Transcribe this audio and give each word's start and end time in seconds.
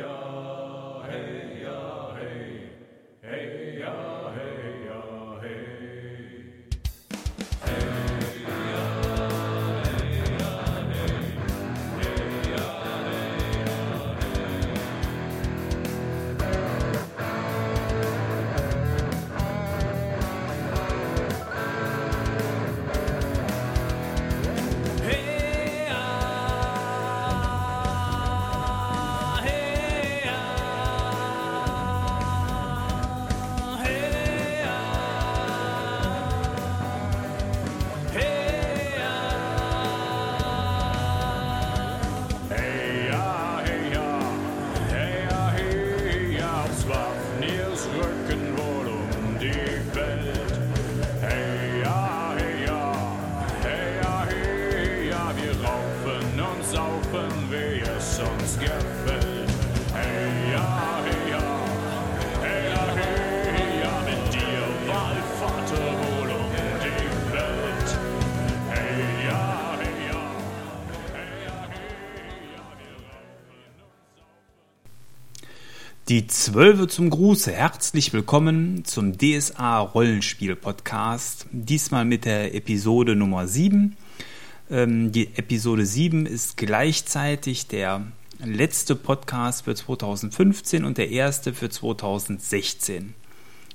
ja, 0.00 1.02
hey, 1.08 1.62
ja, 1.62 2.14
hey, 2.16 2.70
hey, 3.22 3.80
ja, 3.80 4.19
Die 76.10 76.26
Zwölfe 76.26 76.88
zum 76.88 77.08
Gruße. 77.08 77.52
Herzlich 77.52 78.12
willkommen 78.12 78.84
zum 78.84 79.16
DSA 79.16 79.78
Rollenspiel 79.78 80.56
Podcast. 80.56 81.46
Diesmal 81.52 82.04
mit 82.04 82.24
der 82.24 82.52
Episode 82.52 83.14
Nummer 83.14 83.46
7. 83.46 83.96
Ähm, 84.72 85.12
die 85.12 85.28
Episode 85.36 85.86
7 85.86 86.26
ist 86.26 86.56
gleichzeitig 86.56 87.68
der 87.68 88.02
letzte 88.44 88.96
Podcast 88.96 89.66
für 89.66 89.76
2015 89.76 90.84
und 90.84 90.98
der 90.98 91.10
erste 91.10 91.52
für 91.54 91.70
2016. 91.70 93.14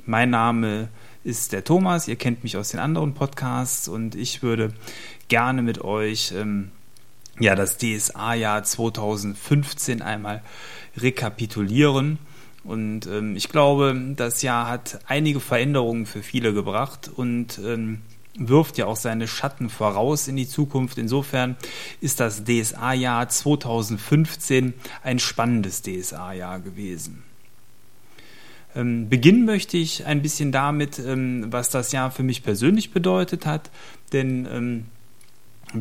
Mein 0.05 0.29
Name 0.29 0.89
ist 1.23 1.53
der 1.53 1.63
Thomas, 1.63 2.09
ihr 2.09 2.17
kennt 2.17 2.43
mich 2.43 2.57
aus 2.57 2.67
den 2.67 2.81
anderen 2.81 3.13
Podcasts 3.13 3.87
und 3.87 4.13
ich 4.13 4.43
würde 4.43 4.73
gerne 5.29 5.61
mit 5.61 5.85
euch 5.85 6.33
ähm, 6.35 6.71
ja, 7.39 7.55
das 7.55 7.77
DSA-Jahr 7.77 8.63
2015 8.63 10.01
einmal 10.01 10.41
rekapitulieren. 10.97 12.19
Und 12.63 13.05
ähm, 13.07 13.35
ich 13.35 13.49
glaube, 13.49 13.95
das 14.15 14.41
Jahr 14.41 14.67
hat 14.67 14.99
einige 15.07 15.39
Veränderungen 15.39 16.05
für 16.05 16.23
viele 16.23 16.53
gebracht 16.53 17.11
und 17.13 17.59
ähm, 17.63 18.01
wirft 18.37 18.77
ja 18.77 18.85
auch 18.85 18.95
seine 18.95 19.27
Schatten 19.27 19.69
voraus 19.69 20.27
in 20.27 20.35
die 20.35 20.47
Zukunft. 20.47 20.97
Insofern 20.97 21.55
ist 22.01 22.19
das 22.19 22.43
DSA-Jahr 22.43 23.29
2015 23.29 24.73
ein 25.03 25.19
spannendes 25.19 25.83
DSA-Jahr 25.83 26.59
gewesen. 26.59 27.23
Ähm, 28.75 29.09
beginnen 29.09 29.45
möchte 29.45 29.77
ich 29.77 30.05
ein 30.05 30.21
bisschen 30.21 30.51
damit, 30.51 30.99
ähm, 30.99 31.45
was 31.49 31.69
das 31.69 31.91
Jahr 31.91 32.11
für 32.11 32.23
mich 32.23 32.43
persönlich 32.43 32.91
bedeutet 32.91 33.45
hat, 33.45 33.71
denn 34.11 34.47
ähm, 34.51 34.85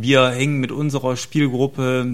wir 0.03 0.31
hängen 0.31 0.59
mit 0.59 0.73
unserer 0.73 1.17
Spielgruppe 1.17 2.07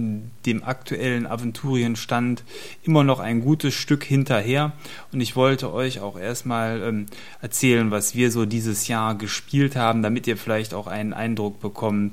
dem 0.46 0.62
aktuellen 0.62 1.26
Aventurienstand 1.26 2.44
immer 2.82 3.04
noch 3.04 3.20
ein 3.20 3.40
gutes 3.40 3.74
Stück 3.74 4.04
hinterher 4.04 4.72
und 5.12 5.20
ich 5.20 5.36
wollte 5.36 5.72
euch 5.72 6.00
auch 6.00 6.18
erstmal 6.18 6.82
ähm, 6.82 7.06
erzählen, 7.40 7.90
was 7.90 8.14
wir 8.14 8.30
so 8.30 8.44
dieses 8.44 8.88
Jahr 8.88 9.14
gespielt 9.14 9.76
haben, 9.76 10.02
damit 10.02 10.26
ihr 10.26 10.36
vielleicht 10.36 10.74
auch 10.74 10.86
einen 10.86 11.12
Eindruck 11.12 11.60
bekommt, 11.60 12.12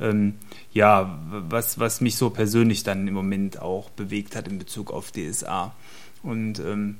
ähm, 0.00 0.34
ja, 0.72 1.18
was, 1.30 1.78
was 1.78 2.00
mich 2.00 2.16
so 2.16 2.30
persönlich 2.30 2.84
dann 2.84 3.08
im 3.08 3.14
Moment 3.14 3.60
auch 3.60 3.90
bewegt 3.90 4.36
hat 4.36 4.46
in 4.46 4.58
Bezug 4.58 4.92
auf 4.92 5.10
DSA. 5.10 5.74
Und 6.22 6.60
ähm, 6.60 6.98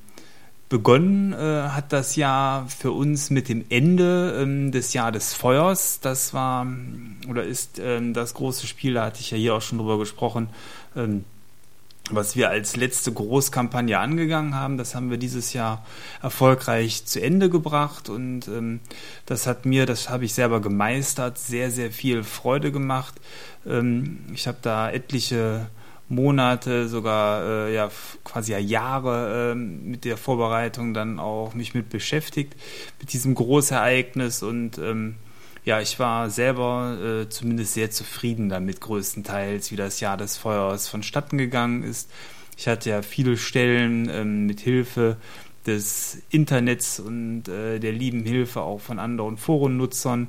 Begonnen 0.68 1.32
äh, 1.32 1.68
hat 1.70 1.94
das 1.94 2.16
Jahr 2.16 2.68
für 2.68 2.92
uns 2.92 3.30
mit 3.30 3.48
dem 3.48 3.64
Ende 3.70 4.38
ähm, 4.42 4.70
des 4.70 4.92
Jahr 4.92 5.12
des 5.12 5.32
Feuers. 5.32 6.00
Das 6.00 6.34
war 6.34 6.66
oder 7.26 7.44
ist 7.44 7.78
ähm, 7.78 8.12
das 8.12 8.34
große 8.34 8.66
Spiel, 8.66 8.94
da 8.94 9.06
hatte 9.06 9.20
ich 9.20 9.30
ja 9.30 9.38
hier 9.38 9.54
auch 9.54 9.62
schon 9.62 9.78
drüber 9.78 9.98
gesprochen, 9.98 10.50
ähm, 10.94 11.24
was 12.10 12.36
wir 12.36 12.50
als 12.50 12.76
letzte 12.76 13.12
Großkampagne 13.12 13.98
angegangen 13.98 14.54
haben. 14.54 14.76
Das 14.76 14.94
haben 14.94 15.08
wir 15.08 15.16
dieses 15.16 15.54
Jahr 15.54 15.86
erfolgreich 16.20 17.06
zu 17.06 17.22
Ende 17.22 17.48
gebracht 17.48 18.10
und 18.10 18.46
ähm, 18.48 18.80
das 19.24 19.46
hat 19.46 19.64
mir, 19.64 19.86
das 19.86 20.10
habe 20.10 20.26
ich 20.26 20.34
selber 20.34 20.60
gemeistert, 20.60 21.38
sehr, 21.38 21.70
sehr 21.70 21.90
viel 21.90 22.24
Freude 22.24 22.72
gemacht. 22.72 23.14
Ähm, 23.66 24.18
ich 24.34 24.46
habe 24.46 24.58
da 24.60 24.90
etliche 24.90 25.68
Monate, 26.08 26.88
sogar 26.88 27.42
äh, 27.44 27.74
ja 27.74 27.90
quasi 28.24 28.52
ja 28.52 28.58
Jahre 28.58 29.52
äh, 29.52 29.54
mit 29.54 30.04
der 30.04 30.16
Vorbereitung 30.16 30.94
dann 30.94 31.18
auch 31.18 31.54
mich 31.54 31.74
mit 31.74 31.90
beschäftigt, 31.90 32.54
mit 33.00 33.12
diesem 33.12 33.34
Großereignis 33.34 34.42
und 34.42 34.78
ähm, 34.78 35.16
ja, 35.64 35.82
ich 35.82 35.98
war 35.98 36.30
selber 36.30 36.96
äh, 36.98 37.28
zumindest 37.28 37.74
sehr 37.74 37.90
zufrieden 37.90 38.48
damit 38.48 38.80
größtenteils, 38.80 39.70
wie 39.70 39.76
das 39.76 40.00
Jahr 40.00 40.16
des 40.16 40.38
Feuers 40.38 40.88
vonstatten 40.88 41.36
gegangen 41.36 41.82
ist. 41.82 42.10
Ich 42.56 42.68
hatte 42.68 42.88
ja 42.88 43.02
viele 43.02 43.36
Stellen 43.36 44.08
ähm, 44.10 44.46
mit 44.46 44.60
Hilfe 44.60 45.18
des 45.66 46.22
Internets 46.30 46.98
und 47.00 47.48
äh, 47.48 47.78
der 47.78 47.92
lieben 47.92 48.24
Hilfe 48.24 48.62
auch 48.62 48.80
von 48.80 48.98
anderen 48.98 49.36
Forennutzern 49.36 50.28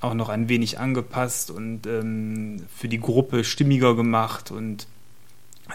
auch 0.00 0.14
noch 0.14 0.28
ein 0.28 0.48
wenig 0.48 0.78
angepasst 0.78 1.50
und 1.50 1.86
ähm, 1.86 2.64
für 2.74 2.88
die 2.88 3.00
Gruppe 3.00 3.44
stimmiger 3.44 3.94
gemacht 3.94 4.50
und 4.50 4.86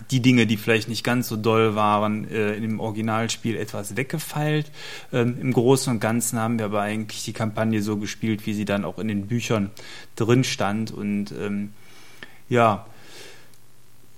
die 0.10 0.22
Dinge, 0.22 0.48
die 0.48 0.58
vielleicht 0.58 0.88
nicht 0.88 1.04
ganz 1.04 1.28
so 1.28 1.36
doll 1.36 1.76
waren, 1.76 2.28
äh, 2.30 2.60
dem 2.60 2.80
Originalspiel 2.80 3.58
etwas 3.58 3.98
weggefeilt. 3.98 4.72
Ähm, 5.12 5.38
Im 5.42 5.52
Großen 5.52 5.92
und 5.92 6.00
Ganzen 6.00 6.40
haben 6.40 6.60
wir 6.60 6.66
aber 6.66 6.82
eigentlich 6.82 7.26
die 7.26 7.34
Kampagne 7.34 7.82
so 7.82 7.98
gespielt, 7.98 8.46
wie 8.46 8.54
sie 8.54 8.66
dann 8.66 8.86
auch 8.86 9.00
in 9.00 9.10
den 9.10 9.28
Büchern 9.28 9.70
drin 10.16 10.44
stand. 10.44 10.92
Und 10.92 11.34
ähm, 11.34 11.74
ja, 12.48 12.86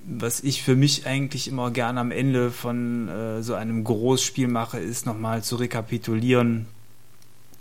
was 0.05 0.41
ich 0.41 0.61
für 0.61 0.75
mich 0.75 1.07
eigentlich 1.07 1.47
immer 1.47 1.71
gerne 1.71 1.99
am 2.01 2.11
Ende 2.11 2.51
von 2.51 3.07
äh, 3.07 3.41
so 3.41 3.55
einem 3.55 3.83
Großspiel 3.83 4.47
mache, 4.47 4.79
ist 4.79 5.05
nochmal 5.05 5.43
zu 5.43 5.55
rekapitulieren, 5.55 6.67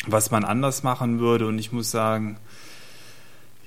was 0.06 0.30
man 0.30 0.44
anders 0.44 0.82
machen 0.82 1.18
würde. 1.18 1.46
Und 1.46 1.58
ich 1.58 1.72
muss 1.72 1.90
sagen, 1.90 2.36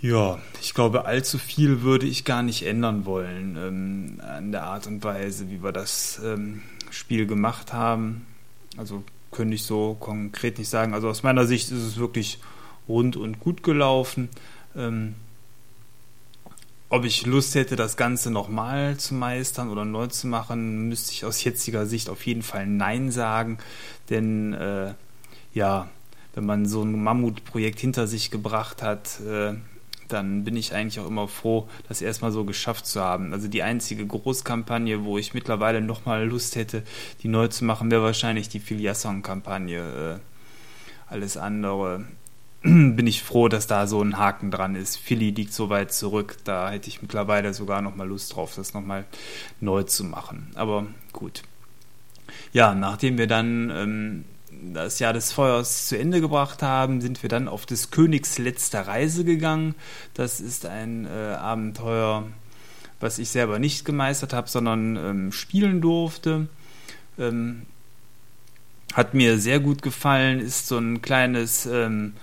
ja, 0.05 0.37
ich 0.61 0.75
glaube, 0.75 1.05
allzu 1.05 1.39
viel 1.39 1.81
würde 1.81 2.05
ich 2.05 2.25
gar 2.25 2.43
nicht 2.43 2.63
ändern 2.63 3.05
wollen 3.05 3.57
ähm, 3.57 4.21
an 4.23 4.51
der 4.51 4.63
Art 4.63 4.85
und 4.85 5.03
Weise, 5.03 5.49
wie 5.49 5.63
wir 5.63 5.71
das 5.71 6.21
ähm, 6.23 6.61
Spiel 6.91 7.25
gemacht 7.25 7.73
haben. 7.73 8.27
Also 8.77 9.03
könnte 9.31 9.55
ich 9.55 9.63
so 9.63 9.95
konkret 9.99 10.59
nicht 10.59 10.69
sagen. 10.69 10.93
Also 10.93 11.09
aus 11.09 11.23
meiner 11.23 11.47
Sicht 11.47 11.71
ist 11.71 11.81
es 11.81 11.97
wirklich 11.97 12.37
rund 12.87 13.17
und 13.17 13.39
gut 13.39 13.63
gelaufen. 13.63 14.29
Ähm, 14.75 15.15
ob 16.89 17.03
ich 17.03 17.25
Lust 17.25 17.55
hätte, 17.55 17.75
das 17.75 17.97
Ganze 17.97 18.29
nochmal 18.29 18.97
zu 18.97 19.15
meistern 19.15 19.71
oder 19.71 19.85
neu 19.85 20.05
zu 20.05 20.27
machen, 20.27 20.87
müsste 20.87 21.13
ich 21.13 21.25
aus 21.25 21.43
jetziger 21.43 21.87
Sicht 21.87 22.09
auf 22.09 22.23
jeden 22.27 22.43
Fall 22.43 22.67
Nein 22.67 23.09
sagen. 23.09 23.57
Denn 24.11 24.53
äh, 24.53 24.93
ja, 25.55 25.89
wenn 26.35 26.45
man 26.45 26.67
so 26.67 26.83
ein 26.83 27.03
Mammutprojekt 27.03 27.79
hinter 27.79 28.05
sich 28.05 28.29
gebracht 28.29 28.83
hat, 28.83 29.19
äh, 29.21 29.55
dann 30.07 30.43
bin 30.43 30.55
ich 30.55 30.73
eigentlich 30.73 30.99
auch 30.99 31.07
immer 31.07 31.27
froh, 31.27 31.67
das 31.87 32.01
erstmal 32.01 32.31
so 32.31 32.43
geschafft 32.43 32.85
zu 32.85 33.01
haben. 33.01 33.33
Also 33.33 33.47
die 33.47 33.63
einzige 33.63 34.05
Großkampagne, 34.05 35.03
wo 35.03 35.17
ich 35.17 35.33
mittlerweile 35.33 35.81
nochmal 35.81 36.27
Lust 36.27 36.55
hätte, 36.55 36.83
die 37.23 37.27
neu 37.27 37.47
zu 37.47 37.65
machen, 37.65 37.91
wäre 37.91 38.03
wahrscheinlich 38.03 38.49
die 38.49 38.59
Filiasson-Kampagne. 38.59 40.19
Äh, 40.19 41.13
alles 41.13 41.37
andere 41.37 42.05
bin 42.61 43.05
ich 43.05 43.23
froh, 43.23 43.47
dass 43.47 43.67
da 43.67 43.87
so 43.87 44.01
ein 44.01 44.17
Haken 44.17 44.51
dran 44.51 44.75
ist. 44.75 44.97
Philly 44.97 45.31
liegt 45.31 45.53
so 45.53 45.69
weit 45.69 45.93
zurück, 45.93 46.37
da 46.43 46.71
hätte 46.71 46.87
ich 46.87 47.01
mittlerweile 47.01 47.53
sogar 47.53 47.81
nochmal 47.81 48.07
Lust 48.07 48.35
drauf, 48.35 48.53
das 48.55 48.73
nochmal 48.73 49.05
neu 49.59 49.83
zu 49.83 50.03
machen. 50.03 50.51
Aber 50.55 50.87
gut. 51.13 51.43
Ja, 52.53 52.73
nachdem 52.73 53.17
wir 53.17 53.27
dann 53.27 53.69
ähm, 53.69 54.25
das 54.73 54.99
Jahr 54.99 55.13
des 55.13 55.31
Feuers 55.31 55.87
zu 55.87 55.97
Ende 55.97 56.21
gebracht 56.21 56.61
haben, 56.61 57.01
sind 57.01 57.21
wir 57.23 57.29
dann 57.29 57.47
auf 57.47 57.65
des 57.65 57.91
Königs 57.91 58.37
letzte 58.37 58.87
Reise 58.87 59.23
gegangen. 59.23 59.75
Das 60.13 60.39
ist 60.39 60.65
ein 60.65 61.05
äh, 61.05 61.09
Abenteuer, 61.35 62.27
was 62.99 63.19
ich 63.19 63.29
selber 63.29 63.59
nicht 63.59 63.85
gemeistert 63.85 64.33
habe, 64.33 64.49
sondern 64.49 64.95
ähm, 64.95 65.31
spielen 65.31 65.81
durfte. 65.81 66.47
Ähm, 67.17 67.63
hat 68.93 69.13
mir 69.13 69.39
sehr 69.39 69.59
gut 69.59 69.81
gefallen, 69.81 70.39
ist 70.39 70.67
so 70.67 70.77
ein 70.77 71.01
kleines, 71.01 71.65
ähm, 71.65 72.13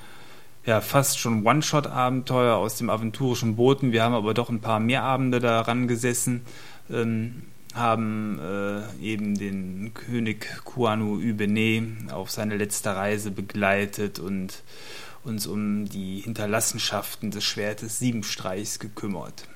ja, 0.64 0.80
fast 0.80 1.18
schon 1.18 1.44
One-Shot-Abenteuer 1.44 2.56
aus 2.56 2.76
dem 2.76 2.88
aventurischen 2.88 3.56
Booten. 3.56 3.92
Wir 3.92 4.02
haben 4.02 4.14
aber 4.14 4.32
doch 4.32 4.48
ein 4.48 4.60
paar 4.60 4.80
mehr 4.80 5.02
Abende 5.02 5.38
daran 5.38 5.86
gesessen, 5.86 6.42
ähm, 6.90 7.42
haben 7.74 8.38
äh, 8.38 9.04
eben 9.04 9.36
den 9.36 9.92
König 9.94 10.64
Kuanu 10.64 11.14
Ubene 11.14 11.96
auf 12.12 12.30
seine 12.30 12.56
letzte 12.56 12.94
Reise 12.94 13.30
begleitet 13.30 14.18
und 14.18 14.62
uns 15.24 15.46
um 15.46 15.88
die 15.88 16.20
Hinterlassenschaften 16.20 17.30
des 17.30 17.44
Schwertes 17.44 17.98
Siebenstreichs 17.98 18.78
gekümmert. 18.78 19.48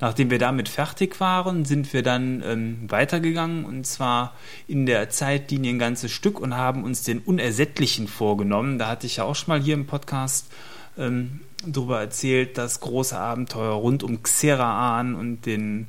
Nachdem 0.00 0.30
wir 0.30 0.38
damit 0.38 0.68
fertig 0.68 1.20
waren, 1.20 1.64
sind 1.66 1.92
wir 1.92 2.02
dann 2.02 2.42
ähm, 2.44 2.78
weitergegangen 2.88 3.64
und 3.66 3.86
zwar 3.86 4.34
in 4.66 4.86
der 4.86 5.10
Zeitlinie 5.10 5.74
ein 5.74 5.78
ganzes 5.78 6.10
Stück 6.10 6.40
und 6.40 6.56
haben 6.56 6.84
uns 6.84 7.02
den 7.02 7.18
Unersättlichen 7.18 8.08
vorgenommen. 8.08 8.78
Da 8.78 8.88
hatte 8.88 9.06
ich 9.06 9.16
ja 9.16 9.24
auch 9.24 9.34
schon 9.34 9.48
mal 9.48 9.60
hier 9.60 9.74
im 9.74 9.86
Podcast 9.86 10.50
ähm, 10.96 11.40
darüber 11.66 12.00
erzählt, 12.00 12.56
das 12.56 12.80
große 12.80 13.18
Abenteuer 13.18 13.74
rund 13.74 14.02
um 14.02 14.22
Xeraan 14.22 15.14
und 15.14 15.44
den 15.44 15.88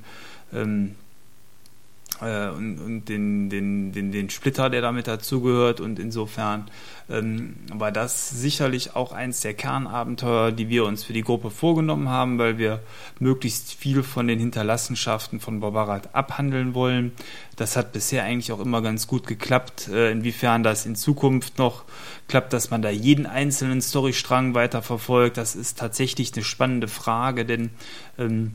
ähm, 0.53 0.95
äh, 2.21 2.49
und, 2.49 2.79
und 2.79 3.09
den, 3.09 3.49
den, 3.49 3.91
den, 3.91 4.11
den 4.11 4.29
Splitter, 4.29 4.69
der 4.69 4.81
damit 4.81 5.07
dazugehört. 5.07 5.79
Und 5.79 5.99
insofern 5.99 6.69
ähm, 7.09 7.55
war 7.73 7.91
das 7.91 8.29
sicherlich 8.29 8.95
auch 8.95 9.11
eins 9.11 9.41
der 9.41 9.53
Kernabenteuer, 9.53 10.51
die 10.51 10.69
wir 10.69 10.85
uns 10.85 11.03
für 11.03 11.13
die 11.13 11.23
Gruppe 11.23 11.49
vorgenommen 11.49 12.09
haben, 12.09 12.37
weil 12.37 12.57
wir 12.57 12.79
möglichst 13.19 13.73
viel 13.73 14.03
von 14.03 14.27
den 14.27 14.39
Hinterlassenschaften 14.39 15.39
von 15.39 15.59
Barbarat 15.59 16.15
abhandeln 16.15 16.73
wollen. 16.73 17.11
Das 17.55 17.75
hat 17.75 17.91
bisher 17.91 18.23
eigentlich 18.23 18.51
auch 18.51 18.59
immer 18.59 18.81
ganz 18.81 19.07
gut 19.07 19.27
geklappt. 19.27 19.89
Äh, 19.89 20.11
inwiefern 20.11 20.63
das 20.63 20.85
in 20.85 20.95
Zukunft 20.95 21.57
noch 21.57 21.83
klappt, 22.27 22.53
dass 22.53 22.71
man 22.71 22.81
da 22.81 22.89
jeden 22.89 23.25
einzelnen 23.25 23.81
Storystrang 23.81 24.53
weiterverfolgt, 24.53 25.37
das 25.37 25.55
ist 25.55 25.77
tatsächlich 25.77 26.33
eine 26.33 26.43
spannende 26.43 26.87
Frage, 26.87 27.45
denn 27.45 27.71
ähm, 28.17 28.53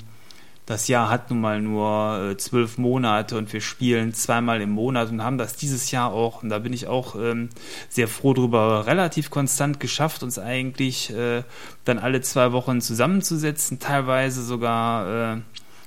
das 0.66 0.88
Jahr 0.88 1.08
hat 1.08 1.30
nun 1.30 1.40
mal 1.40 1.62
nur 1.62 2.30
äh, 2.32 2.36
zwölf 2.36 2.76
Monate 2.76 3.38
und 3.38 3.52
wir 3.52 3.60
spielen 3.60 4.12
zweimal 4.12 4.60
im 4.60 4.70
Monat 4.70 5.10
und 5.10 5.22
haben 5.22 5.38
das 5.38 5.54
dieses 5.54 5.92
Jahr 5.92 6.12
auch, 6.12 6.42
und 6.42 6.48
da 6.48 6.58
bin 6.58 6.72
ich 6.72 6.88
auch 6.88 7.14
ähm, 7.14 7.50
sehr 7.88 8.08
froh 8.08 8.34
drüber, 8.34 8.84
relativ 8.84 9.30
konstant 9.30 9.78
geschafft, 9.78 10.24
uns 10.24 10.40
eigentlich 10.40 11.14
äh, 11.14 11.44
dann 11.84 12.00
alle 12.00 12.20
zwei 12.20 12.50
Wochen 12.50 12.80
zusammenzusetzen, 12.80 13.78
teilweise 13.78 14.42
sogar 14.42 15.36
äh, 15.36 15.40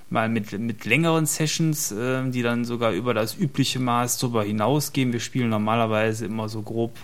mal 0.09 0.29
mit, 0.29 0.57
mit 0.57 0.85
längeren 0.85 1.25
Sessions, 1.25 1.91
äh, 1.91 2.29
die 2.29 2.41
dann 2.41 2.63
sogar 2.63 2.93
über 2.93 3.13
das 3.13 3.37
übliche 3.37 3.79
Maß 3.79 4.17
drüber 4.17 4.43
hinausgehen. 4.43 5.11
Wir 5.11 5.19
spielen 5.19 5.49
normalerweise 5.49 6.25
immer 6.25 6.47
so 6.47 6.61
grob 6.61 6.97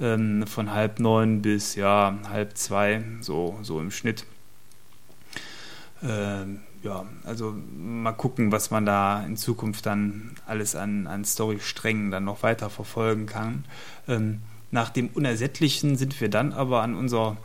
ähm, 0.00 0.46
von 0.48 0.72
halb 0.72 0.98
neun 0.98 1.42
bis 1.42 1.76
ja 1.76 2.18
halb 2.28 2.56
zwei, 2.56 3.04
so, 3.20 3.56
so 3.62 3.80
im 3.80 3.92
Schnitt. 3.92 4.26
Ähm, 6.02 6.60
ja, 6.84 7.06
also 7.24 7.54
mal 7.76 8.12
gucken, 8.12 8.52
was 8.52 8.70
man 8.70 8.84
da 8.84 9.24
in 9.24 9.36
Zukunft 9.36 9.86
dann 9.86 10.32
alles 10.46 10.76
an, 10.76 11.06
an 11.06 11.24
Storysträngen 11.24 12.10
dann 12.10 12.24
noch 12.24 12.42
weiter 12.42 12.70
verfolgen 12.70 13.26
kann. 13.26 13.64
Ähm, 14.06 14.40
nach 14.70 14.90
dem 14.90 15.08
Unersättlichen 15.08 15.96
sind 15.96 16.20
wir 16.20 16.28
dann 16.28 16.52
aber 16.52 16.82
an 16.82 16.94
unser 16.94 17.38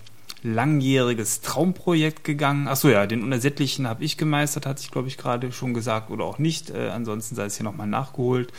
langjähriges 0.43 1.41
Traumprojekt 1.41 2.23
gegangen. 2.23 2.67
Achso, 2.67 2.89
ja, 2.89 3.05
den 3.07 3.23
Unersättlichen 3.23 3.87
habe 3.87 4.03
ich 4.03 4.17
gemeistert, 4.17 4.65
hatte 4.65 4.81
ich 4.81 4.91
glaube 4.91 5.07
ich 5.07 5.17
gerade 5.17 5.51
schon 5.51 5.73
gesagt 5.73 6.11
oder 6.11 6.25
auch 6.25 6.37
nicht. 6.37 6.69
Äh, 6.69 6.89
ansonsten 6.89 7.35
sei 7.35 7.45
es 7.45 7.55
hier 7.55 7.63
nochmal 7.63 7.87
nachgeholt. 7.87 8.51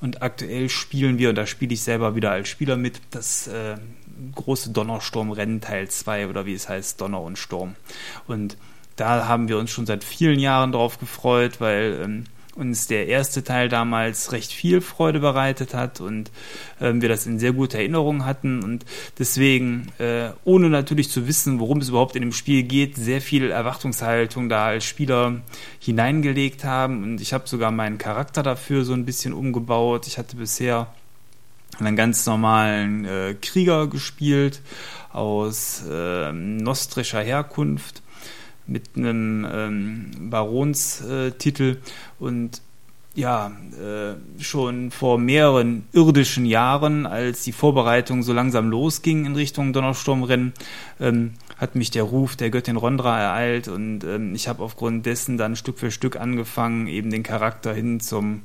Und 0.00 0.22
aktuell 0.22 0.68
spielen 0.68 1.18
wir, 1.18 1.30
und 1.30 1.36
da 1.36 1.46
spiele 1.46 1.74
ich 1.74 1.82
selber 1.82 2.16
wieder 2.16 2.32
als 2.32 2.48
Spieler 2.48 2.76
mit, 2.76 3.00
das 3.10 3.46
äh, 3.46 3.76
große 4.34 4.70
Donnersturm-Rennen 4.70 5.60
Teil 5.60 5.88
2 5.88 6.28
oder 6.28 6.44
wie 6.46 6.54
es 6.54 6.68
heißt, 6.68 7.00
Donner 7.00 7.20
und 7.20 7.38
Sturm. 7.38 7.74
Und 8.26 8.56
da 8.96 9.26
haben 9.26 9.48
wir 9.48 9.58
uns 9.58 9.70
schon 9.70 9.86
seit 9.86 10.04
vielen 10.04 10.38
Jahren 10.38 10.72
drauf 10.72 10.98
gefreut, 10.98 11.60
weil 11.60 12.00
ähm, 12.02 12.24
uns 12.56 12.86
der 12.86 13.08
erste 13.08 13.42
Teil 13.42 13.68
damals 13.68 14.32
recht 14.32 14.52
viel 14.52 14.80
Freude 14.80 15.20
bereitet 15.20 15.74
hat 15.74 16.00
und 16.00 16.30
ähm, 16.80 17.02
wir 17.02 17.08
das 17.08 17.26
in 17.26 17.38
sehr 17.38 17.52
guter 17.52 17.78
Erinnerung 17.78 18.24
hatten. 18.24 18.62
Und 18.62 18.84
deswegen, 19.18 19.88
äh, 19.98 20.30
ohne 20.44 20.70
natürlich 20.70 21.10
zu 21.10 21.26
wissen, 21.26 21.58
worum 21.58 21.78
es 21.78 21.88
überhaupt 21.88 22.16
in 22.16 22.22
dem 22.22 22.32
Spiel 22.32 22.62
geht, 22.62 22.96
sehr 22.96 23.20
viel 23.20 23.50
Erwartungshaltung 23.50 24.48
da 24.48 24.66
als 24.66 24.84
Spieler 24.84 25.42
hineingelegt 25.80 26.64
haben. 26.64 27.02
Und 27.02 27.20
ich 27.20 27.32
habe 27.32 27.48
sogar 27.48 27.70
meinen 27.70 27.98
Charakter 27.98 28.42
dafür 28.42 28.84
so 28.84 28.92
ein 28.92 29.04
bisschen 29.04 29.32
umgebaut. 29.32 30.06
Ich 30.06 30.18
hatte 30.18 30.36
bisher 30.36 30.86
einen 31.80 31.96
ganz 31.96 32.24
normalen 32.26 33.04
äh, 33.04 33.34
Krieger 33.40 33.88
gespielt 33.88 34.60
aus 35.12 35.82
äh, 35.90 36.32
nostrischer 36.32 37.20
Herkunft 37.20 38.03
mit 38.66 38.90
einem 38.96 39.46
ähm, 39.50 40.10
Baronstitel. 40.30 41.78
Und 42.18 42.62
ja, 43.14 43.52
äh, 43.80 44.42
schon 44.42 44.90
vor 44.90 45.18
mehreren 45.18 45.86
irdischen 45.92 46.46
Jahren, 46.46 47.06
als 47.06 47.44
die 47.44 47.52
Vorbereitung 47.52 48.22
so 48.22 48.32
langsam 48.32 48.68
losging 48.68 49.24
in 49.24 49.36
Richtung 49.36 49.72
Donnersturmrennen, 49.72 50.52
ähm, 51.00 51.34
hat 51.56 51.76
mich 51.76 51.92
der 51.92 52.02
Ruf 52.02 52.34
der 52.34 52.50
Göttin 52.50 52.76
Rondra 52.76 53.20
ereilt. 53.20 53.68
Und 53.68 54.02
ähm, 54.02 54.34
ich 54.34 54.48
habe 54.48 54.62
aufgrund 54.64 55.06
dessen 55.06 55.38
dann 55.38 55.54
Stück 55.54 55.78
für 55.78 55.92
Stück 55.92 56.16
angefangen, 56.16 56.88
eben 56.88 57.10
den 57.10 57.22
Charakter 57.22 57.72
hin 57.72 58.00
zum 58.00 58.42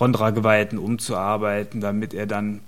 Rondra-Geweihten 0.00 0.78
umzuarbeiten, 0.78 1.80
damit 1.80 2.14
er 2.14 2.26
dann 2.26 2.60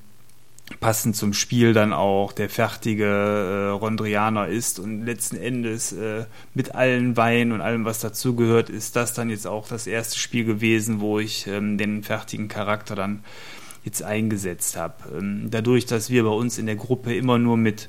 passend 0.81 1.17
zum 1.17 1.33
Spiel 1.33 1.73
dann 1.73 1.93
auch 1.93 2.33
der 2.33 2.51
fertige 2.51 3.05
äh, 3.05 3.69
Rondrianer 3.69 4.49
ist 4.49 4.79
und 4.79 5.05
letzten 5.05 5.37
Endes 5.37 5.93
äh, 5.93 6.25
mit 6.55 6.75
allen 6.75 7.17
Weinen 7.17 7.53
und 7.53 7.61
allem, 7.61 7.85
was 7.85 8.01
dazugehört, 8.01 8.69
ist 8.69 8.97
das 8.97 9.15
dann 9.15 9.31
jetzt 9.31 9.47
auch 9.47 9.69
das 9.69 9.87
erste 9.87 10.19
Spiel 10.19 10.45
gewesen, 10.45 11.01
wo 11.01 11.19
ich 11.19 11.47
ähm, 11.47 11.79
den 11.79 12.03
fertigen 12.03 12.49
Charakter 12.49 12.97
dann 12.97 13.23
jetzt 13.85 14.03
eingesetzt 14.03 14.77
habe. 14.77 14.95
Ähm, 15.17 15.47
dadurch, 15.51 15.87
dass 15.87 16.11
wir 16.11 16.25
bei 16.25 16.31
uns 16.31 16.59
in 16.59 16.67
der 16.67 16.77
Gruppe 16.77 17.15
immer 17.15 17.39
nur 17.39 17.57
mit 17.57 17.89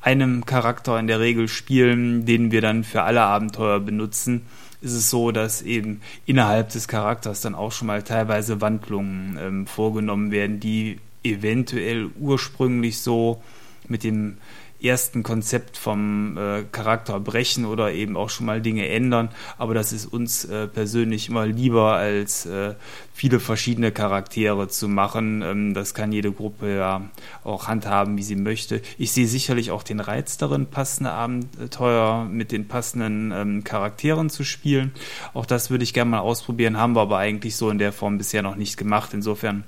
einem 0.00 0.46
Charakter 0.46 0.98
in 0.98 1.06
der 1.06 1.20
Regel 1.20 1.48
spielen, 1.48 2.24
den 2.24 2.50
wir 2.50 2.62
dann 2.62 2.84
für 2.84 3.02
alle 3.02 3.22
Abenteuer 3.22 3.80
benutzen, 3.80 4.42
ist 4.80 4.92
es 4.92 5.10
so, 5.10 5.30
dass 5.30 5.62
eben 5.62 6.00
innerhalb 6.26 6.70
des 6.70 6.88
Charakters 6.88 7.40
dann 7.40 7.54
auch 7.54 7.72
schon 7.72 7.86
mal 7.86 8.02
teilweise 8.02 8.60
Wandlungen 8.60 9.38
ähm, 9.40 9.66
vorgenommen 9.66 10.30
werden, 10.30 10.60
die 10.60 10.98
eventuell 11.24 12.10
ursprünglich 12.18 13.00
so 13.00 13.42
mit 13.88 14.04
dem 14.04 14.38
ersten 14.84 15.22
Konzept 15.22 15.76
vom 15.76 16.36
äh, 16.36 16.64
Charakter 16.70 17.18
brechen 17.18 17.64
oder 17.64 17.92
eben 17.92 18.16
auch 18.16 18.28
schon 18.28 18.46
mal 18.46 18.60
Dinge 18.60 18.88
ändern. 18.88 19.30
Aber 19.56 19.74
das 19.74 19.92
ist 19.92 20.06
uns 20.06 20.44
äh, 20.44 20.66
persönlich 20.66 21.28
immer 21.28 21.46
lieber, 21.46 21.94
als 21.94 22.44
äh, 22.46 22.74
viele 23.14 23.40
verschiedene 23.40 23.92
Charaktere 23.92 24.68
zu 24.68 24.88
machen. 24.88 25.42
Ähm, 25.42 25.74
das 25.74 25.94
kann 25.94 26.12
jede 26.12 26.32
Gruppe 26.32 26.76
ja 26.76 27.02
auch 27.44 27.66
handhaben, 27.66 28.18
wie 28.18 28.22
sie 28.22 28.36
möchte. 28.36 28.82
Ich 28.98 29.12
sehe 29.12 29.26
sicherlich 29.26 29.70
auch 29.70 29.82
den 29.82 30.00
Reiz 30.00 30.36
darin, 30.36 30.66
passende 30.66 31.12
Abenteuer 31.12 32.26
mit 32.26 32.52
den 32.52 32.68
passenden 32.68 33.32
ähm, 33.32 33.64
Charakteren 33.64 34.28
zu 34.28 34.44
spielen. 34.44 34.92
Auch 35.32 35.46
das 35.46 35.70
würde 35.70 35.84
ich 35.84 35.94
gerne 35.94 36.10
mal 36.10 36.20
ausprobieren, 36.20 36.76
haben 36.76 36.94
wir 36.94 37.02
aber 37.02 37.18
eigentlich 37.18 37.56
so 37.56 37.70
in 37.70 37.78
der 37.78 37.92
Form 37.92 38.18
bisher 38.18 38.42
noch 38.42 38.56
nicht 38.56 38.76
gemacht. 38.76 39.14
Insofern 39.14 39.64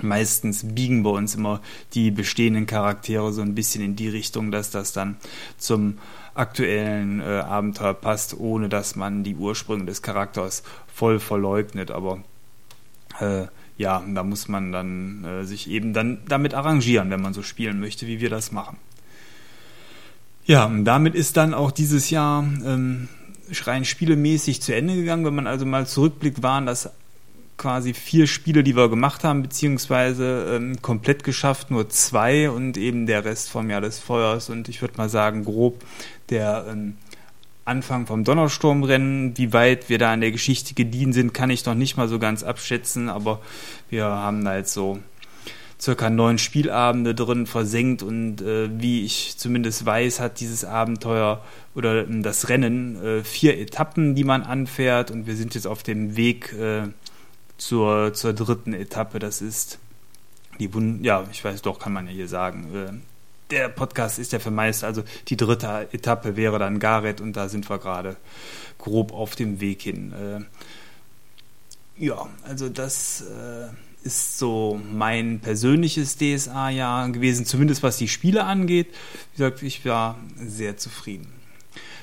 meistens 0.00 0.74
biegen 0.74 1.02
bei 1.02 1.10
uns 1.10 1.34
immer 1.34 1.60
die 1.94 2.10
bestehenden 2.10 2.66
Charaktere 2.66 3.32
so 3.32 3.42
ein 3.42 3.54
bisschen 3.54 3.84
in 3.84 3.96
die 3.96 4.08
Richtung, 4.08 4.50
dass 4.50 4.70
das 4.70 4.92
dann 4.92 5.16
zum 5.58 5.98
aktuellen 6.34 7.20
äh, 7.20 7.24
Abenteuer 7.24 7.94
passt, 7.94 8.38
ohne 8.38 8.68
dass 8.68 8.96
man 8.96 9.22
die 9.22 9.36
Ursprünge 9.36 9.84
des 9.84 10.02
Charakters 10.02 10.62
voll 10.92 11.20
verleugnet. 11.20 11.90
Aber 11.90 12.22
äh, 13.20 13.46
ja, 13.76 14.02
da 14.14 14.22
muss 14.22 14.48
man 14.48 14.72
dann 14.72 15.24
äh, 15.24 15.44
sich 15.44 15.68
eben 15.68 15.92
dann 15.92 16.18
damit 16.28 16.54
arrangieren, 16.54 17.10
wenn 17.10 17.20
man 17.20 17.34
so 17.34 17.42
spielen 17.42 17.80
möchte, 17.80 18.06
wie 18.06 18.20
wir 18.20 18.30
das 18.30 18.52
machen. 18.52 18.78
Ja, 20.44 20.64
und 20.64 20.84
damit 20.84 21.14
ist 21.14 21.36
dann 21.36 21.54
auch 21.54 21.70
dieses 21.70 22.10
Jahr 22.10 22.42
ähm, 22.42 23.08
rein 23.64 23.84
spielemäßig 23.84 24.60
zu 24.62 24.74
Ende 24.74 24.94
gegangen. 24.94 25.24
Wenn 25.24 25.34
man 25.34 25.46
also 25.46 25.66
mal 25.66 25.86
zurückblickt, 25.86 26.42
waren 26.42 26.66
das 26.66 26.90
quasi 27.62 27.94
vier 27.94 28.26
Spiele, 28.26 28.64
die 28.64 28.76
wir 28.76 28.88
gemacht 28.88 29.22
haben, 29.22 29.40
beziehungsweise 29.40 30.56
ähm, 30.56 30.82
komplett 30.82 31.22
geschafft, 31.22 31.70
nur 31.70 31.88
zwei 31.88 32.50
und 32.50 32.76
eben 32.76 33.06
der 33.06 33.24
Rest 33.24 33.50
vom 33.50 33.70
Jahr 33.70 33.80
des 33.80 34.00
Feuers. 34.00 34.50
Und 34.50 34.68
ich 34.68 34.82
würde 34.82 34.96
mal 34.96 35.08
sagen, 35.08 35.44
grob 35.44 35.80
der 36.28 36.66
ähm, 36.68 36.96
Anfang 37.64 38.06
vom 38.08 38.24
Donnersturmrennen, 38.24 39.38
wie 39.38 39.52
weit 39.52 39.88
wir 39.88 39.98
da 39.98 40.12
in 40.12 40.20
der 40.20 40.32
Geschichte 40.32 40.74
gediehen 40.74 41.12
sind, 41.12 41.34
kann 41.34 41.50
ich 41.50 41.64
noch 41.64 41.76
nicht 41.76 41.96
mal 41.96 42.08
so 42.08 42.18
ganz 42.18 42.42
abschätzen, 42.42 43.08
aber 43.08 43.40
wir 43.90 44.06
haben 44.06 44.44
da 44.44 44.56
jetzt 44.56 44.72
so 44.72 44.98
circa 45.80 46.10
neun 46.10 46.38
Spielabende 46.38 47.14
drin 47.14 47.46
versenkt 47.46 48.02
und 48.02 48.40
äh, 48.40 48.68
wie 48.80 49.04
ich 49.04 49.38
zumindest 49.38 49.86
weiß, 49.86 50.18
hat 50.18 50.40
dieses 50.40 50.64
Abenteuer 50.64 51.44
oder 51.76 52.08
äh, 52.08 52.22
das 52.22 52.48
Rennen 52.48 52.96
äh, 53.00 53.22
vier 53.22 53.56
Etappen, 53.58 54.16
die 54.16 54.24
man 54.24 54.42
anfährt 54.42 55.12
und 55.12 55.28
wir 55.28 55.36
sind 55.36 55.54
jetzt 55.54 55.68
auf 55.68 55.84
dem 55.84 56.16
Weg 56.16 56.52
äh, 56.54 56.88
zur, 57.62 58.12
zur 58.14 58.32
dritten 58.32 58.72
Etappe. 58.72 59.18
Das 59.18 59.40
ist 59.40 59.78
die 60.58 60.72
Wund 60.74 61.04
ja, 61.04 61.24
ich 61.30 61.44
weiß 61.44 61.62
doch, 61.62 61.78
kann 61.78 61.92
man 61.92 62.06
ja 62.06 62.12
hier 62.12 62.28
sagen. 62.28 62.74
Äh, 62.74 62.92
der 63.50 63.68
Podcast 63.68 64.18
ist 64.18 64.32
ja 64.32 64.38
für 64.38 64.50
meist, 64.50 64.82
also 64.82 65.02
die 65.28 65.36
dritte 65.36 65.88
Etappe 65.92 66.36
wäre 66.36 66.58
dann 66.58 66.78
Gareth 66.78 67.20
und 67.20 67.34
da 67.34 67.48
sind 67.48 67.68
wir 67.68 67.78
gerade 67.78 68.16
grob 68.78 69.12
auf 69.12 69.36
dem 69.36 69.60
Weg 69.60 69.82
hin. 69.82 70.12
Äh, 70.12 72.04
ja, 72.04 72.26
also 72.44 72.68
das 72.68 73.22
äh, 73.22 73.68
ist 74.06 74.38
so 74.38 74.80
mein 74.90 75.40
persönliches 75.40 76.16
DSA-Jahr 76.16 77.10
gewesen, 77.10 77.44
zumindest 77.44 77.82
was 77.82 77.98
die 77.98 78.08
Spiele 78.08 78.44
angeht. 78.44 78.88
Wie 79.32 79.38
gesagt, 79.38 79.62
ich 79.62 79.84
war 79.84 80.18
sehr 80.36 80.78
zufrieden. 80.78 81.32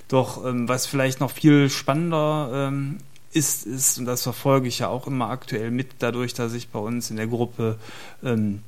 Doch 0.08 0.46
ähm, 0.46 0.68
was 0.68 0.86
vielleicht 0.86 1.20
noch 1.20 1.32
viel 1.32 1.70
spannender 1.70 2.70
ähm, 2.70 2.98
ist, 3.32 3.66
ist, 3.66 4.00
und 4.00 4.06
das 4.06 4.24
verfolge 4.24 4.68
ich 4.68 4.80
ja 4.80 4.88
auch 4.88 5.08
immer 5.08 5.30
aktuell 5.30 5.72
mit, 5.72 5.88
dadurch, 6.00 6.34
dass 6.34 6.54
ich 6.54 6.70
bei 6.70 6.80
uns 6.80 7.10
in 7.10 7.18
der 7.18 7.28
Gruppe 7.28 7.78
ähm, 8.24 8.64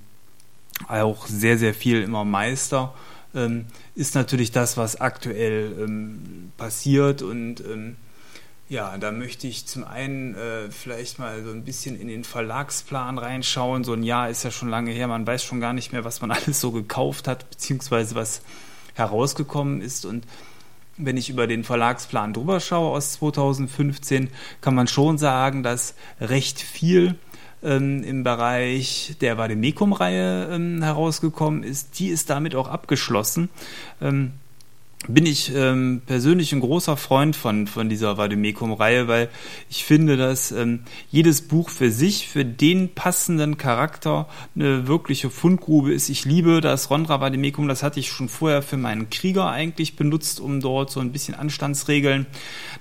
auch 0.88 1.27
sehr, 1.27 1.58
sehr 1.58 1.74
viel 1.74 2.01
immer 2.01 2.25
meister, 2.25 2.94
ähm, 3.34 3.65
ist 3.96 4.15
natürlich 4.15 4.51
das, 4.51 4.77
was 4.77 5.00
aktuell 5.00 5.74
ähm, 5.80 6.51
passiert 6.58 7.22
und 7.22 7.62
ähm, 7.62 7.96
ja, 8.72 8.98
da 8.98 9.12
möchte 9.12 9.48
ich 9.48 9.65
zum 9.65 9.84
einen 9.84 10.34
äh, 10.36 10.72
vielleicht 10.72 11.20
mal 11.20 11.44
so 11.44 11.51
ein 11.51 11.65
bisschen 11.65 12.00
in 12.00 12.08
den 12.08 12.24
Verlagsplan 12.24 13.18
reinschauen. 13.18 13.84
So 13.84 13.91
ein 13.91 14.01
Jahr 14.01 14.30
ist 14.30 14.44
ja 14.44 14.51
schon 14.51 14.70
lange 14.70 14.91
her, 14.91 15.10
man 15.10 15.27
weiß 15.27 15.44
schon 15.44 15.60
gar 15.60 15.74
nicht 15.74 15.91
mehr, 15.91 16.06
was 16.06 16.22
man 16.22 16.32
alles 16.32 16.62
so 16.62 16.72
gekauft 16.72 17.27
hat, 17.27 17.50
beziehungsweise 17.50 18.15
was 18.15 18.41
herausgekommen 18.94 19.82
ist. 19.82 20.06
Und 20.06 20.24
wenn 21.05 21.17
ich 21.17 21.29
über 21.29 21.48
den 21.48 21.63
Verlagsplan 21.63 22.34
drüber 22.34 22.60
schaue 22.60 22.96
aus 22.96 23.13
2015, 23.13 24.29
kann 24.62 24.75
man 24.75 24.88
schon 24.88 25.17
sagen, 25.17 25.63
dass 25.63 25.96
recht 26.20 26.62
viel 26.62 27.15
ähm, 27.63 28.03
im 28.03 28.24
Bereich 28.24 29.15
der 29.22 29.38
Vademecum-Reihe 29.38 30.50
ähm, 30.51 30.81
herausgekommen 30.81 31.63
ist. 31.63 32.00
Die 32.00 32.08
ist 32.08 32.29
damit 32.29 32.55
auch 32.55 32.67
abgeschlossen. 32.67 33.50
Ähm, 34.01 34.34
bin 35.08 35.25
ich 35.25 35.51
ähm, 35.55 36.01
persönlich 36.05 36.53
ein 36.53 36.60
großer 36.60 36.96
Freund 36.96 37.36
von, 37.36 37.65
von 37.65 37.89
dieser 37.89 38.17
Vademecum-Reihe, 38.17 39.08
weil 39.08 39.29
ich 39.70 39.84
finde, 39.84 40.15
dass 40.15 40.51
ähm, 40.51 40.81
jedes 41.10 41.41
Buch 41.41 41.70
für 41.70 41.89
sich, 41.89 42.27
für 42.27 42.46
den 42.46 42.93
passenden 42.93 43.58
Charakter 43.58 44.27
eine 44.55 44.88
wirkliche 44.88 45.31
Fundgrube 45.31 45.91
ist. 45.91 46.10
Ich 46.10 46.25
liebe 46.25 46.62
das 46.62 46.91
Rondra 46.91 47.20
Vademecum, 47.20 47.67
das 47.67 47.81
hatte 47.81 48.00
ich 48.00 48.10
schon 48.10 48.29
vorher 48.29 48.62
für 48.62 48.77
meinen 48.77 49.10
Krieger 49.10 49.50
eigentlich 49.50 49.96
benutzt, 49.96 50.39
um 50.39 50.60
dort 50.60 50.91
so 50.91 51.00
ein 51.00 51.12
bisschen 51.12 51.34
Anstandsregeln 51.34 52.27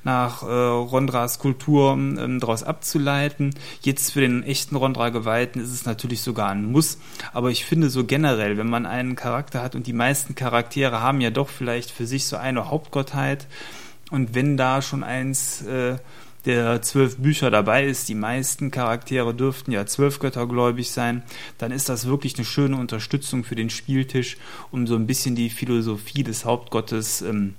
nach 0.05 0.43
äh, 0.43 0.47
Rondras 0.47 1.39
Kultur 1.39 1.93
ähm, 1.93 2.41
daraus 2.41 2.63
abzuleiten. 2.63 3.55
Jetzt 3.83 4.13
für 4.13 4.21
den 4.21 4.43
echten 4.43 4.77
Rondra-Geweihten 4.77 5.61
ist 5.61 5.73
es 5.73 5.85
natürlich 5.85 6.23
sogar 6.23 6.51
ein 6.51 6.71
Muss, 6.71 6.99
aber 7.33 7.51
ich 7.51 7.65
finde 7.65 7.91
so 7.91 8.05
generell, 8.05 8.57
wenn 8.57 8.71
man 8.71 8.87
einen 8.87 9.17
Charakter 9.17 9.63
hat 9.63 9.75
und 9.75 9.87
die 9.87 9.93
meisten 9.93 10.35
Charaktere 10.35 11.01
haben 11.01 11.21
ja 11.21 11.31
doch 11.31 11.49
vielleicht 11.49 11.91
für 11.91 12.07
sich 12.07 12.27
so 12.27 12.37
eine 12.37 12.71
Hauptgottheit. 12.71 13.47
Und 14.11 14.35
wenn 14.35 14.57
da 14.57 14.83
schon 14.83 15.05
eins 15.05 15.63
äh, 15.63 15.99
der 16.47 16.83
zwölf 16.83 17.19
Bücher 17.19 17.51
dabei 17.51 17.85
ist, 17.85 18.09
die 18.09 18.15
meisten 18.15 18.71
Charaktere 18.71 19.35
dürften 19.35 19.73
ja 19.73 19.87
zwölf 19.87 20.19
Göttergläubig 20.19 20.91
sein, 20.91 21.23
dann 21.59 21.71
ist 21.71 21.89
das 21.89 22.07
wirklich 22.07 22.37
eine 22.37 22.45
schöne 22.45 22.77
Unterstützung 22.77 23.45
für 23.45 23.55
den 23.55 23.71
Spieltisch, 23.71 24.37
um 24.71 24.87
so 24.87 24.97
ein 24.97 25.07
bisschen 25.07 25.35
die 25.35 25.51
Philosophie 25.51 26.23
des 26.23 26.45
Hauptgottes 26.45 27.23
ähm, 27.23 27.55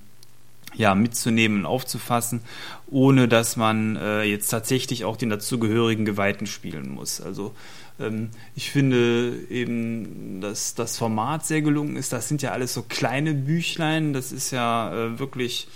ja, 0.73 0.95
mitzunehmen 0.95 1.59
und 1.59 1.65
aufzufassen, 1.65 2.41
ohne 2.89 3.27
dass 3.27 3.57
man 3.57 3.95
äh, 3.97 4.23
jetzt 4.23 4.49
tatsächlich 4.49 5.05
auch 5.05 5.17
den 5.17 5.29
dazugehörigen 5.29 6.05
Geweihten 6.05 6.47
spielen 6.47 6.89
muss. 6.89 7.21
Also 7.21 7.53
ähm, 7.99 8.29
ich 8.55 8.71
finde 8.71 9.37
eben, 9.49 10.41
dass 10.41 10.75
das 10.75 10.97
Format 10.97 11.45
sehr 11.45 11.61
gelungen 11.61 11.95
ist. 11.95 12.13
Das 12.13 12.27
sind 12.27 12.41
ja 12.41 12.51
alles 12.51 12.73
so 12.73 12.83
kleine 12.83 13.33
Büchlein. 13.33 14.13
Das 14.13 14.31
ist 14.31 14.51
ja 14.51 14.93
äh, 14.93 15.19
wirklich 15.19 15.67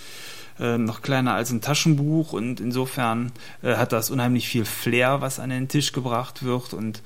äh, 0.59 0.77
noch 0.77 1.01
kleiner 1.01 1.33
als 1.33 1.51
ein 1.51 1.61
Taschenbuch 1.61 2.33
und 2.33 2.59
insofern 2.59 3.31
äh, 3.61 3.75
hat 3.75 3.91
das 3.91 4.09
unheimlich 4.09 4.47
viel 4.47 4.65
Flair, 4.65 5.21
was 5.21 5.39
an 5.39 5.49
den 5.49 5.67
Tisch 5.67 5.91
gebracht 5.91 6.43
wird 6.43 6.73
und 6.73 7.01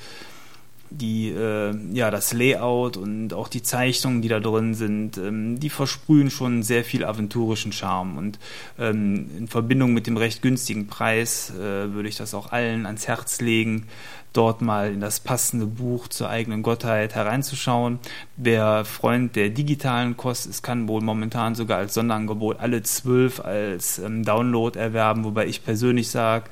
die 0.89 1.29
äh, 1.29 1.75
ja 1.93 2.09
das 2.11 2.33
Layout 2.33 2.97
und 2.97 3.33
auch 3.33 3.47
die 3.47 3.61
Zeichnungen, 3.61 4.21
die 4.21 4.27
da 4.27 4.39
drin 4.39 4.73
sind, 4.73 5.17
ähm, 5.17 5.59
die 5.59 5.69
versprühen 5.69 6.31
schon 6.31 6.63
sehr 6.63 6.83
viel 6.83 7.05
aventurischen 7.05 7.71
Charme. 7.71 8.17
Und 8.17 8.39
ähm, 8.79 9.29
in 9.37 9.47
Verbindung 9.47 9.93
mit 9.93 10.07
dem 10.07 10.17
recht 10.17 10.41
günstigen 10.41 10.87
Preis 10.87 11.51
äh, 11.51 11.93
würde 11.93 12.09
ich 12.09 12.15
das 12.15 12.33
auch 12.33 12.51
allen 12.51 12.85
ans 12.85 13.07
Herz 13.07 13.39
legen, 13.41 13.87
dort 14.33 14.61
mal 14.61 14.91
in 14.93 14.99
das 14.99 15.19
passende 15.19 15.65
Buch 15.65 16.07
zur 16.07 16.29
eigenen 16.29 16.61
Gottheit 16.61 17.15
hereinzuschauen. 17.15 17.99
Wer 18.37 18.85
Freund 18.85 19.35
der 19.35 19.49
digitalen 19.49 20.17
Kost 20.17 20.45
ist, 20.45 20.61
kann 20.61 20.87
wohl 20.87 21.01
momentan 21.01 21.55
sogar 21.55 21.77
als 21.79 21.93
Sonderangebot 21.95 22.59
alle 22.59 22.83
zwölf 22.83 23.39
als 23.39 23.99
ähm, 23.99 24.23
Download 24.23 24.77
erwerben, 24.77 25.23
wobei 25.23 25.47
ich 25.47 25.63
persönlich 25.63 26.09
sage, 26.09 26.45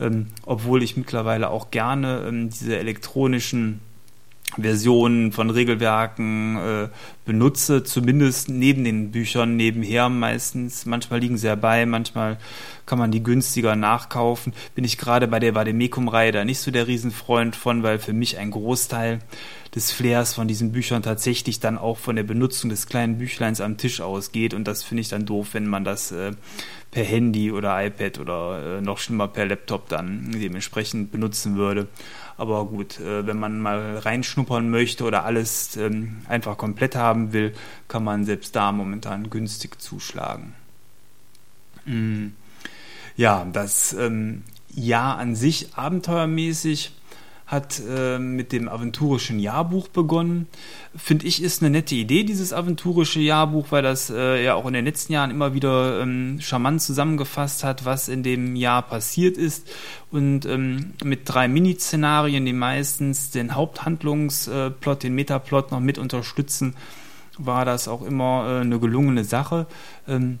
ähm, 0.00 0.28
obwohl 0.44 0.82
ich 0.82 0.96
mittlerweile 0.96 1.50
auch 1.50 1.70
gerne 1.70 2.24
ähm, 2.28 2.50
diese 2.50 2.78
elektronischen 2.78 3.80
Versionen 4.54 5.32
von 5.32 5.50
Regelwerken 5.50 6.56
äh, 6.56 6.88
benutze, 7.24 7.82
zumindest 7.82 8.48
neben 8.48 8.84
den 8.84 9.10
Büchern 9.10 9.56
nebenher 9.56 10.08
meistens. 10.08 10.86
Manchmal 10.86 11.20
liegen 11.20 11.36
sie 11.36 11.48
ja 11.48 11.56
bei, 11.56 11.84
manchmal 11.84 12.38
kann 12.86 12.98
man 12.98 13.10
die 13.10 13.22
günstiger 13.22 13.76
nachkaufen. 13.76 14.54
Bin 14.74 14.84
ich 14.84 14.98
gerade 14.98 15.28
bei 15.28 15.40
der 15.40 15.54
Vademecum-Reihe 15.54 16.32
da 16.32 16.44
nicht 16.44 16.60
so 16.60 16.70
der 16.70 16.86
Riesenfreund 16.86 17.56
von, 17.56 17.82
weil 17.82 17.98
für 17.98 18.12
mich 18.12 18.38
ein 18.38 18.52
Großteil 18.52 19.18
des 19.76 19.92
Flairs 19.92 20.32
von 20.32 20.48
diesen 20.48 20.72
Büchern 20.72 21.02
tatsächlich 21.02 21.60
dann 21.60 21.76
auch 21.76 21.98
von 21.98 22.16
der 22.16 22.22
Benutzung 22.22 22.70
des 22.70 22.86
kleinen 22.86 23.18
Büchleins 23.18 23.60
am 23.60 23.76
Tisch 23.76 24.00
ausgeht 24.00 24.54
und 24.54 24.66
das 24.66 24.82
finde 24.82 25.02
ich 25.02 25.10
dann 25.10 25.26
doof, 25.26 25.48
wenn 25.52 25.66
man 25.66 25.84
das 25.84 26.12
äh, 26.12 26.32
per 26.90 27.04
Handy 27.04 27.52
oder 27.52 27.84
iPad 27.84 28.18
oder 28.18 28.78
äh, 28.78 28.80
noch 28.80 28.96
schlimmer 28.96 29.28
per 29.28 29.44
Laptop 29.44 29.90
dann 29.90 30.32
dementsprechend 30.32 31.12
benutzen 31.12 31.56
würde. 31.56 31.88
Aber 32.38 32.64
gut, 32.64 32.98
äh, 33.00 33.26
wenn 33.26 33.38
man 33.38 33.60
mal 33.60 33.98
reinschnuppern 33.98 34.70
möchte 34.70 35.04
oder 35.04 35.26
alles 35.26 35.76
ähm, 35.76 36.22
einfach 36.26 36.56
komplett 36.56 36.96
haben 36.96 37.34
will, 37.34 37.52
kann 37.86 38.02
man 38.02 38.24
selbst 38.24 38.56
da 38.56 38.72
momentan 38.72 39.28
günstig 39.28 39.78
zuschlagen. 39.78 40.54
Mm. 41.84 42.28
Ja, 43.18 43.46
das 43.50 43.92
ähm, 43.92 44.42
Jahr 44.74 45.18
an 45.18 45.36
sich 45.36 45.74
abenteuermäßig 45.74 46.92
hat 47.46 47.80
äh, 47.88 48.18
mit 48.18 48.50
dem 48.50 48.68
aventurischen 48.68 49.38
Jahrbuch 49.38 49.86
begonnen. 49.86 50.48
Finde 50.96 51.26
ich, 51.26 51.40
ist 51.40 51.62
eine 51.62 51.70
nette 51.70 51.94
Idee, 51.94 52.24
dieses 52.24 52.52
aventurische 52.52 53.20
Jahrbuch, 53.20 53.66
weil 53.70 53.82
das 53.82 54.10
äh, 54.10 54.44
ja 54.44 54.54
auch 54.54 54.66
in 54.66 54.72
den 54.72 54.84
letzten 54.84 55.12
Jahren 55.12 55.30
immer 55.30 55.54
wieder 55.54 56.00
ähm, 56.00 56.38
charmant 56.40 56.82
zusammengefasst 56.82 57.62
hat, 57.62 57.84
was 57.84 58.08
in 58.08 58.24
dem 58.24 58.56
Jahr 58.56 58.82
passiert 58.82 59.36
ist. 59.36 59.68
Und 60.10 60.44
ähm, 60.44 60.94
mit 61.04 61.20
drei 61.24 61.46
Mini-Szenarien, 61.46 62.44
die 62.44 62.52
meistens 62.52 63.30
den 63.30 63.54
Haupthandlungsplot, 63.54 65.04
den 65.04 65.14
Metaplot 65.14 65.70
noch 65.70 65.80
mit 65.80 65.98
unterstützen, 65.98 66.74
war 67.38 67.64
das 67.64 67.86
auch 67.86 68.02
immer 68.02 68.46
äh, 68.48 68.60
eine 68.62 68.80
gelungene 68.80 69.22
Sache. 69.22 69.68
Ähm, 70.08 70.40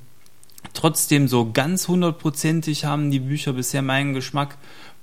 trotzdem 0.72 1.28
so 1.28 1.52
ganz 1.52 1.86
hundertprozentig 1.86 2.84
haben 2.84 3.12
die 3.12 3.20
Bücher 3.20 3.52
bisher 3.52 3.82
meinen 3.82 4.12
Geschmack 4.12 4.56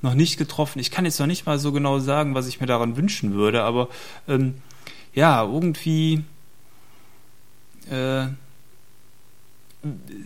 noch 0.03 0.13
nicht 0.13 0.38
getroffen. 0.38 0.79
Ich 0.79 0.91
kann 0.91 1.05
jetzt 1.05 1.19
noch 1.19 1.27
nicht 1.27 1.45
mal 1.45 1.57
so 1.57 1.72
genau 1.72 2.00
sagen, 2.00 2.36
was 2.36 2.48
ich 2.48 2.62
mir 2.62 2.67
daran 2.67 2.95
wünschen 2.98 3.33
würde, 3.33 3.63
aber 3.63 3.89
ähm, 4.27 4.55
ja, 5.13 5.43
irgendwie 5.43 6.24
äh, 7.89 8.27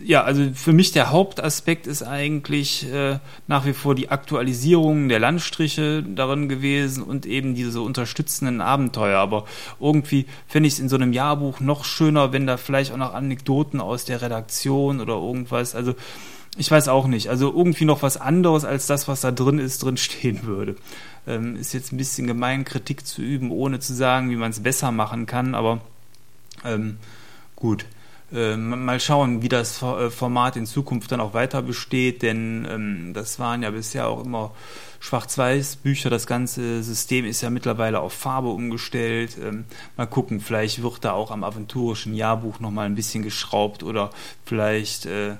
ja, 0.04 0.22
also 0.22 0.50
für 0.54 0.72
mich 0.72 0.92
der 0.92 1.10
Hauptaspekt 1.10 1.88
ist 1.88 2.04
eigentlich 2.04 2.90
äh, 2.92 3.18
nach 3.48 3.66
wie 3.66 3.72
vor 3.72 3.96
die 3.96 4.08
Aktualisierung 4.08 5.08
der 5.08 5.18
Landstriche 5.18 6.04
darin 6.04 6.48
gewesen 6.48 7.02
und 7.02 7.26
eben 7.26 7.56
diese 7.56 7.80
unterstützenden 7.80 8.60
Abenteuer. 8.60 9.18
Aber 9.18 9.46
irgendwie 9.80 10.26
fände 10.46 10.68
ich 10.68 10.74
es 10.74 10.80
in 10.80 10.88
so 10.88 10.94
einem 10.94 11.12
Jahrbuch 11.12 11.58
noch 11.58 11.84
schöner, 11.84 12.32
wenn 12.32 12.46
da 12.46 12.56
vielleicht 12.56 12.92
auch 12.92 12.96
noch 12.98 13.14
Anekdoten 13.14 13.80
aus 13.80 14.04
der 14.04 14.22
Redaktion 14.22 15.00
oder 15.00 15.14
irgendwas, 15.14 15.74
also 15.74 15.94
ich 16.58 16.70
weiß 16.70 16.88
auch 16.88 17.06
nicht. 17.06 17.28
Also 17.28 17.52
irgendwie 17.52 17.84
noch 17.84 18.02
was 18.02 18.16
anderes 18.16 18.64
als 18.64 18.86
das, 18.86 19.08
was 19.08 19.20
da 19.22 19.30
drin 19.30 19.58
ist, 19.58 19.82
drin 19.82 19.96
stehen 19.96 20.42
würde. 20.44 20.76
Ähm, 21.26 21.56
ist 21.56 21.72
jetzt 21.72 21.92
ein 21.92 21.96
bisschen 21.96 22.26
gemein, 22.26 22.64
Kritik 22.64 23.06
zu 23.06 23.22
üben, 23.22 23.50
ohne 23.50 23.80
zu 23.80 23.94
sagen, 23.94 24.30
wie 24.30 24.36
man 24.36 24.50
es 24.50 24.62
besser 24.62 24.90
machen 24.92 25.26
kann, 25.26 25.54
aber 25.54 25.80
ähm, 26.64 26.98
gut. 27.56 27.86
äh, 28.32 28.56
mal 28.56 29.00
schauen, 29.00 29.42
wie 29.42 29.48
das 29.48 29.82
äh, 29.82 30.10
Format 30.10 30.56
in 30.56 30.66
Zukunft 30.66 31.10
dann 31.12 31.20
auch 31.20 31.34
weiter 31.34 31.62
besteht, 31.62 32.22
denn 32.22 32.66
ähm, 32.70 33.14
das 33.14 33.38
waren 33.38 33.62
ja 33.62 33.70
bisher 33.70 34.08
auch 34.08 34.24
immer 34.24 34.52
Schwarz-Weiß-Bücher. 35.00 36.10
Das 36.10 36.26
ganze 36.26 36.82
System 36.82 37.24
ist 37.24 37.40
ja 37.40 37.50
mittlerweile 37.50 38.00
auf 38.00 38.12
Farbe 38.12 38.48
umgestellt. 38.48 39.38
Ähm, 39.42 39.64
mal 39.96 40.06
gucken, 40.06 40.40
vielleicht 40.40 40.82
wird 40.82 41.04
da 41.04 41.12
auch 41.12 41.30
am 41.30 41.44
aventurischen 41.44 42.14
Jahrbuch 42.14 42.60
nochmal 42.60 42.86
ein 42.86 42.94
bisschen 42.94 43.22
geschraubt 43.22 43.82
oder 43.82 44.10
vielleicht 44.44 45.06
äh, 45.06 45.36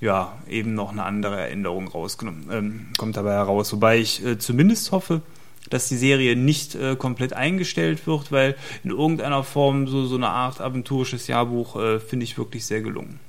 ja 0.00 0.36
eben 0.48 0.74
noch 0.74 0.90
eine 0.92 1.04
andere 1.04 1.48
Änderung 1.48 1.88
rausgenommen. 1.88 2.48
Ähm, 2.50 2.86
kommt 2.96 3.16
dabei 3.16 3.32
heraus. 3.32 3.72
Wobei 3.72 3.98
ich 3.98 4.24
äh, 4.24 4.38
zumindest 4.38 4.92
hoffe, 4.92 5.22
dass 5.70 5.88
die 5.88 5.96
Serie 5.96 6.36
nicht 6.36 6.74
äh, 6.74 6.96
komplett 6.96 7.32
eingestellt 7.32 8.06
wird, 8.06 8.32
weil 8.32 8.56
in 8.84 8.90
irgendeiner 8.90 9.44
Form 9.44 9.86
so, 9.86 10.06
so 10.06 10.16
eine 10.16 10.28
Art 10.28 10.60
aventurisches 10.60 11.26
Jahrbuch 11.26 11.76
äh, 11.76 12.00
finde 12.00 12.24
ich 12.24 12.38
wirklich 12.38 12.64
sehr 12.64 12.80
gelungen. 12.80 13.20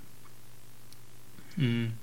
Mhm. 1.56 1.94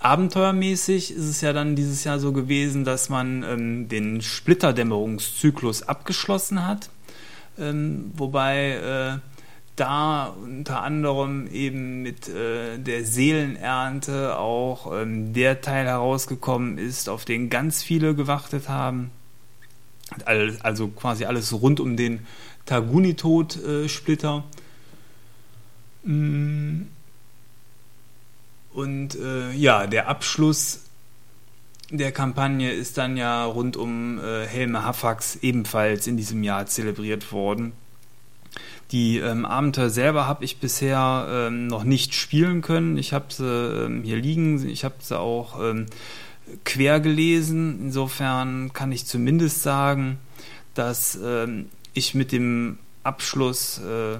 Abenteuermäßig 0.00 1.12
ist 1.12 1.24
es 1.24 1.40
ja 1.40 1.52
dann 1.52 1.74
dieses 1.74 2.04
Jahr 2.04 2.20
so 2.20 2.32
gewesen, 2.32 2.84
dass 2.84 3.08
man 3.08 3.42
ähm, 3.42 3.88
den 3.88 4.22
Splitterdämmerungszyklus 4.22 5.82
abgeschlossen 5.82 6.66
hat, 6.66 6.88
ähm, 7.58 8.12
wobei 8.14 9.18
äh, 9.18 9.18
da 9.78 10.26
unter 10.42 10.82
anderem 10.82 11.46
eben 11.48 12.02
mit 12.02 12.28
äh, 12.28 12.78
der 12.78 13.04
Seelenernte 13.04 14.38
auch 14.38 14.92
ähm, 14.92 15.32
der 15.32 15.60
Teil 15.60 15.86
herausgekommen 15.86 16.78
ist, 16.78 17.08
auf 17.08 17.24
den 17.24 17.50
ganz 17.50 17.82
viele 17.82 18.14
gewartet 18.14 18.68
haben. 18.68 19.10
Also 20.24 20.88
quasi 20.88 21.26
alles 21.26 21.52
rund 21.52 21.80
um 21.80 21.96
den 21.96 22.26
Taguni-Tod-Splitter. 22.66 24.44
Mm. 26.04 26.82
Und 28.72 29.14
äh, 29.16 29.52
ja, 29.52 29.86
der 29.86 30.08
Abschluss 30.08 30.84
der 31.90 32.12
Kampagne 32.12 32.70
ist 32.70 32.98
dann 32.98 33.16
ja 33.16 33.44
rund 33.44 33.76
um 33.76 34.18
äh, 34.18 34.46
Helme 34.46 34.84
Hafax 34.84 35.36
ebenfalls 35.36 36.06
in 36.06 36.16
diesem 36.16 36.42
Jahr 36.42 36.66
zelebriert 36.66 37.32
worden. 37.32 37.72
Die 38.90 39.18
ähm, 39.18 39.44
Abenteuer 39.44 39.90
selber 39.90 40.26
habe 40.26 40.44
ich 40.44 40.58
bisher 40.58 41.26
ähm, 41.30 41.66
noch 41.66 41.84
nicht 41.84 42.14
spielen 42.14 42.62
können. 42.62 42.96
Ich 42.96 43.12
habe 43.12 43.26
sie 43.28 43.44
ähm, 43.44 44.02
hier 44.02 44.16
liegen, 44.16 44.66
ich 44.68 44.84
habe 44.84 44.96
sie 45.00 45.18
auch 45.18 45.62
ähm, 45.62 45.86
quer 46.64 47.00
gelesen. 47.00 47.78
Insofern 47.82 48.72
kann 48.72 48.92
ich 48.92 49.06
zumindest 49.06 49.62
sagen, 49.62 50.18
dass 50.74 51.18
ähm, 51.22 51.66
ich 51.92 52.14
mit 52.14 52.32
dem 52.32 52.78
Abschluss 53.02 53.78
äh, 53.78 54.18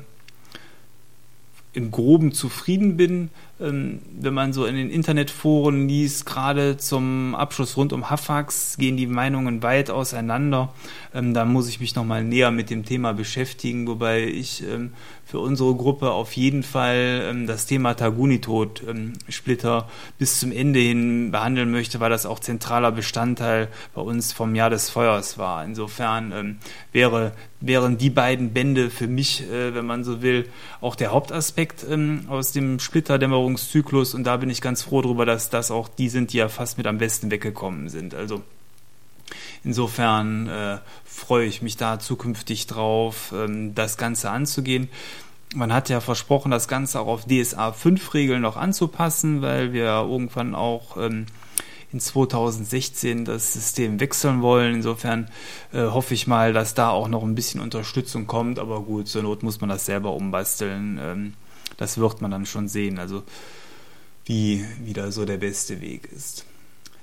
im 1.72 1.90
Groben 1.90 2.32
zufrieden 2.32 2.96
bin. 2.96 3.30
Ähm, 3.60 4.00
wenn 4.20 4.34
man 4.34 4.52
so 4.52 4.66
in 4.66 4.76
den 4.76 4.88
Internetforen 4.88 5.88
liest, 5.88 6.26
gerade 6.26 6.76
zum 6.76 7.34
Abschluss 7.34 7.76
rund 7.76 7.92
um 7.92 8.08
Hafax, 8.08 8.76
gehen 8.76 8.96
die 8.96 9.06
Meinungen 9.06 9.62
weit 9.62 9.90
auseinander. 9.90 10.72
Ähm, 11.12 11.34
da 11.34 11.44
muss 11.44 11.68
ich 11.68 11.80
mich 11.80 11.96
nochmal 11.96 12.22
näher 12.22 12.52
mit 12.52 12.70
dem 12.70 12.84
Thema 12.84 13.14
beschäftigen, 13.14 13.88
wobei 13.88 14.24
ich 14.24 14.62
ähm, 14.62 14.92
für 15.28 15.40
unsere 15.40 15.74
Gruppe 15.74 16.10
auf 16.12 16.32
jeden 16.34 16.62
Fall 16.62 17.44
das 17.46 17.66
Thema 17.66 17.94
Taguni-Tod-Splitter 17.94 19.88
bis 20.18 20.40
zum 20.40 20.52
Ende 20.52 20.78
hin 20.78 21.30
behandeln 21.32 21.70
möchte, 21.70 22.00
weil 22.00 22.10
das 22.10 22.26
auch 22.26 22.38
zentraler 22.38 22.92
Bestandteil 22.92 23.68
bei 23.94 24.02
uns 24.02 24.32
vom 24.32 24.54
Jahr 24.54 24.70
des 24.70 24.88
Feuers 24.88 25.36
war. 25.36 25.64
Insofern 25.64 26.58
wäre, 26.92 27.32
wären 27.60 27.98
die 27.98 28.10
beiden 28.10 28.52
Bände 28.52 28.88
für 28.88 29.08
mich, 29.08 29.42
äh, 29.50 29.74
wenn 29.74 29.84
man 29.84 30.04
so 30.04 30.22
will, 30.22 30.48
auch 30.80 30.94
der 30.94 31.10
Hauptaspekt 31.10 31.86
aus 32.28 32.52
dem 32.52 32.78
Splitterdämmerung 32.78 33.48
Veränderungszyklus 33.48 34.14
und 34.14 34.24
da 34.24 34.36
bin 34.36 34.50
ich 34.50 34.60
ganz 34.60 34.82
froh 34.82 35.02
darüber, 35.02 35.24
dass 35.26 35.50
das 35.50 35.70
auch 35.70 35.88
die 35.88 36.08
sind, 36.08 36.32
die 36.32 36.38
ja 36.38 36.48
fast 36.48 36.78
mit 36.78 36.86
am 36.86 36.98
besten 36.98 37.30
weggekommen 37.30 37.88
sind. 37.88 38.14
Also 38.14 38.42
insofern 39.64 40.48
äh, 40.48 40.78
freue 41.18 41.46
ich 41.46 41.62
mich 41.62 41.76
da 41.76 41.98
zukünftig 41.98 42.66
drauf, 42.66 43.32
ähm, 43.34 43.74
das 43.74 43.96
Ganze 43.96 44.30
anzugehen. 44.30 44.88
Man 45.54 45.72
hat 45.72 45.88
ja 45.88 46.00
versprochen, 46.00 46.50
das 46.50 46.68
Ganze 46.68 47.00
auch 47.00 47.06
auf 47.06 47.24
DSA 47.26 47.72
5 47.72 48.14
Regeln 48.14 48.42
noch 48.42 48.56
anzupassen, 48.56 49.42
weil 49.42 49.72
wir 49.72 49.84
irgendwann 49.84 50.54
auch 50.54 50.96
ähm, 50.96 51.26
in 51.92 52.00
2016 52.00 53.24
das 53.24 53.54
System 53.54 53.98
wechseln 53.98 54.42
wollen. 54.42 54.76
Insofern 54.76 55.30
äh, 55.72 55.84
hoffe 55.84 56.14
ich 56.14 56.26
mal, 56.26 56.52
dass 56.52 56.74
da 56.74 56.90
auch 56.90 57.08
noch 57.08 57.22
ein 57.22 57.34
bisschen 57.34 57.60
Unterstützung 57.60 58.26
kommt. 58.26 58.58
Aber 58.58 58.82
gut, 58.82 59.08
zur 59.08 59.22
Not 59.22 59.42
muss 59.42 59.60
man 59.60 59.70
das 59.70 59.86
selber 59.86 60.12
umbasteln. 60.12 60.98
Ähm, 61.02 61.34
das 61.78 61.98
wird 61.98 62.20
man 62.20 62.30
dann 62.30 62.46
schon 62.46 62.68
sehen, 62.68 62.98
also 62.98 63.22
wie 64.24 64.64
wieder 64.84 65.10
so 65.12 65.24
der 65.24 65.38
beste 65.38 65.80
Weg 65.80 66.10
ist. 66.12 66.44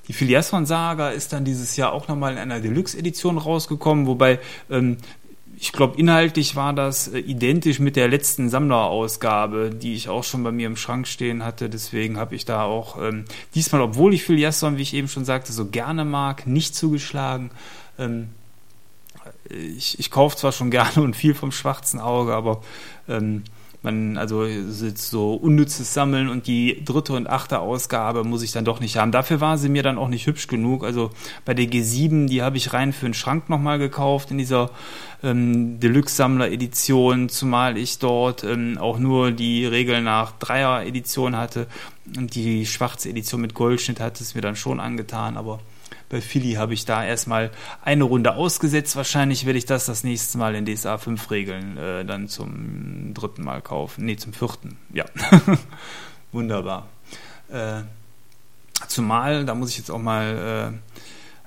Die 0.08 0.14
Filiasson-Saga 0.14 1.10
ist 1.10 1.34
dann 1.34 1.46
dieses 1.46 1.76
Jahr 1.78 1.94
auch 1.94 2.08
nochmal 2.08 2.34
in 2.34 2.38
einer 2.38 2.60
Deluxe-Edition 2.60 3.38
rausgekommen, 3.38 4.06
wobei 4.08 4.40
ähm, 4.70 4.98
ich 5.58 5.72
glaube, 5.72 5.98
inhaltlich 5.98 6.56
war 6.56 6.74
das 6.74 7.08
äh, 7.08 7.20
identisch 7.20 7.80
mit 7.80 7.96
der 7.96 8.08
letzten 8.08 8.50
Sammlerausgabe, 8.50 9.72
die 9.72 9.94
ich 9.94 10.10
auch 10.10 10.24
schon 10.24 10.44
bei 10.44 10.52
mir 10.52 10.68
im 10.68 10.76
Schrank 10.76 11.08
stehen 11.08 11.44
hatte. 11.44 11.70
Deswegen 11.70 12.18
habe 12.18 12.36
ich 12.36 12.46
da 12.46 12.64
auch 12.64 13.02
ähm, 13.02 13.26
diesmal, 13.54 13.82
obwohl 13.82 14.14
ich 14.14 14.24
Filiasson, 14.24 14.78
wie 14.78 14.82
ich 14.82 14.94
eben 14.94 15.08
schon 15.08 15.26
sagte, 15.26 15.54
so 15.54 15.66
gerne 15.66 16.06
mag, 16.06 16.46
nicht 16.48 16.76
zugeschlagen. 16.76 17.52
Ähm, 17.98 18.30
ich, 19.50 20.00
ich 20.00 20.12
kaufe 20.12 20.38
zwar 20.38 20.52
schon 20.52 20.72
gerne 20.72 21.02
und 21.02 21.16
viel 21.16 21.34
vom 21.34 21.52
schwarzen 21.52 22.00
Auge, 22.00 22.34
aber 22.34 22.62
ähm, 23.08 23.44
man, 23.86 24.18
also 24.18 24.46
so 24.96 25.34
unnützes 25.34 25.94
Sammeln 25.94 26.28
und 26.28 26.48
die 26.48 26.84
dritte 26.84 27.14
und 27.14 27.30
achte 27.30 27.60
Ausgabe 27.60 28.26
muss 28.26 28.44
ich 28.44 28.52
dann 28.52 28.66
doch 28.66 28.82
nicht 28.82 28.98
haben. 28.98 29.14
Dafür 29.14 29.40
war 29.40 29.58
sie 29.58 29.70
mir 29.70 29.84
dann 29.84 29.98
auch 29.98 30.10
nicht 30.10 30.28
hübsch 30.28 30.48
genug. 30.48 30.84
Also 30.84 31.12
bei 31.46 31.54
der 31.54 31.66
G7, 31.66 32.28
die 32.28 32.42
habe 32.42 32.58
ich 32.58 32.74
rein 32.74 32.92
für 32.92 33.06
den 33.06 33.14
Schrank 33.14 33.50
nochmal 33.50 33.80
gekauft 33.80 34.32
in 34.32 34.38
dieser 34.38 34.72
ähm, 35.24 35.80
Deluxe-Sammler-Edition, 35.80 37.30
zumal 37.30 37.78
ich 37.78 38.00
dort 38.00 38.44
ähm, 38.44 38.78
auch 38.78 39.00
nur 39.00 39.32
die 39.32 39.66
Regel 39.66 40.02
nach 40.02 40.34
Dreier-Edition 40.34 41.38
hatte 41.38 41.68
und 42.18 42.36
die 42.36 42.66
schwarze 42.66 43.10
Edition 43.10 43.42
mit 43.42 43.54
Goldschnitt 43.54 44.00
hat 44.00 44.20
es 44.20 44.36
mir 44.36 44.42
dann 44.42 44.56
schon 44.56 44.80
angetan, 44.80 45.38
aber 45.38 45.60
bei 46.10 46.22
Philly 46.22 46.54
habe 46.54 46.74
ich 46.74 46.86
da 46.86 47.04
erstmal 47.04 47.52
eine 47.84 48.04
Runde 48.04 48.36
ausgesetzt. 48.36 48.96
Wahrscheinlich 48.96 49.46
werde 49.46 49.58
ich 49.58 49.66
das 49.66 49.86
das 49.86 50.04
nächste 50.04 50.38
Mal 50.38 50.56
in 50.56 50.66
DSA 50.66 50.98
5 50.98 51.32
Regeln 51.32 51.78
äh, 51.78 52.06
dann 52.06 52.28
zum 52.28 53.14
dritten 53.14 53.44
Mal 53.44 53.62
kaufen. 53.62 54.06
Nee, 54.06 54.16
zum 54.16 54.34
vierten. 54.34 54.78
Ja. 54.94 55.06
Wunderbar. 56.32 56.88
Äh, 57.50 57.82
zumal, 58.88 59.46
da 59.46 59.56
muss 59.56 59.72
ich 59.72 59.78
jetzt 59.78 59.90
auch 59.90 60.00
mal 60.00 60.74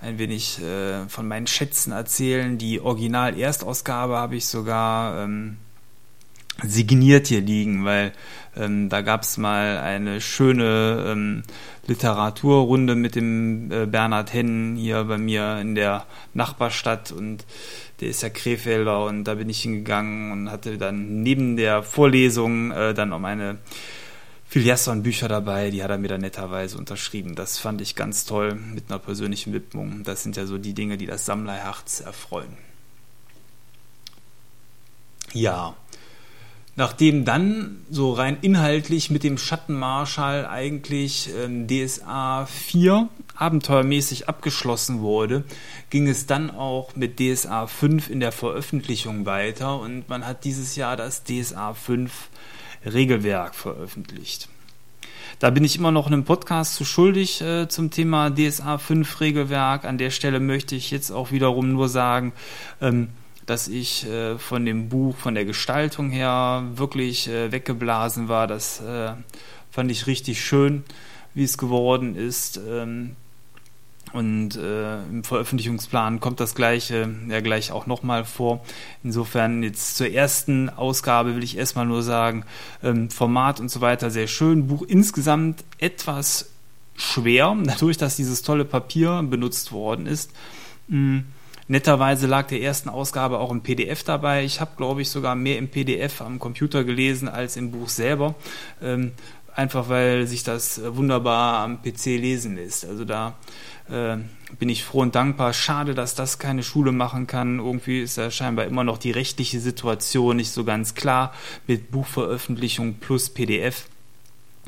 äh, 0.03 0.05
ein 0.07 0.19
wenig 0.19 0.63
äh, 0.63 1.09
von 1.09 1.27
meinen 1.29 1.47
Schätzen 1.47 1.93
erzählen. 1.93 2.59
Die 2.59 2.81
Original-Erstausgabe 2.81 4.17
habe 4.17 4.37
ich 4.37 4.47
sogar 4.47 5.25
ähm, 5.25 5.59
signiert 6.63 7.29
hier 7.29 7.41
liegen, 7.41 7.85
weil 7.85 8.13
ähm, 8.57 8.89
da 8.89 9.03
gab 9.03 9.23
es 9.23 9.37
mal 9.37 9.79
eine 9.79 10.21
schöne 10.21 11.05
ähm, 11.07 11.43
Literaturrunde 11.87 12.95
mit 12.95 13.15
dem 13.15 13.71
äh, 13.71 13.87
Bernhard 13.87 14.33
Hennen 14.33 14.77
hier 14.77 15.05
bei 15.05 15.19
mir 15.19 15.59
in 15.61 15.75
der 15.75 16.07
Nachbarstadt 16.35 17.13
und 17.13 17.45
der 18.01 18.09
ist 18.09 18.23
ja 18.23 18.31
Krefelder 18.31 19.05
und 19.05 19.25
da 19.25 19.35
bin 19.35 19.49
ich 19.49 19.63
hingegangen 19.63 20.33
und 20.33 20.51
hatte 20.51 20.79
dann 20.79 21.23
neben 21.23 21.57
der 21.57 21.83
Vorlesung 21.83 22.73
äh, 22.73 22.95
dann 22.95 23.13
auch 23.13 23.21
meine 23.21 23.59
Filiasson 24.49 25.03
Bücher 25.03 25.29
dabei, 25.29 25.71
die 25.71 25.83
hat 25.83 25.91
er 25.91 25.99
mir 25.99 26.09
dann 26.09 26.23
netterweise 26.23 26.79
unterschrieben. 26.79 27.35
Das 27.35 27.59
fand 27.59 27.83
ich 27.83 27.95
ganz 27.95 28.25
toll 28.25 28.55
mit 28.55 28.85
einer 28.89 28.99
persönlichen 28.99 29.53
Widmung. 29.53 30.05
Das 30.05 30.23
sind 30.23 30.37
ja 30.37 30.47
so 30.47 30.57
die 30.57 30.73
Dinge, 30.73 30.97
die 30.97 31.05
das 31.05 31.27
Sammlerherz 31.27 32.01
erfreuen. 32.01 32.57
Ja, 35.35 35.77
Nachdem 36.79 37.25
dann 37.25 37.79
so 37.91 38.13
rein 38.13 38.39
inhaltlich 38.41 39.11
mit 39.11 39.25
dem 39.25 39.37
Schattenmarschall 39.37 40.47
eigentlich 40.47 41.29
ähm, 41.37 41.67
DSA 41.67 42.47
4 42.47 43.09
abenteuermäßig 43.35 44.29
abgeschlossen 44.29 45.01
wurde, 45.01 45.43
ging 45.91 46.07
es 46.07 46.27
dann 46.27 46.53
auch 46.53 46.95
mit 46.95 47.19
DSA 47.19 47.67
5 47.67 48.11
in 48.11 48.21
der 48.21 48.31
Veröffentlichung 48.31 49.27
weiter 49.27 49.81
und 49.81 50.09
man 50.09 50.25
hat 50.25 50.45
dieses 50.45 50.77
Jahr 50.77 50.97
das 50.97 51.25
DSA 51.25 51.75
5 51.75 52.29
Regelwerk 52.87 53.57
veröffentlicht. 53.57 54.49
Da 55.41 55.51
bin 55.51 55.65
ich 55.65 55.77
immer 55.77 55.91
noch 55.91 56.07
einem 56.07 56.23
Podcast 56.23 56.77
zu 56.77 56.85
schuldig 56.85 57.41
äh, 57.41 57.69
zum 57.69 57.91
Thema 57.91 58.31
DSA 58.31 58.79
5 58.79 59.21
Regelwerk. 59.21 59.85
An 59.85 59.99
der 59.99 60.11
Stelle 60.11 60.39
möchte 60.39 60.77
ich 60.77 60.93
jetzt 60.93 61.11
auch 61.11 61.33
wiederum 61.33 61.73
nur 61.73 61.89
sagen, 61.89 62.33
ähm, 62.81 63.09
dass 63.49 63.69
ich 63.69 64.07
äh, 64.07 64.39
von 64.39 64.65
dem 64.65 64.89
Buch, 64.89 65.17
von 65.17 65.35
der 65.35 65.45
Gestaltung 65.45 66.11
her 66.11 66.65
wirklich 66.75 67.29
äh, 67.29 67.51
weggeblasen 67.51 68.29
war. 68.29 68.47
Das 68.47 68.81
äh, 68.81 69.13
fand 69.71 69.91
ich 69.91 70.07
richtig 70.07 70.45
schön, 70.45 70.85
wie 71.35 71.45
es 71.45 71.59
geworden 71.59 72.17
ist. 72.17 72.61
Ähm, 72.69 73.17
Und 74.13 74.57
äh, 74.57 75.03
im 75.03 75.23
Veröffentlichungsplan 75.23 76.19
kommt 76.19 76.41
das 76.41 76.55
gleiche 76.55 77.11
ja 77.29 77.41
gleich 77.41 77.73
auch 77.73 77.87
nochmal 77.87 78.25
vor. 78.25 78.65
Insofern 79.05 79.63
jetzt 79.63 79.97
zur 79.99 80.11
ersten 80.11 80.71
Ausgabe 80.71 81.37
will 81.37 81.45
ich 81.45 81.59
erstmal 81.59 81.85
nur 81.85 82.03
sagen, 82.03 82.45
ähm, 82.83 83.11
Format 83.11 83.61
und 83.61 83.71
so 83.71 83.81
weiter 83.83 84.11
sehr 84.11 84.27
schön. 84.27 84.67
Buch 84.67 84.83
insgesamt 84.89 85.63
etwas 85.79 86.49
schwer, 86.97 87.55
dadurch, 87.65 87.99
dass 87.99 88.17
dieses 88.17 88.43
tolle 88.43 88.65
Papier 88.65 89.23
benutzt 89.23 89.73
worden 89.73 90.07
ist. 90.07 90.33
Mhm. 90.89 91.25
Netterweise 91.69 92.27
lag 92.27 92.47
der 92.47 92.63
ersten 92.63 92.89
Ausgabe 92.89 93.39
auch 93.39 93.53
ein 93.53 93.63
PDF 93.63 94.03
dabei. 94.03 94.45
Ich 94.45 94.61
habe, 94.61 94.73
glaube 94.77 95.03
ich, 95.03 95.11
sogar 95.11 95.35
mehr 95.35 95.59
im 95.59 95.69
PDF 95.69 96.23
am 96.23 96.39
Computer 96.39 96.83
gelesen 96.83 97.29
als 97.29 97.57
im 97.57 97.71
Buch 97.71 97.91
selber. 97.91 98.35
Ähm, 98.83 99.13
einfach 99.55 99.89
weil 99.89 100.27
sich 100.27 100.45
das 100.45 100.81
wunderbar 100.85 101.61
am 101.61 101.83
PC 101.83 102.07
lesen 102.07 102.57
lässt. 102.57 102.87
Also 102.87 103.05
da 103.05 103.35
äh, 103.91 104.17
bin 104.59 104.69
ich 104.69 104.85
froh 104.85 105.01
und 105.01 105.15
dankbar. 105.15 105.53
Schade, 105.53 105.95
dass 105.95 106.15
das 106.15 106.39
keine 106.39 106.63
Schule 106.63 106.93
machen 106.93 107.27
kann. 107.27 107.59
Irgendwie 107.59 108.01
ist 108.01 108.17
ja 108.17 108.31
scheinbar 108.31 108.65
immer 108.65 108.85
noch 108.85 108.97
die 108.97 109.11
rechtliche 109.11 109.61
Situation 109.61 110.37
nicht 110.37 110.53
so 110.53 110.65
ganz 110.65 110.95
klar 110.95 111.35
mit 111.67 111.91
Buchveröffentlichung 111.91 112.95
plus 112.95 113.31
PDF. 113.31 113.89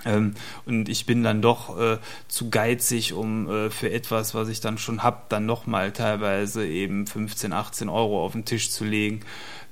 Ähm, 0.05 0.35
und 0.67 0.89
ich 0.89 1.07
bin 1.07 1.23
dann 1.23 1.43
doch 1.43 1.79
äh, 1.79 1.99
zu 2.29 2.51
geizig, 2.51 3.13
um 3.13 3.49
äh, 3.49 3.71
für 3.71 3.91
etwas, 3.91 4.35
was 4.35 4.49
ich 4.49 4.61
dann 4.61 4.79
schon 4.79 5.03
habe, 5.03 5.23
dann 5.29 5.47
nochmal 5.47 5.93
teilweise 5.93 6.67
eben 6.67 7.07
15, 7.07 7.53
18 7.53 7.89
Euro 7.89 8.25
auf 8.25 8.33
den 8.33 8.45
Tisch 8.45 8.71
zu 8.71 8.85
legen 8.85 9.21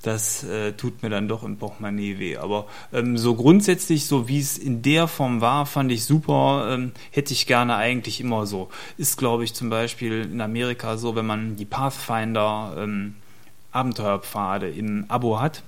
das 0.03 0.45
äh, 0.45 0.73
tut 0.73 1.03
mir 1.03 1.11
dann 1.11 1.29
doch 1.29 1.43
im 1.43 1.57
Portemonnaie 1.57 2.19
weh. 2.19 2.37
Aber 2.37 2.67
ähm, 2.93 3.19
so 3.19 3.35
grundsätzlich, 3.35 4.07
so 4.07 4.29
wie 4.29 4.39
es 4.39 4.59
in 4.59 4.83
der 4.83 5.09
Form 5.09 5.41
war, 5.41 5.67
fand 5.67 5.91
ich 5.91 6.05
super. 6.05 6.69
Ähm, 6.71 6.93
hätte 7.11 7.33
ich 7.33 7.47
gerne 7.47 7.77
eigentlich 7.77 8.21
immer 8.21 8.47
so. 8.47 8.69
Ist, 8.97 9.19
glaube 9.19 9.45
ich, 9.45 9.55
zum 9.55 9.71
Beispiel 9.71 10.23
in 10.23 10.41
Amerika 10.41 10.97
so, 10.97 11.17
wenn 11.17 11.27
man 11.27 11.57
die 11.57 11.65
Pathfinder 11.65 12.75
ähm, 12.79 13.17
Abenteuerpfade 13.73 14.71
im 14.71 15.05
Abo 15.09 15.41
hat 15.41 15.63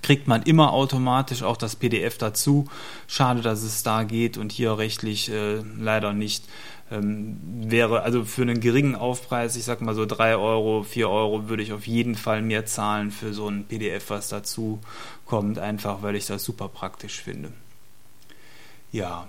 kriegt 0.00 0.26
man 0.26 0.42
immer 0.42 0.72
automatisch 0.72 1.42
auch 1.42 1.56
das 1.56 1.76
PDF 1.76 2.18
dazu. 2.18 2.66
Schade, 3.06 3.42
dass 3.42 3.62
es 3.62 3.82
da 3.82 4.04
geht 4.04 4.38
und 4.38 4.52
hier 4.52 4.78
rechtlich 4.78 5.30
äh, 5.30 5.62
leider 5.78 6.12
nicht 6.12 6.44
ähm, 6.92 7.38
wäre 7.42 8.02
also 8.02 8.24
für 8.24 8.42
einen 8.42 8.60
geringen 8.60 8.94
Aufpreis, 8.94 9.56
ich 9.56 9.64
sag 9.64 9.80
mal 9.80 9.94
so 9.94 10.04
3 10.04 10.36
Euro, 10.36 10.82
4 10.82 11.08
Euro, 11.08 11.48
würde 11.48 11.62
ich 11.62 11.72
auf 11.72 11.86
jeden 11.86 12.14
Fall 12.14 12.42
mehr 12.42 12.66
zahlen 12.66 13.10
für 13.10 13.32
so 13.32 13.48
ein 13.48 13.64
PDF, 13.64 14.10
was 14.10 14.28
dazu 14.28 14.80
kommt, 15.24 15.58
einfach 15.58 16.02
weil 16.02 16.16
ich 16.16 16.26
das 16.26 16.44
super 16.44 16.68
praktisch 16.68 17.20
finde. 17.20 17.52
Ja. 18.92 19.28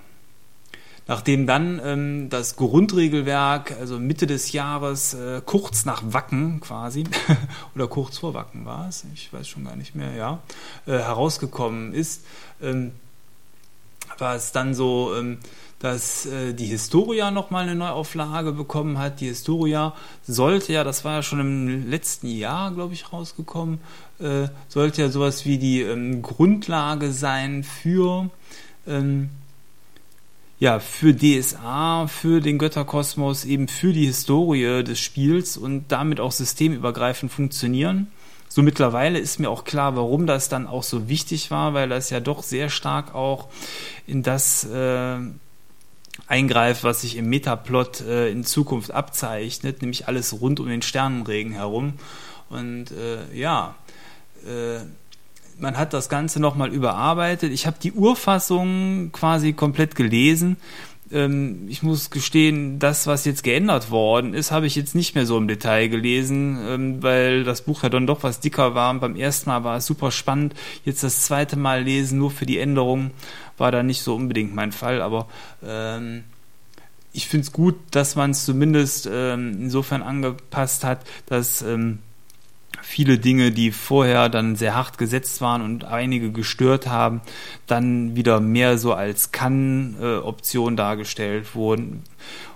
Nachdem 1.05 1.47
dann 1.47 1.81
ähm, 1.83 2.29
das 2.29 2.55
Grundregelwerk, 2.55 3.75
also 3.79 3.99
Mitte 3.99 4.25
des 4.25 4.53
Jahres, 4.53 5.13
äh, 5.13 5.41
kurz 5.45 5.85
nach 5.85 6.01
Wacken 6.05 6.61
quasi, 6.61 7.03
oder 7.75 7.87
kurz 7.87 8.19
vor 8.19 8.33
Wacken 8.33 8.65
war 8.65 8.87
es, 8.87 9.05
ich 9.13 9.31
weiß 9.33 9.47
schon 9.47 9.65
gar 9.65 9.75
nicht 9.75 9.95
mehr, 9.95 10.13
ja, 10.15 10.39
äh, 10.85 10.91
herausgekommen 10.91 11.93
ist, 11.93 12.25
ähm, 12.61 12.91
war 14.17 14.35
es 14.35 14.51
dann 14.53 14.73
so, 14.73 15.13
ähm, 15.15 15.39
dass 15.83 16.25
äh, 16.25 16.53
die 16.53 16.67
Historia 16.67 17.29
nochmal 17.29 17.63
eine 17.63 17.75
Neuauflage 17.75 18.53
bekommen 18.53 18.99
hat. 18.99 19.19
Die 19.19 19.27
Historia 19.27 19.93
sollte 20.25 20.71
ja, 20.71 20.85
das 20.85 21.03
war 21.03 21.15
ja 21.15 21.23
schon 21.23 21.41
im 21.41 21.89
letzten 21.89 22.27
Jahr, 22.27 22.71
glaube 22.71 22.93
ich, 22.93 23.11
rausgekommen, 23.11 23.79
äh, 24.19 24.47
sollte 24.69 25.01
ja 25.01 25.09
sowas 25.09 25.45
wie 25.45 25.57
die 25.57 25.81
ähm, 25.81 26.21
Grundlage 26.21 27.11
sein 27.11 27.65
für, 27.65 28.29
ähm, 28.87 29.29
ja, 30.63 30.79
für 30.79 31.13
DSA, 31.13 32.07
für 32.07 32.39
den 32.39 32.57
Götterkosmos, 32.57 33.43
eben 33.43 33.67
für 33.67 33.91
die 33.91 34.05
Historie 34.05 34.81
des 34.81 34.97
Spiels 34.97 35.57
und 35.57 35.91
damit 35.91 36.21
auch 36.21 36.31
systemübergreifend 36.31 37.33
funktionieren. 37.33 38.07
So 38.47 38.61
mittlerweile 38.61 39.19
ist 39.19 39.41
mir 39.41 39.49
auch 39.49 39.65
klar, 39.65 39.97
warum 39.97 40.25
das 40.25 40.47
dann 40.47 40.65
auch 40.65 40.83
so 40.83 41.09
wichtig 41.09 41.51
war, 41.51 41.73
weil 41.73 41.89
das 41.89 42.11
ja 42.11 42.21
doch 42.21 42.43
sehr 42.43 42.69
stark 42.69 43.13
auch 43.13 43.49
in 44.07 44.23
das 44.23 44.63
äh, 44.63 45.17
eingreift, 46.27 46.85
was 46.85 47.01
sich 47.01 47.17
im 47.17 47.27
Metaplot 47.27 47.99
äh, 47.99 48.29
in 48.29 48.45
Zukunft 48.45 48.91
abzeichnet, 48.91 49.81
nämlich 49.81 50.07
alles 50.07 50.39
rund 50.39 50.61
um 50.61 50.69
den 50.69 50.81
Sternenregen 50.81 51.51
herum. 51.51 51.95
Und 52.47 52.85
äh, 52.91 53.37
ja, 53.37 53.75
äh, 54.45 54.79
man 55.59 55.77
hat 55.77 55.93
das 55.93 56.09
Ganze 56.09 56.39
nochmal 56.39 56.73
überarbeitet. 56.73 57.51
Ich 57.51 57.65
habe 57.67 57.77
die 57.81 57.91
Urfassung 57.91 59.11
quasi 59.11 59.53
komplett 59.53 59.95
gelesen. 59.95 60.57
Ähm, 61.11 61.67
ich 61.69 61.83
muss 61.83 62.09
gestehen, 62.09 62.79
das, 62.79 63.07
was 63.07 63.25
jetzt 63.25 63.43
geändert 63.43 63.91
worden 63.91 64.33
ist, 64.33 64.51
habe 64.51 64.67
ich 64.67 64.75
jetzt 64.75 64.95
nicht 64.95 65.15
mehr 65.15 65.25
so 65.25 65.37
im 65.37 65.47
Detail 65.47 65.87
gelesen, 65.87 66.57
ähm, 66.67 67.03
weil 67.03 67.43
das 67.43 67.61
Buch 67.61 67.83
ja 67.83 67.89
dann 67.89 68.07
doch 68.07 68.23
was 68.23 68.39
dicker 68.39 68.75
war. 68.75 68.93
Beim 68.95 69.15
ersten 69.15 69.49
Mal 69.49 69.63
war 69.63 69.77
es 69.77 69.85
super 69.85 70.11
spannend. 70.11 70.55
Jetzt 70.85 71.03
das 71.03 71.25
zweite 71.25 71.55
Mal 71.57 71.83
lesen, 71.83 72.17
nur 72.17 72.31
für 72.31 72.45
die 72.45 72.57
Änderungen 72.57 73.11
war 73.57 73.71
da 73.71 73.83
nicht 73.83 74.01
so 74.01 74.15
unbedingt 74.15 74.55
mein 74.55 74.71
Fall, 74.71 75.01
aber 75.01 75.27
ähm, 75.63 76.23
ich 77.13 77.27
finde 77.27 77.45
es 77.45 77.51
gut, 77.51 77.75
dass 77.91 78.15
man 78.15 78.31
es 78.31 78.45
zumindest 78.45 79.07
ähm, 79.11 79.57
insofern 79.59 80.01
angepasst 80.01 80.83
hat, 80.83 81.01
dass 81.27 81.61
viele 82.83 83.17
Dinge, 83.17 83.51
die 83.51 83.71
vorher 83.71 84.29
dann 84.29 84.55
sehr 84.55 84.75
hart 84.75 84.97
gesetzt 84.97 85.41
waren 85.41 85.61
und 85.61 85.85
einige 85.85 86.31
gestört 86.31 86.87
haben, 86.87 87.21
dann 87.65 88.15
wieder 88.15 88.39
mehr 88.39 88.77
so 88.77 88.93
als 88.93 89.31
Kann-Option 89.31 90.75
dargestellt 90.75 91.55
wurden 91.55 92.03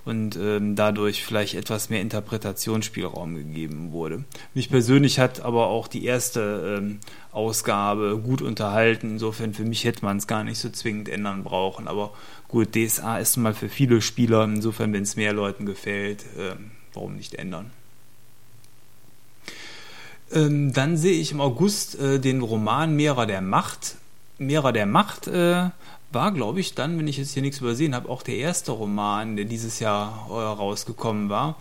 und 0.05 0.37
ähm, 0.37 0.75
dadurch 0.75 1.23
vielleicht 1.25 1.55
etwas 1.55 1.89
mehr 1.89 2.01
Interpretationsspielraum 2.01 3.35
gegeben 3.35 3.91
wurde. 3.91 4.23
Mich 4.53 4.69
persönlich 4.69 5.19
hat 5.19 5.41
aber 5.41 5.67
auch 5.67 5.87
die 5.87 6.05
erste 6.05 6.77
ähm, 6.79 6.99
Ausgabe 7.31 8.19
gut 8.23 8.41
unterhalten. 8.41 9.11
Insofern 9.11 9.53
für 9.53 9.65
mich 9.65 9.83
hätte 9.83 10.05
man 10.05 10.17
es 10.17 10.27
gar 10.27 10.43
nicht 10.43 10.59
so 10.59 10.69
zwingend 10.69 11.09
ändern 11.09 11.43
brauchen. 11.43 11.87
Aber 11.87 12.13
gut, 12.47 12.75
DSA 12.75 13.19
ist 13.19 13.35
mal 13.37 13.53
für 13.53 13.69
viele 13.69 14.01
Spieler. 14.01 14.45
Insofern, 14.45 14.93
wenn 14.93 15.03
es 15.03 15.17
mehr 15.17 15.33
Leuten 15.33 15.65
gefällt, 15.65 16.23
äh, 16.37 16.55
warum 16.93 17.15
nicht 17.15 17.35
ändern? 17.35 17.71
Ähm, 20.33 20.73
dann 20.73 20.97
sehe 20.97 21.19
ich 21.19 21.31
im 21.31 21.41
August 21.41 21.99
äh, 21.99 22.19
den 22.19 22.41
Roman 22.41 22.95
Mehrer 22.95 23.25
der 23.25 23.41
Macht. 23.41 23.95
Mehrer 24.37 24.73
der 24.73 24.85
Macht 24.85 25.27
äh, 25.27 25.69
war, 26.11 26.31
glaube 26.31 26.59
ich, 26.59 26.75
dann, 26.75 26.97
wenn 26.97 27.07
ich 27.07 27.17
jetzt 27.17 27.33
hier 27.33 27.41
nichts 27.41 27.59
übersehen 27.59 27.95
habe, 27.95 28.09
auch 28.09 28.23
der 28.23 28.37
erste 28.37 28.71
Roman, 28.71 29.35
der 29.35 29.45
dieses 29.45 29.79
Jahr 29.79 30.27
äh, 30.29 30.33
rausgekommen 30.33 31.29
war. 31.29 31.55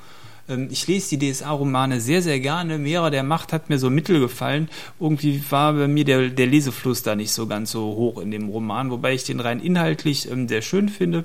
Ähm, 0.49 0.69
ich 0.71 0.87
lese 0.87 1.17
die 1.17 1.33
DSA-Romane 1.33 2.01
sehr, 2.01 2.23
sehr 2.23 2.41
gerne. 2.41 2.79
Mehrer 2.79 3.11
der 3.11 3.23
Macht 3.23 3.53
hat 3.53 3.69
mir 3.69 3.79
so 3.79 3.91
mittel 3.91 4.21
gefallen. 4.21 4.69
Irgendwie 5.01 5.43
war 5.51 5.73
bei 5.73 5.89
mir 5.89 6.05
der, 6.05 6.29
der 6.29 6.47
Lesefluss 6.47 7.03
da 7.03 7.17
nicht 7.17 7.33
so 7.33 7.47
ganz 7.47 7.71
so 7.71 7.83
hoch 7.83 8.21
in 8.21 8.31
dem 8.31 8.49
Roman, 8.49 8.91
wobei 8.91 9.15
ich 9.15 9.25
den 9.25 9.41
rein 9.41 9.61
inhaltlich 9.61 10.31
ähm, 10.31 10.49
sehr 10.49 10.63
schön 10.63 10.89
finde. 10.89 11.25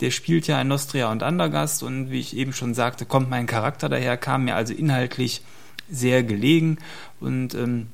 Der 0.00 0.10
spielt 0.10 0.46
ja 0.46 0.60
in 0.60 0.68
Nostria 0.68 1.10
und 1.10 1.22
Andergast 1.22 1.82
und 1.82 2.10
wie 2.10 2.20
ich 2.20 2.36
eben 2.36 2.52
schon 2.52 2.74
sagte, 2.74 3.06
kommt 3.06 3.30
mein 3.30 3.46
Charakter 3.46 3.88
daher, 3.88 4.16
kam 4.16 4.44
mir 4.44 4.56
also 4.56 4.74
inhaltlich 4.74 5.42
sehr 5.94 6.22
gelegen 6.22 6.78
und 7.20 7.54
ähm, 7.54 7.86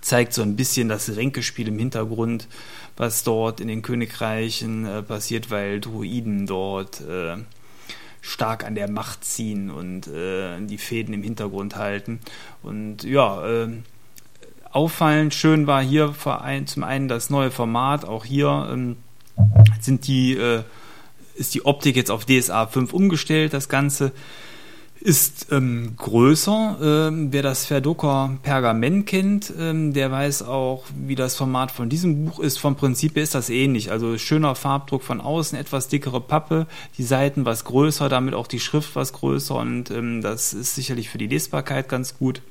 zeigt 0.00 0.32
so 0.32 0.42
ein 0.42 0.56
bisschen 0.56 0.88
das 0.88 1.16
Ränkespiel 1.16 1.68
im 1.68 1.78
Hintergrund, 1.78 2.48
was 2.96 3.24
dort 3.24 3.60
in 3.60 3.68
den 3.68 3.82
Königreichen 3.82 4.86
äh, 4.86 5.02
passiert, 5.02 5.50
weil 5.50 5.80
Druiden 5.80 6.46
dort 6.46 7.00
äh, 7.00 7.36
stark 8.20 8.64
an 8.64 8.74
der 8.74 8.90
Macht 8.90 9.24
ziehen 9.24 9.70
und 9.70 10.08
äh, 10.08 10.58
die 10.60 10.78
Fäden 10.78 11.14
im 11.14 11.22
Hintergrund 11.22 11.76
halten. 11.76 12.20
Und 12.62 13.04
ja, 13.04 13.46
äh, 13.46 13.68
auffallend 14.72 15.34
schön 15.34 15.66
war 15.66 15.82
hier 15.82 16.14
ein, 16.24 16.66
zum 16.66 16.82
einen 16.82 17.08
das 17.08 17.30
neue 17.30 17.50
Format, 17.50 18.04
auch 18.04 18.24
hier 18.24 18.68
ähm, 18.70 18.96
sind 19.80 20.06
die, 20.06 20.36
äh, 20.36 20.62
ist 21.34 21.54
die 21.54 21.64
Optik 21.64 21.96
jetzt 21.96 22.10
auf 22.10 22.24
DSA 22.24 22.66
5 22.66 22.92
umgestellt, 22.92 23.52
das 23.52 23.68
Ganze 23.68 24.12
ist 25.06 25.52
ähm, 25.52 25.94
größer. 25.96 26.78
Ähm, 26.82 27.32
wer 27.32 27.42
das 27.42 27.64
Verdocker 27.64 28.36
Pergament 28.42 29.06
kennt, 29.06 29.52
ähm, 29.56 29.92
der 29.92 30.10
weiß 30.10 30.42
auch, 30.42 30.84
wie 30.96 31.14
das 31.14 31.36
Format 31.36 31.70
von 31.70 31.88
diesem 31.88 32.24
Buch 32.24 32.40
ist. 32.40 32.58
Vom 32.58 32.74
Prinzip 32.74 33.16
ist 33.16 33.36
das 33.36 33.48
ähnlich. 33.48 33.92
Also 33.92 34.18
schöner 34.18 34.56
Farbdruck 34.56 35.04
von 35.04 35.20
außen, 35.20 35.56
etwas 35.56 35.86
dickere 35.86 36.20
Pappe, 36.20 36.66
die 36.98 37.04
Seiten 37.04 37.44
was 37.44 37.64
größer, 37.64 38.08
damit 38.08 38.34
auch 38.34 38.48
die 38.48 38.58
Schrift 38.58 38.96
was 38.96 39.12
größer 39.12 39.54
und 39.54 39.92
ähm, 39.92 40.22
das 40.22 40.52
ist 40.52 40.74
sicherlich 40.74 41.08
für 41.08 41.18
die 41.18 41.28
Lesbarkeit 41.28 41.88
ganz 41.88 42.18
gut. 42.18 42.42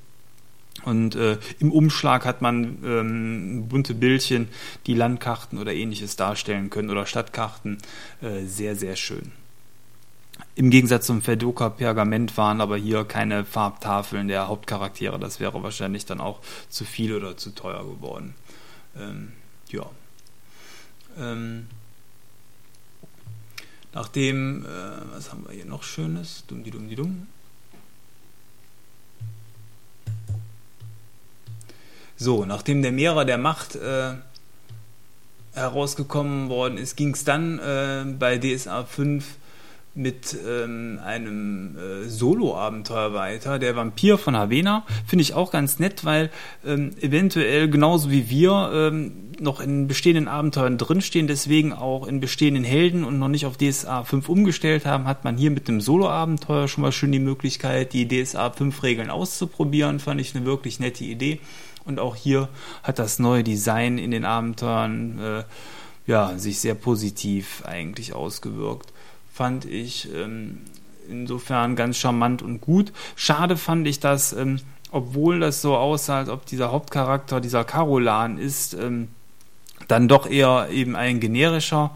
Und 0.86 1.16
äh, 1.16 1.38
im 1.60 1.74
Umschlag 1.74 2.24
hat 2.24 2.42
man 2.42 2.78
ähm, 2.86 3.66
bunte 3.68 3.94
Bildchen, 3.94 4.48
die 4.88 4.94
Landkarten 4.94 5.60
oder 5.60 5.74
ähnliches 5.74 6.16
darstellen 6.16 6.70
können 6.70 6.90
oder 6.90 7.06
Stadtkarten. 7.06 7.80
Äh, 8.22 8.46
sehr, 8.46 8.78
sehr 8.78 8.96
schön. 8.96 9.34
Im 10.56 10.70
Gegensatz 10.70 11.06
zum 11.06 11.22
Fedoka 11.22 11.70
Pergament 11.70 12.38
waren 12.38 12.62
aber 12.62 12.78
hier 12.78 13.06
keine 13.06 13.46
Farbtafeln 13.46 14.28
der 14.28 14.48
Hauptcharaktere. 14.48 15.20
Das 15.20 15.40
wäre 15.40 15.64
wahrscheinlich 15.64 16.06
dann 16.06 16.22
auch 16.22 16.40
zu 16.70 16.86
viel 16.86 17.14
oder 17.14 17.38
zu 17.38 17.52
teuer 17.54 17.84
geworden. 17.84 18.36
Ähm, 18.98 19.34
ja. 19.70 19.86
Ähm, 21.18 21.68
Nachdem, 23.96 24.66
äh, 24.66 24.68
was 25.16 25.32
haben 25.32 25.46
wir 25.48 25.56
hier 25.56 25.66
noch 25.66 25.82
Schönes? 25.82 26.44
Dumm, 26.48 26.66
die 26.66 26.72
dumm, 26.72 26.90
die 26.90 26.98
dumm. 26.98 27.28
So, 32.18 32.44
nachdem 32.44 32.82
der 32.82 32.92
Mehrer 32.92 33.24
der 33.24 33.38
Macht 33.38 33.76
äh, 33.76 34.16
herausgekommen 35.54 36.50
worden 36.50 36.78
ist, 36.78 36.98
ging 36.98 37.14
es 37.14 37.24
dann 37.24 37.58
äh, 37.60 38.04
bei 38.20 38.38
DSA 38.38 38.84
5 38.84 39.38
mit 39.96 40.38
ähm, 40.46 41.00
einem 41.04 41.78
äh, 41.78 42.10
Solo-Abenteuer 42.10 43.14
weiter. 43.14 43.60
Der 43.60 43.78
Vampir 43.78 44.18
von 44.18 44.36
Havena 44.36 44.86
finde 45.08 45.24
ich 45.24 45.34
auch 45.34 45.52
ganz 45.52 45.80
nett, 45.80 46.04
weil 46.04 46.30
ähm, 46.66 46.92
eventuell 47.00 47.70
genauso 47.70 48.12
wie 48.12 48.30
wir 48.30 48.72
ähm, 48.74 49.32
noch 49.40 49.62
in 49.62 49.88
bestehenden 49.88 50.28
Abenteuern 50.28 50.78
drinstehen, 50.78 51.28
deswegen 51.28 51.72
auch 51.72 52.08
in 52.08 52.20
bestehenden 52.20 52.66
Helden 52.66 53.06
und 53.06 53.20
noch 53.20 53.30
nicht 53.30 53.46
auf 53.46 53.56
DSA 53.58 54.04
5 54.04 54.28
umgestellt 54.28 54.86
haben, 54.86 55.06
hat 55.06 55.24
man 55.24 55.38
hier 55.38 55.50
mit 55.50 55.70
dem 55.70 55.80
Solo-Abenteuer 55.80 56.68
schon 56.68 56.82
mal 56.82 56.92
schön 56.92 57.14
die 57.14 57.20
Möglichkeit, 57.20 57.94
die 57.94 58.08
DSA 58.08 58.52
5 58.52 58.84
Regeln 58.84 59.10
auszuprobieren. 59.10 60.00
Fand 60.00 60.20
ich 60.20 60.36
eine 60.36 60.46
wirklich 60.46 60.82
nette 60.82 61.06
Idee. 61.06 61.40
Und 61.86 62.00
auch 62.00 62.18
hier 62.18 62.50
hat 62.84 63.00
das 63.00 63.20
neue 63.20 63.44
Design 63.44 63.98
in 63.98 64.12
den 64.12 64.26
Abenteuern 64.26 65.20
äh, 65.20 65.44
ja, 66.06 66.38
sich 66.38 66.60
sehr 66.60 66.76
positiv 66.76 67.64
eigentlich 67.66 68.14
ausgewirkt 68.14 68.92
fand 69.36 69.66
ich 69.66 70.08
ähm, 70.16 70.62
insofern 71.10 71.76
ganz 71.76 71.98
charmant 71.98 72.42
und 72.42 72.62
gut. 72.62 72.94
Schade 73.18 73.58
fand 73.58 73.86
ich, 73.86 74.00
dass, 74.00 74.32
ähm, 74.32 74.62
obwohl 74.92 75.42
das 75.42 75.62
so 75.62 75.76
aussah, 75.76 76.20
als 76.20 76.30
ob 76.30 76.46
dieser 76.46 76.72
Hauptcharakter 76.72 77.42
dieser 77.42 77.66
Carolan 77.66 78.38
ist, 78.38 78.76
ähm, 78.76 79.10
dann 79.90 80.08
doch 80.08 80.30
eher 80.30 80.70
eben 80.72 80.96
ein 80.96 81.20
generischer 81.20 81.92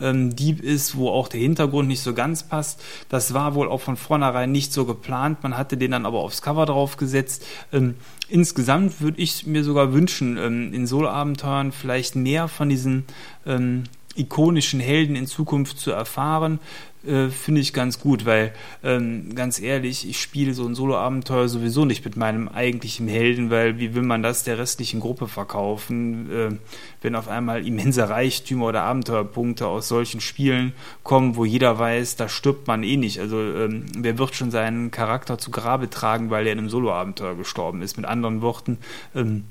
ähm, 0.00 0.36
Dieb 0.36 0.62
ist, 0.62 0.96
wo 0.96 1.08
auch 1.08 1.26
der 1.26 1.40
Hintergrund 1.40 1.88
nicht 1.88 2.00
so 2.00 2.14
ganz 2.14 2.44
passt. 2.44 2.80
Das 3.08 3.34
war 3.34 3.56
wohl 3.56 3.68
auch 3.68 3.80
von 3.80 3.96
vornherein 3.96 4.52
nicht 4.52 4.72
so 4.72 4.84
geplant. 4.84 5.42
Man 5.42 5.56
hatte 5.56 5.76
den 5.76 5.90
dann 5.90 6.06
aber 6.06 6.20
aufs 6.20 6.42
Cover 6.42 6.64
draufgesetzt. 6.64 7.44
Ähm, 7.72 7.96
insgesamt 8.28 9.00
würde 9.00 9.20
ich 9.20 9.46
mir 9.46 9.64
sogar 9.64 9.92
wünschen, 9.92 10.36
ähm, 10.36 10.72
in 10.72 10.86
Solo-Abenteuern 10.86 11.72
vielleicht 11.72 12.14
mehr 12.14 12.46
von 12.46 12.68
diesen 12.68 13.04
ähm, 13.46 13.82
ikonischen 14.16 14.80
Helden 14.80 15.16
in 15.16 15.26
Zukunft 15.26 15.78
zu 15.78 15.90
erfahren, 15.90 16.60
äh, 17.06 17.28
finde 17.28 17.60
ich 17.60 17.74
ganz 17.74 18.00
gut, 18.00 18.24
weil 18.24 18.52
ähm, 18.82 19.34
ganz 19.34 19.60
ehrlich, 19.60 20.08
ich 20.08 20.20
spiele 20.20 20.54
so 20.54 20.66
ein 20.66 20.74
Solo-Abenteuer 20.74 21.48
sowieso 21.48 21.84
nicht 21.84 22.04
mit 22.04 22.16
meinem 22.16 22.48
eigentlichen 22.48 23.08
Helden, 23.08 23.50
weil 23.50 23.78
wie 23.78 23.94
will 23.94 24.02
man 24.02 24.22
das 24.22 24.44
der 24.44 24.58
restlichen 24.58 25.00
Gruppe 25.00 25.28
verkaufen, 25.28 26.30
äh, 26.30 26.56
wenn 27.02 27.14
auf 27.14 27.28
einmal 27.28 27.66
immense 27.66 28.08
Reichtümer 28.08 28.66
oder 28.66 28.82
Abenteuerpunkte 28.82 29.66
aus 29.66 29.88
solchen 29.88 30.22
Spielen 30.22 30.72
kommen, 31.02 31.36
wo 31.36 31.44
jeder 31.44 31.78
weiß, 31.78 32.16
da 32.16 32.28
stirbt 32.28 32.66
man 32.68 32.82
eh 32.82 32.96
nicht. 32.96 33.20
Also 33.20 33.38
ähm, 33.38 33.84
wer 33.98 34.16
wird 34.16 34.34
schon 34.34 34.50
seinen 34.50 34.90
Charakter 34.90 35.36
zu 35.36 35.50
Grabe 35.50 35.90
tragen, 35.90 36.30
weil 36.30 36.46
er 36.46 36.52
in 36.52 36.58
einem 36.58 36.70
Solo-Abenteuer 36.70 37.34
gestorben 37.34 37.82
ist? 37.82 37.98
Mit 37.98 38.06
anderen 38.06 38.40
Worten, 38.40 38.78
ähm, 39.14 39.44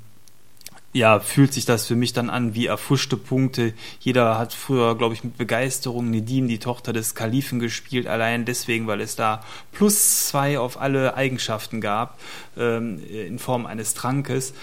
ja, 0.94 1.20
fühlt 1.20 1.54
sich 1.54 1.66
das 1.66 1.88
für 1.88 1.96
mich 1.96 2.14
dann 2.14 2.30
an 2.30 2.54
wie 2.54 2.68
erfuschte 2.68 3.18
Punkte. 3.18 3.74
Jeder 4.00 4.38
hat 4.38 4.54
früher, 4.54 4.96
glaube 4.96 5.16
ich, 5.16 5.24
mit 5.24 5.38
Begeisterung 5.38 6.12
Nedim, 6.12 6.48
die 6.48 6.60
Tochter 6.60 6.94
des 6.94 7.16
Kalifen, 7.16 7.60
gespielt, 7.60 8.06
allein 8.06 8.46
deswegen, 8.46 8.86
weil 8.86 9.02
es 9.02 9.16
da 9.16 9.44
plus 9.72 10.28
zwei 10.28 10.60
auf 10.60 10.80
alle 10.80 11.16
Eigenschaften 11.16 11.82
gab, 11.82 12.20
ähm, 12.58 13.02
in 13.10 13.40
Form 13.40 13.66
eines 13.66 13.96
Trankes. 13.96 14.54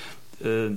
Äh, 0.42 0.70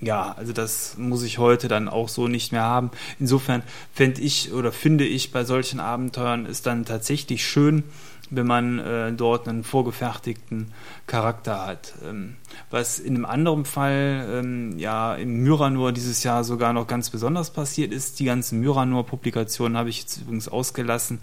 ja, 0.00 0.34
also 0.36 0.52
das 0.52 0.96
muss 0.98 1.22
ich 1.22 1.38
heute 1.38 1.68
dann 1.68 1.88
auch 1.88 2.08
so 2.08 2.28
nicht 2.28 2.52
mehr 2.52 2.62
haben. 2.62 2.90
Insofern 3.18 3.62
fände 3.94 4.20
ich 4.20 4.52
oder 4.52 4.72
finde 4.72 5.06
ich 5.06 5.32
bei 5.32 5.44
solchen 5.44 5.80
Abenteuern 5.80 6.46
ist 6.46 6.66
dann 6.66 6.84
tatsächlich 6.84 7.44
schön, 7.46 7.82
wenn 8.30 8.46
man 8.46 8.78
äh, 8.78 9.12
dort 9.12 9.48
einen 9.48 9.64
vorgefertigten 9.64 10.72
Charakter 11.06 11.66
hat. 11.66 11.94
Ähm, 12.08 12.36
was 12.70 12.98
in 12.98 13.16
einem 13.16 13.24
anderen 13.24 13.64
Fall 13.64 14.26
ähm, 14.30 14.78
ja 14.78 15.14
im 15.14 15.42
Myranor 15.42 15.92
dieses 15.92 16.22
Jahr 16.22 16.44
sogar 16.44 16.72
noch 16.72 16.86
ganz 16.86 17.10
besonders 17.10 17.50
passiert 17.50 17.92
ist. 17.92 18.20
Die 18.20 18.24
ganzen 18.24 18.60
Myranor-Publikationen 18.60 19.76
habe 19.76 19.88
ich 19.88 20.00
jetzt 20.00 20.18
übrigens 20.18 20.48
ausgelassen. 20.48 21.20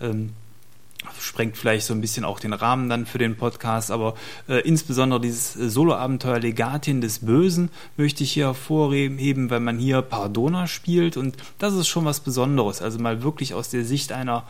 Ähm, 0.00 0.30
sprengt 1.20 1.56
vielleicht 1.56 1.86
so 1.86 1.94
ein 1.94 2.00
bisschen 2.00 2.24
auch 2.24 2.40
den 2.40 2.52
Rahmen 2.52 2.88
dann 2.88 3.06
für 3.06 3.18
den 3.18 3.36
Podcast, 3.36 3.90
aber 3.90 4.14
äh, 4.48 4.60
insbesondere 4.60 5.20
dieses 5.20 5.56
äh, 5.56 5.68
Solo-Abenteuer 5.68 6.40
Legatin 6.40 7.00
des 7.00 7.20
Bösen 7.20 7.70
möchte 7.96 8.24
ich 8.24 8.32
hier 8.32 8.46
hervorheben, 8.46 9.50
weil 9.50 9.60
man 9.60 9.78
hier 9.78 10.02
Pardona 10.02 10.66
spielt 10.66 11.16
und 11.16 11.36
das 11.58 11.74
ist 11.74 11.88
schon 11.88 12.04
was 12.04 12.20
Besonderes. 12.20 12.82
Also 12.82 12.98
mal 12.98 13.22
wirklich 13.22 13.54
aus 13.54 13.68
der 13.68 13.84
Sicht 13.84 14.12
einer 14.12 14.44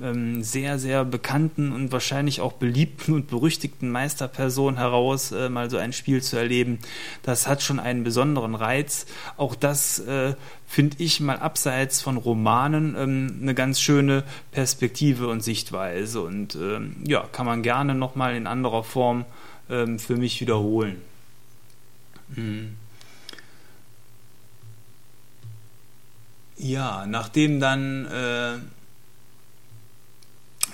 ähm, 0.00 0.42
sehr, 0.42 0.78
sehr 0.78 1.04
bekannten 1.04 1.72
und 1.72 1.92
wahrscheinlich 1.92 2.40
auch 2.40 2.54
beliebten 2.54 3.12
und 3.14 3.28
berüchtigten 3.28 3.90
Meisterperson 3.90 4.76
heraus 4.76 5.32
äh, 5.32 5.48
mal 5.48 5.70
so 5.70 5.76
ein 5.76 5.92
Spiel 5.92 6.22
zu 6.22 6.36
erleben, 6.36 6.78
das 7.22 7.46
hat 7.46 7.62
schon 7.62 7.78
einen 7.78 8.04
besonderen 8.04 8.54
Reiz. 8.54 9.06
Auch 9.36 9.54
das 9.54 9.98
äh, 10.00 10.34
finde 10.66 10.96
ich 10.98 11.20
mal 11.20 11.38
abseits 11.38 12.00
von 12.00 12.16
Romanen 12.16 12.96
ähm, 12.96 13.38
eine 13.42 13.54
ganz 13.54 13.80
schöne 13.80 14.24
Perspektive 14.50 15.28
und 15.28 15.42
Sichtweise 15.42 16.22
und 16.22 16.54
ähm, 16.54 16.96
ja, 17.06 17.28
kann 17.30 17.46
man 17.46 17.62
gerne 17.62 17.94
nochmal 17.94 18.34
in 18.34 18.46
anderer 18.46 18.84
Form 18.84 19.24
ähm, 19.68 19.98
für 19.98 20.16
mich 20.16 20.40
wiederholen. 20.40 20.96
Hm. 22.34 22.76
Ja, 26.56 27.06
nachdem 27.06 27.58
dann 27.58 28.06
äh, 28.06 28.58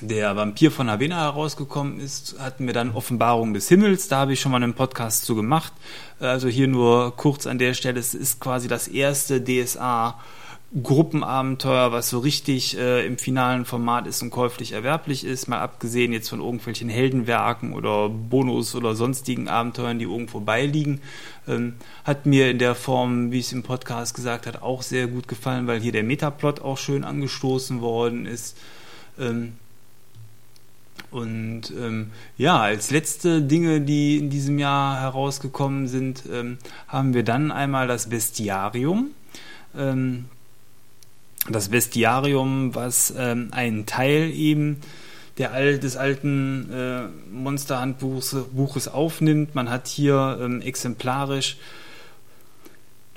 der 0.00 0.36
Vampir 0.36 0.70
von 0.70 0.90
Havena 0.90 1.20
herausgekommen 1.22 2.00
ist, 2.00 2.36
hatten 2.38 2.66
wir 2.66 2.74
dann 2.74 2.92
Offenbarung 2.92 3.54
des 3.54 3.68
Himmels. 3.68 4.08
Da 4.08 4.18
habe 4.18 4.32
ich 4.32 4.40
schon 4.40 4.52
mal 4.52 4.62
einen 4.62 4.74
Podcast 4.74 5.24
zu 5.24 5.34
gemacht. 5.34 5.72
Also 6.20 6.48
hier 6.48 6.68
nur 6.68 7.16
kurz 7.16 7.46
an 7.46 7.58
der 7.58 7.74
Stelle. 7.74 7.98
Es 7.98 8.14
ist 8.14 8.40
quasi 8.40 8.68
das 8.68 8.88
erste 8.88 9.42
DSA 9.42 10.18
Gruppenabenteuer, 10.82 11.92
was 11.92 12.10
so 12.10 12.18
richtig 12.18 12.76
äh, 12.76 13.06
im 13.06 13.16
finalen 13.16 13.64
Format 13.64 14.06
ist 14.06 14.22
und 14.22 14.28
käuflich 14.28 14.72
erwerblich 14.72 15.24
ist, 15.24 15.48
mal 15.48 15.60
abgesehen 15.60 16.12
jetzt 16.12 16.28
von 16.28 16.40
irgendwelchen 16.40 16.90
Heldenwerken 16.90 17.72
oder 17.72 18.10
Bonus 18.10 18.74
oder 18.74 18.94
sonstigen 18.94 19.48
Abenteuern, 19.48 19.98
die 19.98 20.04
irgendwo 20.04 20.40
beiliegen, 20.40 21.00
ähm, 21.46 21.76
hat 22.04 22.26
mir 22.26 22.50
in 22.50 22.58
der 22.58 22.74
Form, 22.74 23.32
wie 23.32 23.38
es 23.38 23.50
im 23.52 23.62
Podcast 23.62 24.14
gesagt 24.14 24.46
hat, 24.46 24.60
auch 24.60 24.82
sehr 24.82 25.06
gut 25.06 25.26
gefallen, 25.26 25.66
weil 25.66 25.80
hier 25.80 25.92
der 25.92 26.04
Metaplot 26.04 26.60
auch 26.60 26.76
schön 26.76 27.02
angestoßen 27.02 27.80
worden 27.80 28.26
ist. 28.26 28.54
Ähm, 29.18 29.54
und 31.10 31.72
ähm, 31.78 32.10
ja, 32.36 32.60
als 32.60 32.90
letzte 32.90 33.42
Dinge, 33.42 33.80
die 33.80 34.18
in 34.18 34.30
diesem 34.30 34.58
Jahr 34.58 35.00
herausgekommen 35.00 35.88
sind, 35.88 36.24
ähm, 36.30 36.58
haben 36.86 37.14
wir 37.14 37.22
dann 37.22 37.50
einmal 37.50 37.86
das 37.86 38.08
Bestiarium. 38.08 39.12
Ähm, 39.76 40.26
das 41.48 41.70
Bestiarium, 41.70 42.74
was 42.74 43.12
ähm, 43.16 43.48
einen 43.52 43.86
Teil 43.86 44.30
eben 44.30 44.80
der 45.38 45.78
des 45.78 45.96
alten 45.96 46.70
äh, 46.72 47.02
Monsterhandbuches 47.32 48.88
aufnimmt. 48.88 49.54
Man 49.54 49.70
hat 49.70 49.86
hier 49.86 50.38
ähm, 50.40 50.60
exemplarisch 50.60 51.58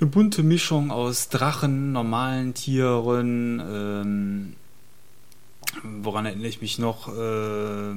eine 0.00 0.08
bunte 0.08 0.42
Mischung 0.42 0.90
aus 0.90 1.28
Drachen, 1.28 1.92
normalen 1.92 2.54
Tieren, 2.54 3.60
ähm, 3.60 4.54
woran 5.82 6.26
erinnere 6.26 6.48
ich 6.48 6.60
mich 6.60 6.78
noch? 6.78 7.08
Äh, 7.08 7.94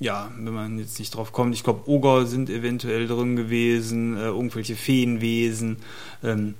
ja, 0.00 0.32
wenn 0.36 0.54
man 0.54 0.78
jetzt 0.78 0.98
nicht 0.98 1.14
drauf 1.14 1.32
kommt, 1.32 1.54
ich 1.54 1.62
glaube, 1.62 1.88
Oger 1.88 2.26
sind 2.26 2.50
eventuell 2.50 3.06
drin 3.06 3.36
gewesen, 3.36 4.16
äh, 4.16 4.26
irgendwelche 4.26 4.76
Feenwesen. 4.76 5.76
Ähm, 6.24 6.54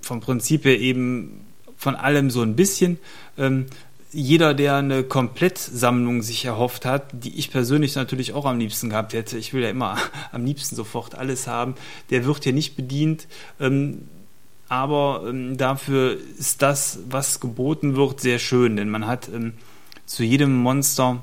vom 0.00 0.20
Prinzip 0.20 0.64
her 0.64 0.80
eben 0.80 1.46
von 1.76 1.94
allem 1.94 2.30
so 2.30 2.42
ein 2.42 2.56
bisschen. 2.56 2.98
Ähm, 3.38 3.66
jeder, 4.12 4.52
der 4.52 4.76
eine 4.76 5.04
Komplettsammlung 5.04 6.22
sich 6.22 6.44
erhofft 6.44 6.84
hat, 6.84 7.06
die 7.12 7.38
ich 7.38 7.50
persönlich 7.50 7.94
natürlich 7.94 8.34
auch 8.34 8.44
am 8.44 8.58
liebsten 8.58 8.90
gehabt 8.90 9.14
hätte, 9.14 9.38
ich 9.38 9.54
will 9.54 9.62
ja 9.62 9.70
immer 9.70 9.96
am 10.32 10.44
liebsten 10.44 10.76
sofort 10.76 11.14
alles 11.14 11.46
haben, 11.46 11.74
der 12.10 12.24
wird 12.26 12.44
hier 12.44 12.52
nicht 12.52 12.76
bedient. 12.76 13.26
Ähm, 13.58 14.08
aber 14.72 15.24
ähm, 15.28 15.58
dafür 15.58 16.16
ist 16.38 16.62
das, 16.62 17.00
was 17.06 17.40
geboten 17.40 17.94
wird, 17.94 18.22
sehr 18.22 18.38
schön, 18.38 18.76
denn 18.76 18.88
man 18.88 19.06
hat 19.06 19.28
ähm, 19.28 19.52
zu 20.06 20.24
jedem 20.24 20.56
Monster 20.56 21.22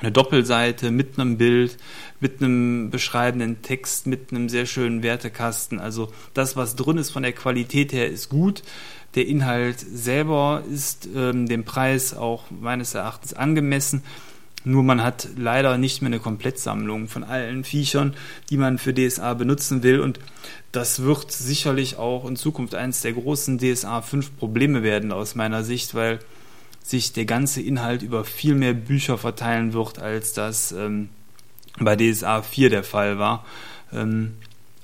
eine 0.00 0.10
Doppelseite 0.10 0.90
mit 0.90 1.16
einem 1.16 1.38
Bild, 1.38 1.76
mit 2.18 2.42
einem 2.42 2.90
beschreibenden 2.90 3.62
Text, 3.62 4.08
mit 4.08 4.32
einem 4.32 4.48
sehr 4.48 4.66
schönen 4.66 5.04
Wertekasten. 5.04 5.78
Also 5.78 6.12
das, 6.34 6.56
was 6.56 6.74
drin 6.74 6.98
ist 6.98 7.10
von 7.10 7.22
der 7.22 7.34
Qualität 7.34 7.92
her, 7.92 8.08
ist 8.08 8.28
gut. 8.28 8.64
Der 9.14 9.28
Inhalt 9.28 9.78
selber 9.78 10.64
ist 10.68 11.08
ähm, 11.14 11.46
dem 11.46 11.62
Preis 11.62 12.14
auch 12.14 12.50
meines 12.50 12.94
Erachtens 12.94 13.32
angemessen. 13.32 14.02
Nur 14.64 14.82
man 14.82 15.02
hat 15.02 15.28
leider 15.36 15.78
nicht 15.78 16.02
mehr 16.02 16.08
eine 16.08 16.20
Komplettsammlung 16.20 17.08
von 17.08 17.24
allen 17.24 17.64
Viechern, 17.64 18.14
die 18.50 18.56
man 18.56 18.78
für 18.78 18.94
DSA 18.94 19.34
benutzen 19.34 19.82
will. 19.82 20.00
Und 20.00 20.20
das 20.70 21.02
wird 21.02 21.32
sicherlich 21.32 21.96
auch 21.96 22.26
in 22.26 22.36
Zukunft 22.36 22.74
eines 22.74 23.00
der 23.00 23.12
großen 23.12 23.58
DSA 23.58 24.02
5 24.02 24.36
Probleme 24.36 24.82
werden 24.82 25.12
aus 25.12 25.34
meiner 25.34 25.64
Sicht, 25.64 25.94
weil 25.94 26.20
sich 26.82 27.12
der 27.12 27.24
ganze 27.24 27.60
Inhalt 27.60 28.02
über 28.02 28.24
viel 28.24 28.54
mehr 28.54 28.74
Bücher 28.74 29.18
verteilen 29.18 29.72
wird, 29.72 29.98
als 29.98 30.32
das 30.32 30.72
ähm, 30.72 31.08
bei 31.78 31.96
DSA 31.96 32.42
4 32.42 32.70
der 32.70 32.84
Fall 32.84 33.18
war. 33.18 33.44
Ähm, 33.92 34.34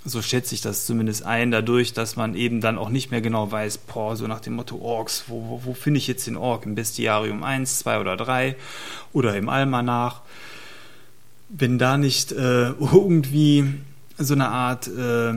so 0.09 0.23
schätze 0.23 0.55
ich 0.55 0.61
das 0.61 0.87
zumindest 0.87 1.25
ein, 1.25 1.51
dadurch, 1.51 1.92
dass 1.92 2.16
man 2.16 2.35
eben 2.35 2.61
dann 2.61 2.79
auch 2.79 2.88
nicht 2.88 3.11
mehr 3.11 3.21
genau 3.21 3.51
weiß, 3.51 3.79
boah, 3.79 4.16
so 4.16 4.27
nach 4.27 4.40
dem 4.40 4.55
Motto 4.55 4.79
Orks, 4.79 5.25
wo, 5.29 5.49
wo, 5.49 5.61
wo 5.64 5.75
finde 5.75 5.99
ich 5.99 6.07
jetzt 6.07 6.27
den 6.27 6.37
Ork? 6.37 6.66
Im 6.66 6.75
Bestiarium 6.75 7.42
1, 7.44 7.81
2 7.81 8.01
oder 8.01 8.16
3 8.16 8.57
oder 9.12 9.37
im 9.37 9.49
Almanach. 9.49 10.23
Wenn 11.49 11.79
da 11.79 11.97
nicht 11.97 12.33
äh, 12.33 12.71
irgendwie 12.81 13.64
so 14.18 14.35
eine 14.35 14.49
Art 14.49 14.88
äh, 14.88 15.33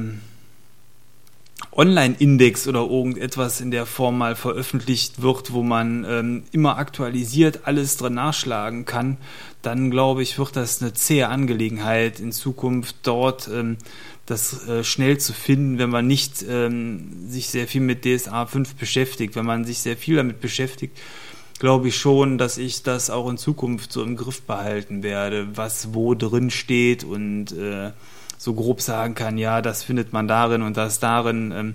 Online-Index 1.73 2.67
oder 2.67 2.81
irgendetwas 2.81 3.61
in 3.61 3.71
der 3.71 3.85
Form 3.85 4.17
mal 4.17 4.35
veröffentlicht 4.35 5.21
wird, 5.21 5.53
wo 5.53 5.63
man 5.63 6.05
ähm, 6.07 6.43
immer 6.51 6.77
aktualisiert 6.77 7.61
alles 7.63 7.97
drin 7.97 8.15
nachschlagen 8.15 8.85
kann, 8.85 9.17
dann 9.61 9.91
glaube 9.91 10.23
ich, 10.23 10.37
wird 10.37 10.55
das 10.55 10.81
eine 10.81 10.93
zähe 10.93 11.29
Angelegenheit 11.29 12.19
in 12.19 12.31
Zukunft 12.31 12.95
dort 13.03 13.47
ähm, 13.47 13.77
das 14.25 14.67
äh, 14.67 14.83
schnell 14.83 15.17
zu 15.17 15.33
finden, 15.33 15.77
wenn 15.77 15.89
man 15.89 16.07
nicht 16.07 16.45
ähm, 16.47 17.27
sich 17.27 17.49
sehr 17.49 17.67
viel 17.67 17.81
mit 17.81 18.05
DSA 18.05 18.45
5 18.45 18.75
beschäftigt. 18.75 19.35
Wenn 19.35 19.45
man 19.45 19.65
sich 19.65 19.79
sehr 19.79 19.97
viel 19.97 20.15
damit 20.15 20.39
beschäftigt, 20.39 20.97
glaube 21.59 21.89
ich 21.89 21.97
schon, 21.97 22.37
dass 22.37 22.57
ich 22.57 22.83
das 22.83 23.09
auch 23.09 23.29
in 23.29 23.37
Zukunft 23.37 23.91
so 23.91 24.03
im 24.03 24.15
Griff 24.15 24.41
behalten 24.43 25.03
werde, 25.03 25.55
was 25.55 25.93
wo 25.93 26.15
drin 26.15 26.49
steht 26.49 27.03
und 27.03 27.51
äh, 27.51 27.91
so 28.37 28.53
grob 28.55 28.81
sagen 28.81 29.13
kann, 29.13 29.37
ja, 29.37 29.61
das 29.61 29.83
findet 29.83 30.13
man 30.13 30.27
darin 30.27 30.63
und 30.63 30.77
das 30.77 30.99
darin. 30.99 31.51
Ähm, 31.51 31.73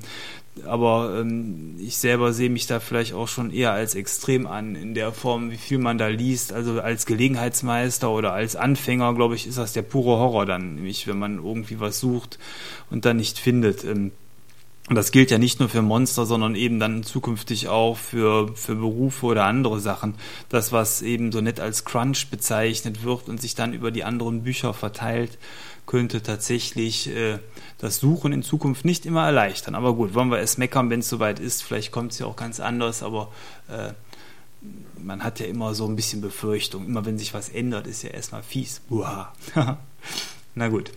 aber 0.64 1.18
ähm, 1.20 1.76
ich 1.78 1.98
selber 1.98 2.32
sehe 2.32 2.50
mich 2.50 2.66
da 2.66 2.80
vielleicht 2.80 3.12
auch 3.12 3.28
schon 3.28 3.50
eher 3.50 3.72
als 3.72 3.94
extrem 3.94 4.46
an, 4.46 4.74
in 4.74 4.94
der 4.94 5.12
Form, 5.12 5.50
wie 5.50 5.56
viel 5.56 5.78
man 5.78 5.98
da 5.98 6.08
liest. 6.08 6.52
Also 6.52 6.80
als 6.80 7.06
Gelegenheitsmeister 7.06 8.10
oder 8.10 8.32
als 8.32 8.56
Anfänger, 8.56 9.14
glaube 9.14 9.34
ich, 9.34 9.46
ist 9.46 9.58
das 9.58 9.72
der 9.72 9.82
pure 9.82 10.18
Horror 10.18 10.46
dann, 10.46 10.76
nämlich 10.76 11.06
wenn 11.06 11.18
man 11.18 11.36
irgendwie 11.36 11.80
was 11.80 12.00
sucht 12.00 12.38
und 12.90 13.04
dann 13.04 13.18
nicht 13.18 13.38
findet. 13.38 13.84
Ähm, 13.84 14.12
und 14.88 14.94
das 14.94 15.10
gilt 15.10 15.32
ja 15.32 15.38
nicht 15.38 15.58
nur 15.58 15.68
für 15.68 15.82
Monster, 15.82 16.26
sondern 16.26 16.54
eben 16.54 16.78
dann 16.78 17.02
zukünftig 17.02 17.68
auch 17.68 17.96
für, 17.96 18.54
für 18.54 18.76
Berufe 18.76 19.26
oder 19.26 19.44
andere 19.44 19.80
Sachen. 19.80 20.14
Das, 20.48 20.70
was 20.70 21.02
eben 21.02 21.32
so 21.32 21.40
nett 21.40 21.58
als 21.58 21.84
Crunch 21.84 22.28
bezeichnet 22.30 23.02
wird 23.02 23.28
und 23.28 23.40
sich 23.40 23.56
dann 23.56 23.72
über 23.72 23.90
die 23.90 24.04
anderen 24.04 24.44
Bücher 24.44 24.74
verteilt, 24.74 25.38
könnte 25.86 26.22
tatsächlich 26.22 27.08
äh, 27.08 27.38
das 27.78 27.98
Suchen 27.98 28.32
in 28.32 28.42
Zukunft 28.42 28.84
nicht 28.84 29.06
immer 29.06 29.24
erleichtern. 29.24 29.74
Aber 29.74 29.94
gut, 29.94 30.14
wollen 30.14 30.30
wir 30.30 30.38
es 30.38 30.58
meckern, 30.58 30.90
wenn 30.90 31.00
es 31.00 31.08
soweit 31.08 31.40
ist. 31.40 31.62
Vielleicht 31.62 31.92
kommt 31.92 32.12
es 32.12 32.18
ja 32.18 32.26
auch 32.26 32.36
ganz 32.36 32.60
anders, 32.60 33.02
aber 33.02 33.32
äh, 33.68 33.92
man 35.02 35.22
hat 35.22 35.40
ja 35.40 35.46
immer 35.46 35.74
so 35.74 35.86
ein 35.86 35.96
bisschen 35.96 36.20
Befürchtung. 36.20 36.86
Immer 36.86 37.06
wenn 37.06 37.18
sich 37.18 37.34
was 37.34 37.48
ändert, 37.48 37.86
ist 37.86 38.02
ja 38.02 38.10
erstmal 38.10 38.42
fies. 38.42 38.80
Uha. 38.90 39.32
Na 40.54 40.68
gut. 40.68 40.90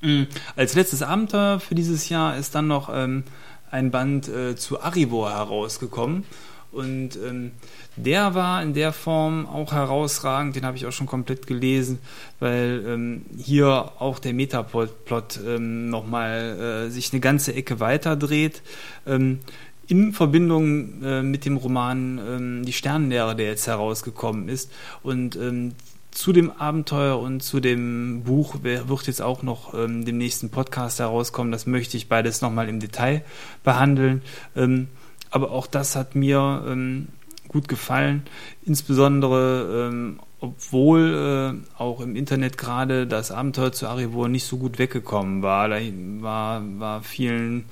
Mhm. 0.00 0.28
Als 0.54 0.74
letztes 0.74 1.02
Abenteuer 1.02 1.58
für 1.58 1.74
dieses 1.74 2.08
Jahr 2.08 2.36
ist 2.36 2.54
dann 2.54 2.68
noch 2.68 2.90
ähm, 2.92 3.24
ein 3.70 3.90
Band 3.90 4.28
äh, 4.28 4.56
zu 4.56 4.80
Arivor 4.80 5.30
herausgekommen. 5.30 6.24
Und 6.70 7.16
ähm, 7.16 7.52
der 7.96 8.34
war 8.34 8.62
in 8.62 8.74
der 8.74 8.92
Form 8.92 9.46
auch 9.46 9.72
herausragend, 9.72 10.54
den 10.54 10.66
habe 10.66 10.76
ich 10.76 10.86
auch 10.86 10.92
schon 10.92 11.06
komplett 11.06 11.46
gelesen, 11.46 11.98
weil 12.40 12.84
ähm, 12.86 13.26
hier 13.38 13.92
auch 13.98 14.18
der 14.18 14.34
Metaplot 14.34 15.40
ähm, 15.46 15.88
nochmal 15.88 16.86
äh, 16.88 16.90
sich 16.90 17.12
eine 17.12 17.20
ganze 17.20 17.54
Ecke 17.54 17.80
weiter 17.80 18.16
dreht. 18.16 18.62
Ähm, 19.06 19.40
in 19.86 20.12
Verbindung 20.12 21.02
äh, 21.02 21.22
mit 21.22 21.46
dem 21.46 21.56
Roman 21.56 22.18
ähm, 22.18 22.64
Die 22.66 22.74
Sternenlehre, 22.74 23.34
der 23.34 23.46
jetzt 23.46 23.66
herausgekommen 23.66 24.50
ist. 24.50 24.70
Und 25.02 25.36
ähm, 25.36 25.72
zu 26.10 26.32
dem 26.32 26.50
Abenteuer 26.50 27.18
und 27.18 27.42
zu 27.42 27.60
dem 27.60 28.24
Buch 28.24 28.56
wird 28.62 29.06
jetzt 29.06 29.22
auch 29.22 29.42
noch 29.42 29.72
ähm, 29.72 30.04
dem 30.04 30.18
nächsten 30.18 30.50
Podcast 30.50 30.98
herauskommen. 30.98 31.52
Das 31.52 31.66
möchte 31.66 31.96
ich 31.96 32.08
beides 32.08 32.42
nochmal 32.42 32.68
im 32.68 32.80
Detail 32.80 33.24
behandeln. 33.64 34.22
Ähm, 34.56 34.88
aber 35.30 35.50
auch 35.50 35.66
das 35.66 35.96
hat 35.96 36.14
mir 36.14 36.64
ähm, 36.66 37.08
gut 37.48 37.68
gefallen, 37.68 38.22
insbesondere 38.64 39.88
ähm, 39.88 40.20
obwohl 40.40 41.58
äh, 41.78 41.80
auch 41.80 42.00
im 42.00 42.14
Internet 42.14 42.58
gerade 42.58 43.06
das 43.06 43.32
Abenteuer 43.32 43.72
zu 43.72 43.88
Arivor 43.88 44.28
nicht 44.28 44.44
so 44.44 44.56
gut 44.56 44.78
weggekommen 44.78 45.42
war. 45.42 45.68
Da 45.68 45.80
war, 46.20 46.62
war 46.78 47.02
vielen 47.02 47.64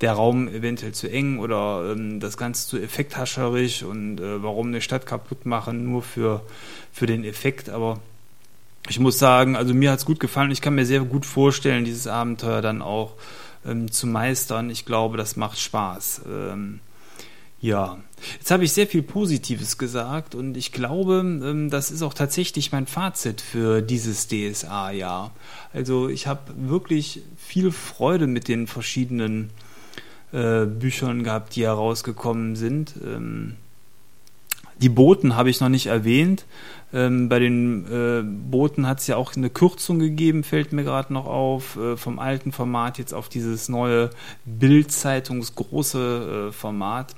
der 0.00 0.12
Raum 0.12 0.48
eventuell 0.48 0.92
zu 0.92 1.10
eng 1.10 1.38
oder 1.38 1.92
ähm, 1.92 2.20
das 2.20 2.36
Ganze 2.36 2.66
zu 2.66 2.78
effekthascherisch 2.78 3.82
und 3.82 4.20
äh, 4.20 4.42
warum 4.42 4.68
eine 4.68 4.80
Stadt 4.80 5.06
kaputt 5.06 5.44
machen, 5.44 5.84
nur 5.84 6.02
für, 6.02 6.42
für 6.92 7.06
den 7.06 7.24
Effekt. 7.24 7.68
Aber 7.68 8.00
ich 8.88 8.98
muss 8.98 9.18
sagen, 9.18 9.54
also 9.54 9.74
mir 9.74 9.90
hat 9.90 9.98
es 9.98 10.06
gut 10.06 10.20
gefallen. 10.20 10.50
Ich 10.50 10.62
kann 10.62 10.74
mir 10.74 10.86
sehr 10.86 11.00
gut 11.00 11.26
vorstellen, 11.26 11.84
dieses 11.84 12.06
Abenteuer 12.06 12.62
dann 12.62 12.80
auch 12.80 13.12
ähm, 13.66 13.90
zu 13.90 14.06
meistern. 14.06 14.70
Ich 14.70 14.86
glaube, 14.86 15.18
das 15.18 15.36
macht 15.36 15.58
Spaß. 15.58 16.22
Ähm, 16.26 16.80
ja, 17.64 17.96
jetzt 18.34 18.50
habe 18.50 18.64
ich 18.64 18.72
sehr 18.72 18.86
viel 18.86 19.02
Positives 19.02 19.78
gesagt 19.78 20.34
und 20.34 20.54
ich 20.54 20.70
glaube, 20.70 21.22
ähm, 21.24 21.70
das 21.70 21.90
ist 21.90 22.02
auch 22.02 22.12
tatsächlich 22.12 22.72
mein 22.72 22.86
Fazit 22.86 23.40
für 23.40 23.80
dieses 23.80 24.28
DSA-Jahr. 24.28 25.30
Also 25.72 26.10
ich 26.10 26.26
habe 26.26 26.42
wirklich 26.58 27.22
viel 27.38 27.72
Freude 27.72 28.26
mit 28.26 28.48
den 28.48 28.66
verschiedenen 28.66 29.48
äh, 30.32 30.66
Büchern 30.66 31.24
gehabt, 31.24 31.56
die 31.56 31.62
herausgekommen 31.62 32.54
sind. 32.54 32.96
Ähm, 33.02 33.54
die 34.82 34.90
Boten 34.90 35.34
habe 35.34 35.48
ich 35.48 35.60
noch 35.60 35.70
nicht 35.70 35.86
erwähnt. 35.86 36.44
Ähm, 36.94 37.28
bei 37.28 37.40
den 37.40 37.86
äh, 37.86 38.22
Booten 38.22 38.86
hat 38.86 39.00
es 39.00 39.08
ja 39.08 39.16
auch 39.16 39.34
eine 39.34 39.50
Kürzung 39.50 39.98
gegeben, 39.98 40.44
fällt 40.44 40.72
mir 40.72 40.84
gerade 40.84 41.12
noch 41.12 41.26
auf, 41.26 41.76
äh, 41.76 41.96
vom 41.96 42.20
alten 42.20 42.52
Format 42.52 42.98
jetzt 42.98 43.12
auf 43.12 43.28
dieses 43.28 43.68
neue 43.68 44.10
Bild-Zeitungsgroße 44.44 46.50
äh, 46.50 46.52
Format. 46.52 47.16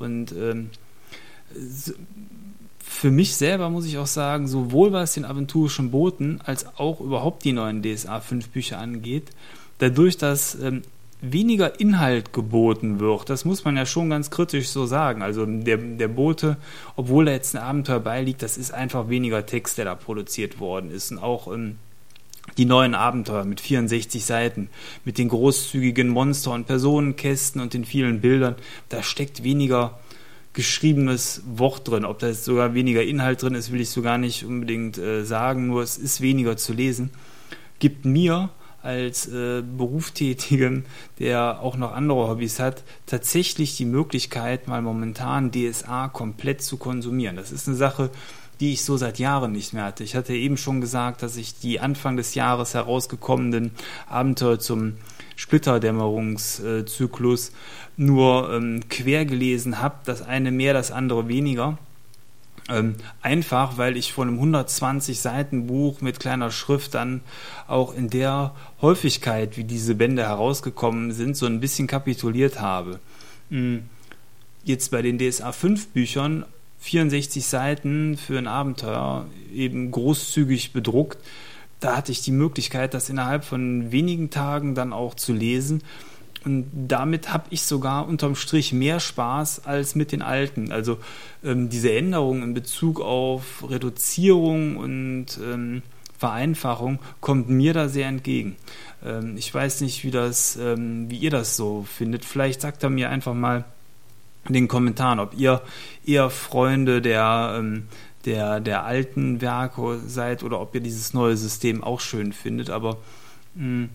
Und 0.00 0.32
ähm, 0.32 0.70
für 2.78 3.10
mich 3.10 3.36
selber 3.36 3.70
muss 3.70 3.86
ich 3.86 3.98
auch 3.98 4.06
sagen, 4.06 4.48
sowohl 4.48 4.92
was 4.92 5.14
den 5.14 5.24
aventurischen 5.24 5.90
Booten 5.90 6.40
als 6.44 6.66
auch 6.78 7.00
überhaupt 7.00 7.44
die 7.44 7.52
neuen 7.52 7.82
DSA 7.82 8.20
5 8.20 8.48
Bücher 8.48 8.78
angeht, 8.78 9.30
dadurch, 9.78 10.16
dass 10.16 10.56
ähm, 10.60 10.82
weniger 11.20 11.80
Inhalt 11.80 12.32
geboten 12.32 12.98
wird. 12.98 13.28
Das 13.28 13.44
muss 13.44 13.64
man 13.64 13.76
ja 13.76 13.86
schon 13.86 14.10
ganz 14.10 14.30
kritisch 14.30 14.68
so 14.68 14.86
sagen. 14.86 15.22
Also 15.22 15.44
der, 15.44 15.76
der 15.76 16.08
Bote, 16.08 16.56
obwohl 16.96 17.26
da 17.26 17.32
jetzt 17.32 17.54
ein 17.54 17.62
Abenteuer 17.62 18.00
beiliegt, 18.00 18.42
das 18.42 18.56
ist 18.56 18.72
einfach 18.72 19.08
weniger 19.08 19.44
Text, 19.44 19.78
der 19.78 19.84
da 19.84 19.94
produziert 19.94 20.60
worden 20.60 20.90
ist. 20.90 21.10
Und 21.10 21.18
auch 21.18 21.52
ähm, 21.52 21.76
die 22.56 22.64
neuen 22.64 22.94
Abenteuer 22.94 23.44
mit 23.44 23.60
64 23.60 24.24
Seiten, 24.24 24.68
mit 25.04 25.18
den 25.18 25.28
großzügigen 25.28 26.08
Monster- 26.08 26.52
und 26.52 26.66
Personenkästen 26.66 27.60
und 27.60 27.74
den 27.74 27.84
vielen 27.84 28.20
Bildern, 28.20 28.56
da 28.88 29.02
steckt 29.02 29.42
weniger 29.42 29.98
geschriebenes 30.52 31.42
Wort 31.46 31.88
drin. 31.88 32.04
Ob 32.04 32.18
da 32.18 32.28
jetzt 32.28 32.44
sogar 32.44 32.74
weniger 32.74 33.02
Inhalt 33.02 33.42
drin 33.42 33.54
ist, 33.54 33.72
will 33.72 33.80
ich 33.80 33.90
so 33.90 34.02
gar 34.02 34.18
nicht 34.18 34.44
unbedingt 34.44 34.98
äh, 34.98 35.24
sagen, 35.24 35.66
nur 35.66 35.82
es 35.82 35.96
ist 35.96 36.20
weniger 36.20 36.56
zu 36.56 36.72
lesen. 36.72 37.10
Gibt 37.78 38.04
mir 38.04 38.50
als 38.82 39.26
äh, 39.26 39.62
Berufstätigen, 39.62 40.86
der 41.18 41.60
auch 41.60 41.76
noch 41.76 41.92
andere 41.92 42.28
Hobbys 42.28 42.58
hat, 42.58 42.82
tatsächlich 43.06 43.76
die 43.76 43.84
Möglichkeit, 43.84 44.68
mal 44.68 44.82
momentan 44.82 45.52
DSA 45.52 46.08
komplett 46.08 46.62
zu 46.62 46.78
konsumieren. 46.78 47.36
Das 47.36 47.52
ist 47.52 47.68
eine 47.68 47.76
Sache, 47.76 48.10
die 48.60 48.74
ich 48.74 48.84
so 48.84 48.96
seit 48.96 49.18
Jahren 49.18 49.50
nicht 49.52 49.72
mehr 49.72 49.84
hatte. 49.84 50.04
Ich 50.04 50.14
hatte 50.14 50.34
eben 50.34 50.56
schon 50.56 50.80
gesagt, 50.80 51.22
dass 51.22 51.36
ich 51.36 51.58
die 51.58 51.80
Anfang 51.80 52.16
des 52.16 52.34
Jahres 52.34 52.74
herausgekommenen 52.74 53.72
Abenteuer 54.08 54.58
zum 54.58 54.94
Splitterdämmerungszyklus 55.36 57.52
nur 57.96 58.52
ähm, 58.52 58.82
quer 58.88 59.24
gelesen 59.24 59.80
habe, 59.80 59.96
das 60.04 60.22
eine 60.22 60.50
mehr, 60.50 60.74
das 60.74 60.92
andere 60.92 61.28
weniger. 61.28 61.78
Ähm, 62.68 62.96
einfach, 63.22 63.78
weil 63.78 63.96
ich 63.96 64.12
von 64.12 64.28
einem 64.28 64.36
120 64.36 65.18
Seiten 65.18 65.66
Buch 65.66 66.02
mit 66.02 66.20
kleiner 66.20 66.50
Schrift 66.50 66.94
dann 66.94 67.22
auch 67.66 67.94
in 67.94 68.10
der 68.10 68.54
Häufigkeit, 68.80 69.56
wie 69.56 69.64
diese 69.64 69.94
Bände 69.94 70.22
herausgekommen 70.22 71.12
sind, 71.12 71.36
so 71.36 71.46
ein 71.46 71.60
bisschen 71.60 71.86
kapituliert 71.86 72.60
habe. 72.60 73.00
Hm. 73.50 73.84
Jetzt 74.62 74.90
bei 74.90 75.00
den 75.00 75.18
DSA 75.18 75.52
5 75.52 75.88
Büchern 75.88 76.44
64 76.80 77.46
Seiten 77.46 78.16
für 78.16 78.38
ein 78.38 78.46
Abenteuer, 78.46 79.26
eben 79.52 79.90
großzügig 79.90 80.72
bedruckt. 80.72 81.18
Da 81.78 81.96
hatte 81.96 82.12
ich 82.12 82.22
die 82.22 82.32
Möglichkeit, 82.32 82.94
das 82.94 83.08
innerhalb 83.08 83.44
von 83.44 83.90
wenigen 83.90 84.30
Tagen 84.30 84.74
dann 84.74 84.92
auch 84.92 85.14
zu 85.14 85.32
lesen 85.32 85.82
und 86.44 86.70
damit 86.72 87.32
habe 87.32 87.44
ich 87.50 87.62
sogar 87.62 88.08
unterm 88.08 88.34
Strich 88.34 88.72
mehr 88.72 88.98
Spaß 88.98 89.66
als 89.66 89.94
mit 89.94 90.12
den 90.12 90.22
alten. 90.22 90.72
Also 90.72 90.98
ähm, 91.44 91.68
diese 91.68 91.92
Änderung 91.92 92.42
in 92.42 92.54
Bezug 92.54 93.00
auf 93.00 93.64
Reduzierung 93.68 94.76
und 94.76 95.26
ähm, 95.42 95.82
Vereinfachung 96.18 96.98
kommt 97.20 97.48
mir 97.50 97.74
da 97.74 97.88
sehr 97.88 98.08
entgegen. 98.08 98.56
Ähm, 99.04 99.36
ich 99.36 99.52
weiß 99.52 99.82
nicht, 99.82 100.02
wie 100.04 100.10
das, 100.10 100.56
ähm, 100.56 101.10
wie 101.10 101.18
ihr 101.18 101.30
das 101.30 101.56
so 101.56 101.82
findet. 101.82 102.24
Vielleicht 102.24 102.62
sagt 102.62 102.82
er 102.82 102.90
mir 102.90 103.10
einfach 103.10 103.34
mal 103.34 103.64
in 104.48 104.54
den 104.54 104.68
Kommentaren, 104.68 105.20
ob 105.20 105.38
ihr 105.38 105.62
eher 106.04 106.30
Freunde 106.30 107.02
der 107.02 107.56
ähm, 107.58 107.84
der, 108.24 108.60
der 108.60 108.84
alten 108.84 109.40
Werke 109.40 110.00
seid 110.06 110.42
oder 110.42 110.60
ob 110.60 110.74
ihr 110.74 110.80
dieses 110.80 111.14
neue 111.14 111.36
System 111.36 111.82
auch 111.82 112.00
schön 112.00 112.32
findet. 112.32 112.70
Aber 112.70 112.98
mh, 113.54 113.64
hm, 113.64 113.88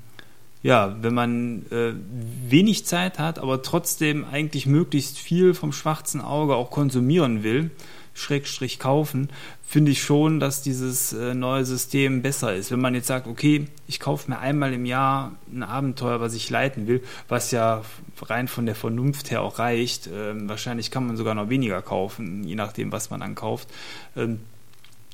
ja, 0.63 0.95
wenn 1.01 1.13
man 1.13 1.65
äh, 1.69 1.93
wenig 2.49 2.87
Zeit 2.87 3.19
hat, 3.19 3.37
aber 3.37 3.61
trotzdem 3.61 4.25
eigentlich 4.25 4.65
möglichst 4.65 5.19
viel 5.19 5.53
vom 5.53 5.71
schwarzen 5.71 6.21
Auge 6.21 6.55
auch 6.55 6.71
konsumieren 6.71 7.43
will, 7.43 7.69
Schrägstrich 8.15 8.79
kaufen, 8.79 9.29
finde 9.61 9.91
ich 9.91 10.01
schon, 10.01 10.39
dass 10.39 10.61
dieses 10.61 11.13
äh, 11.13 11.33
neue 11.33 11.65
System 11.65 12.21
besser 12.21 12.55
ist. 12.55 12.71
Wenn 12.71 12.79
man 12.79 12.95
jetzt 12.95 13.07
sagt, 13.07 13.27
okay, 13.27 13.67
ich 13.87 13.99
kaufe 13.99 14.31
mir 14.31 14.39
einmal 14.39 14.73
im 14.73 14.85
Jahr 14.85 15.33
ein 15.51 15.63
Abenteuer, 15.63 16.21
was 16.21 16.33
ich 16.33 16.49
leiten 16.49 16.87
will, 16.87 17.03
was 17.27 17.51
ja 17.51 17.83
rein 18.21 18.47
von 18.47 18.65
der 18.65 18.75
Vernunft 18.75 19.31
her 19.31 19.41
auch 19.41 19.59
reicht, 19.59 20.07
äh, 20.07 20.33
wahrscheinlich 20.47 20.91
kann 20.91 21.05
man 21.05 21.17
sogar 21.17 21.35
noch 21.35 21.49
weniger 21.49 21.81
kaufen, 21.81 22.43
je 22.45 22.55
nachdem, 22.55 22.91
was 22.91 23.09
man 23.09 23.19
dann 23.19 23.35
kauft. 23.35 23.67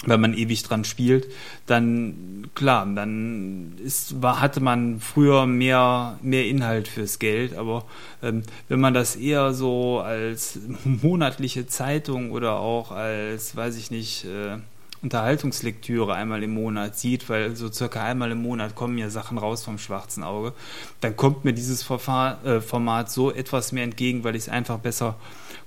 Wenn 0.06 0.20
man 0.20 0.34
ewig 0.34 0.64
dran 0.64 0.84
spielt, 0.84 1.28
dann 1.68 2.50
klar, 2.56 2.88
dann 2.88 3.74
ist, 3.84 4.22
war, 4.22 4.42
hatte 4.42 4.60
man 4.60 5.00
früher 5.00 5.46
mehr, 5.46 6.18
mehr 6.24 6.48
Inhalt 6.48 6.88
fürs 6.88 7.20
Geld, 7.20 7.56
aber 7.56 7.86
ähm, 8.24 8.42
wenn 8.68 8.80
man 8.80 8.96
das 8.96 9.16
eher 9.16 9.54
so 9.54 10.00
als 10.00 10.60
monatliche 10.84 11.68
Zeitung 11.68 12.32
oder 12.32 12.56
auch 12.56 12.92
als, 12.92 13.56
weiß 13.56 13.78
ich 13.78 13.92
nicht, 13.92 14.26
äh, 14.26 14.58
Unterhaltungslektüre 15.04 16.14
einmal 16.14 16.44
im 16.44 16.54
Monat 16.54 16.98
sieht, 16.98 17.28
weil 17.28 17.56
so 17.56 17.72
circa 17.72 18.04
einmal 18.04 18.32
im 18.32 18.42
Monat 18.42 18.76
kommen 18.76 18.98
ja 18.98 19.10
Sachen 19.10 19.38
raus 19.38 19.64
vom 19.64 19.80
schwarzen 19.80 20.24
Auge, 20.24 20.54
dann 21.00 21.16
kommt 21.16 21.44
mir 21.44 21.54
dieses 21.54 21.82
Verfahr 21.82 22.44
äh, 22.46 22.62
Format 22.62 23.12
so 23.12 23.32
etwas 23.32 23.72
mehr 23.72 23.84
entgegen, 23.84 24.24
weil 24.24 24.36
ich 24.36 24.44
es 24.44 24.50
einfach 24.50 24.78
besser 24.78 25.16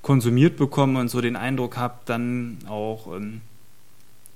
konsumiert 0.03 0.57
bekomme 0.57 1.01
und 1.01 1.09
so 1.09 1.21
den 1.21 1.35
Eindruck 1.35 1.77
habe, 1.77 1.95
dann 2.05 2.59
auch 2.69 3.15
ähm, 3.17 3.41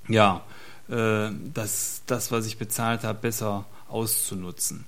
ja, 0.09 0.43
äh, 0.89 1.31
das, 1.55 2.03
das, 2.07 2.33
was 2.33 2.47
ich 2.47 2.59
bezahlt 2.59 3.05
habe, 3.05 3.19
besser 3.21 3.65
auszunutzen. 3.89 4.85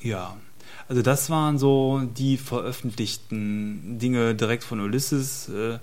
Ja, 0.00 0.36
also 0.88 1.02
das 1.02 1.30
waren 1.30 1.58
so 1.58 2.02
die 2.16 2.36
veröffentlichten 2.36 3.98
Dinge 3.98 4.34
direkt 4.34 4.64
von 4.64 4.80
Ulysses. 4.80 5.48
Äh, 5.48 5.78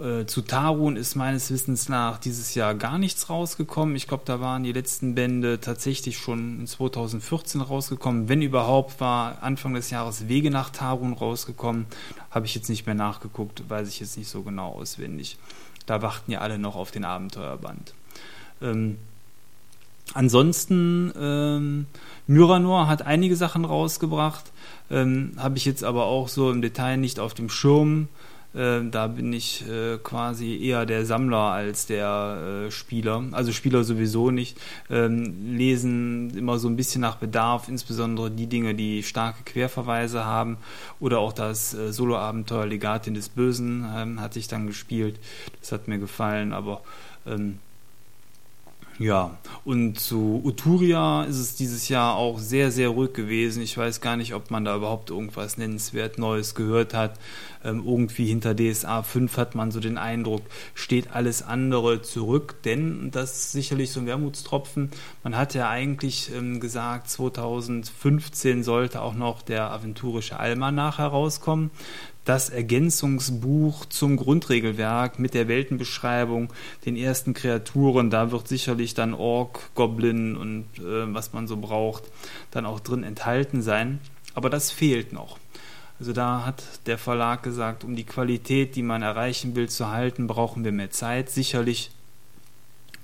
äh, 0.00 0.24
zu 0.24 0.40
Tarun 0.40 0.96
ist 0.96 1.16
meines 1.16 1.50
Wissens 1.50 1.88
nach 1.88 2.18
dieses 2.18 2.54
Jahr 2.54 2.74
gar 2.74 2.98
nichts 2.98 3.28
rausgekommen. 3.28 3.94
Ich 3.94 4.08
glaube, 4.08 4.22
da 4.24 4.40
waren 4.40 4.62
die 4.62 4.72
letzten 4.72 5.14
Bände 5.14 5.60
tatsächlich 5.60 6.16
schon 6.16 6.60
in 6.60 6.66
2014 6.66 7.60
rausgekommen. 7.60 8.28
Wenn 8.28 8.40
überhaupt, 8.40 9.00
war 9.00 9.42
Anfang 9.42 9.74
des 9.74 9.90
Jahres 9.90 10.28
Wege 10.28 10.50
nach 10.50 10.70
Tarun 10.70 11.12
rausgekommen. 11.12 11.86
Habe 12.30 12.46
ich 12.46 12.54
jetzt 12.54 12.70
nicht 12.70 12.86
mehr 12.86 12.94
nachgeguckt, 12.94 13.68
weiß 13.68 13.88
ich 13.88 14.00
jetzt 14.00 14.16
nicht 14.16 14.28
so 14.28 14.42
genau 14.42 14.72
auswendig. 14.72 15.36
Da 15.86 16.02
warten 16.02 16.30
ja 16.30 16.40
alle 16.40 16.58
noch 16.58 16.76
auf 16.76 16.90
den 16.90 17.04
Abenteuerband. 17.04 17.94
Ähm, 18.60 18.98
ansonsten, 20.14 21.12
ähm, 21.18 21.86
Myranor 22.26 22.88
hat 22.88 23.02
einige 23.02 23.36
Sachen 23.36 23.64
rausgebracht, 23.64 24.44
ähm, 24.90 25.32
habe 25.36 25.58
ich 25.58 25.64
jetzt 25.64 25.84
aber 25.84 26.04
auch 26.04 26.28
so 26.28 26.50
im 26.50 26.62
Detail 26.62 26.96
nicht 26.96 27.18
auf 27.18 27.34
dem 27.34 27.48
Schirm. 27.48 28.08
Äh, 28.54 28.80
da 28.90 29.06
bin 29.06 29.32
ich 29.32 29.68
äh, 29.68 29.98
quasi 29.98 30.58
eher 30.62 30.86
der 30.86 31.06
Sammler 31.06 31.52
als 31.52 31.86
der 31.86 32.66
äh, 32.66 32.70
Spieler. 32.70 33.24
Also 33.32 33.52
Spieler 33.52 33.84
sowieso 33.84 34.30
nicht. 34.30 34.58
Ähm, 34.90 35.56
lesen 35.56 36.36
immer 36.36 36.58
so 36.58 36.68
ein 36.68 36.76
bisschen 36.76 37.00
nach 37.00 37.16
Bedarf, 37.16 37.68
insbesondere 37.68 38.30
die 38.30 38.46
Dinge, 38.46 38.74
die 38.74 39.02
starke 39.02 39.42
Querverweise 39.44 40.24
haben. 40.24 40.58
Oder 41.00 41.18
auch 41.18 41.32
das 41.32 41.74
äh, 41.74 41.92
Solo-Abenteuer 41.92 42.66
Legatin 42.66 43.14
des 43.14 43.28
Bösen 43.28 43.86
ähm, 43.94 44.20
hatte 44.20 44.38
ich 44.38 44.48
dann 44.48 44.66
gespielt. 44.66 45.18
Das 45.60 45.72
hat 45.72 45.88
mir 45.88 45.98
gefallen, 45.98 46.52
aber 46.52 46.82
ähm, 47.26 47.58
ja, 49.02 49.36
und 49.64 49.98
zu 49.98 50.40
Uturia 50.44 51.24
ist 51.24 51.38
es 51.38 51.56
dieses 51.56 51.88
Jahr 51.88 52.14
auch 52.14 52.38
sehr, 52.38 52.70
sehr 52.70 52.88
ruhig 52.88 53.12
gewesen. 53.12 53.62
Ich 53.62 53.76
weiß 53.76 54.00
gar 54.00 54.16
nicht, 54.16 54.34
ob 54.34 54.50
man 54.50 54.64
da 54.64 54.76
überhaupt 54.76 55.10
irgendwas 55.10 55.58
nennenswert 55.58 56.18
Neues 56.18 56.54
gehört 56.54 56.94
hat. 56.94 57.18
Ähm, 57.64 57.82
irgendwie 57.84 58.26
hinter 58.26 58.54
DSA 58.54 59.02
5 59.02 59.36
hat 59.36 59.54
man 59.54 59.70
so 59.70 59.80
den 59.80 59.98
Eindruck, 59.98 60.42
steht 60.74 61.12
alles 61.12 61.42
andere 61.42 62.02
zurück, 62.02 62.56
denn 62.64 63.10
das 63.10 63.32
ist 63.32 63.52
sicherlich 63.52 63.90
so 63.90 64.00
ein 64.00 64.06
Wermutstropfen. 64.06 64.90
Man 65.22 65.36
hat 65.36 65.54
ja 65.54 65.68
eigentlich 65.68 66.30
ähm, 66.34 66.60
gesagt, 66.60 67.08
2015 67.10 68.62
sollte 68.62 69.02
auch 69.02 69.14
noch 69.14 69.42
der 69.42 69.70
aventurische 69.70 70.38
Almanach 70.38 70.98
herauskommen 70.98 71.70
das 72.24 72.50
Ergänzungsbuch 72.50 73.86
zum 73.86 74.16
Grundregelwerk 74.16 75.18
mit 75.18 75.34
der 75.34 75.48
Weltenbeschreibung, 75.48 76.52
den 76.86 76.96
ersten 76.96 77.34
Kreaturen. 77.34 78.10
Da 78.10 78.30
wird 78.30 78.48
sicherlich 78.48 78.94
dann 78.94 79.14
Ork, 79.14 79.74
Goblin 79.74 80.36
und 80.36 80.66
äh, 80.78 81.12
was 81.12 81.32
man 81.32 81.48
so 81.48 81.56
braucht, 81.56 82.04
dann 82.50 82.66
auch 82.66 82.80
drin 82.80 83.02
enthalten 83.02 83.62
sein. 83.62 84.00
Aber 84.34 84.50
das 84.50 84.70
fehlt 84.70 85.12
noch. 85.12 85.38
Also 85.98 86.12
da 86.12 86.44
hat 86.46 86.64
der 86.86 86.98
Verlag 86.98 87.42
gesagt, 87.42 87.84
um 87.84 87.96
die 87.96 88.04
Qualität, 88.04 88.76
die 88.76 88.82
man 88.82 89.02
erreichen 89.02 89.54
will, 89.54 89.68
zu 89.68 89.90
halten, 89.90 90.26
brauchen 90.26 90.64
wir 90.64 90.72
mehr 90.72 90.90
Zeit. 90.90 91.30
Sicherlich 91.30 91.90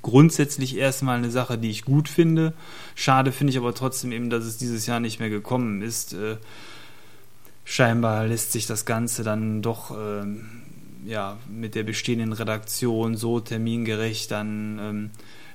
grundsätzlich 0.02 0.76
erstmal 0.76 1.18
eine 1.18 1.30
Sache, 1.30 1.58
die 1.58 1.70
ich 1.70 1.84
gut 1.84 2.08
finde. 2.08 2.54
Schade 2.94 3.32
finde 3.32 3.52
ich 3.52 3.58
aber 3.58 3.74
trotzdem 3.74 4.12
eben, 4.12 4.30
dass 4.30 4.44
es 4.44 4.58
dieses 4.58 4.86
Jahr 4.86 5.00
nicht 5.00 5.20
mehr 5.20 5.30
gekommen 5.30 5.82
ist. 5.82 6.12
Äh, 6.12 6.36
scheinbar 7.68 8.26
lässt 8.26 8.50
sich 8.52 8.66
das 8.66 8.86
Ganze 8.86 9.22
dann 9.22 9.60
doch 9.60 9.90
ähm, 9.90 10.62
ja, 11.04 11.36
mit 11.50 11.74
der 11.74 11.82
bestehenden 11.82 12.32
Redaktion 12.32 13.14
so 13.14 13.40
termingerecht 13.40 14.30
dann 14.30 14.78
ähm, 14.80 15.10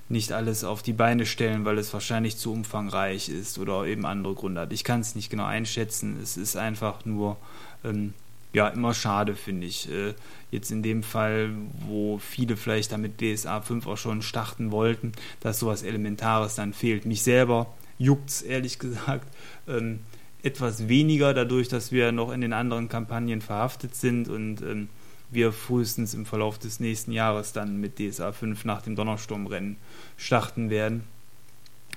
nicht 0.09 0.31
alles 0.31 0.63
auf 0.63 0.83
die 0.83 0.93
Beine 0.93 1.25
stellen, 1.25 1.65
weil 1.65 1.79
es 1.79 1.91
wahrscheinlich 1.91 2.37
zu 2.37 2.53
umfangreich 2.53 3.29
ist 3.29 3.57
oder 3.57 3.85
eben 3.85 4.05
andere 4.05 4.35
Gründe 4.35 4.61
hat. 4.61 4.73
Ich 4.73 4.83
kann 4.83 5.01
es 5.01 5.15
nicht 5.15 5.31
genau 5.31 5.45
einschätzen. 5.45 6.19
Es 6.21 6.37
ist 6.37 6.55
einfach 6.55 7.03
nur 7.03 7.37
ähm, 7.83 8.13
ja 8.53 8.67
immer 8.67 8.93
schade, 8.93 9.35
finde 9.35 9.65
ich. 9.65 9.91
Äh, 9.91 10.13
jetzt 10.51 10.71
in 10.71 10.83
dem 10.83 11.01
Fall, 11.01 11.49
wo 11.87 12.19
viele 12.19 12.57
vielleicht 12.57 12.91
damit 12.91 13.21
DSA 13.21 13.61
5 13.61 13.87
auch 13.87 13.97
schon 13.97 14.21
starten 14.21 14.69
wollten, 14.69 15.13
dass 15.39 15.57
sowas 15.57 15.81
Elementares 15.81 16.53
dann 16.53 16.73
fehlt. 16.73 17.05
Mich 17.05 17.23
selber 17.23 17.73
juckt 17.97 18.29
es 18.29 18.43
ehrlich 18.43 18.77
gesagt. 18.77 19.27
Ähm, 19.67 20.01
etwas 20.43 20.89
weniger, 20.89 21.33
dadurch, 21.33 21.69
dass 21.69 21.91
wir 21.91 22.11
noch 22.11 22.31
in 22.31 22.41
den 22.41 22.53
anderen 22.53 22.89
Kampagnen 22.89 23.41
verhaftet 23.41 23.95
sind 23.95 24.27
und 24.27 24.61
ähm, 24.61 24.89
wir 25.31 25.51
frühestens 25.51 26.13
im 26.13 26.25
Verlauf 26.25 26.59
des 26.59 26.79
nächsten 26.79 27.11
Jahres 27.11 27.53
dann 27.53 27.79
mit 27.79 27.97
DSA 27.97 28.33
5 28.33 28.65
nach 28.65 28.81
dem 28.81 28.95
Donnersturmrennen 28.95 29.77
starten 30.17 30.69
werden. 30.69 31.03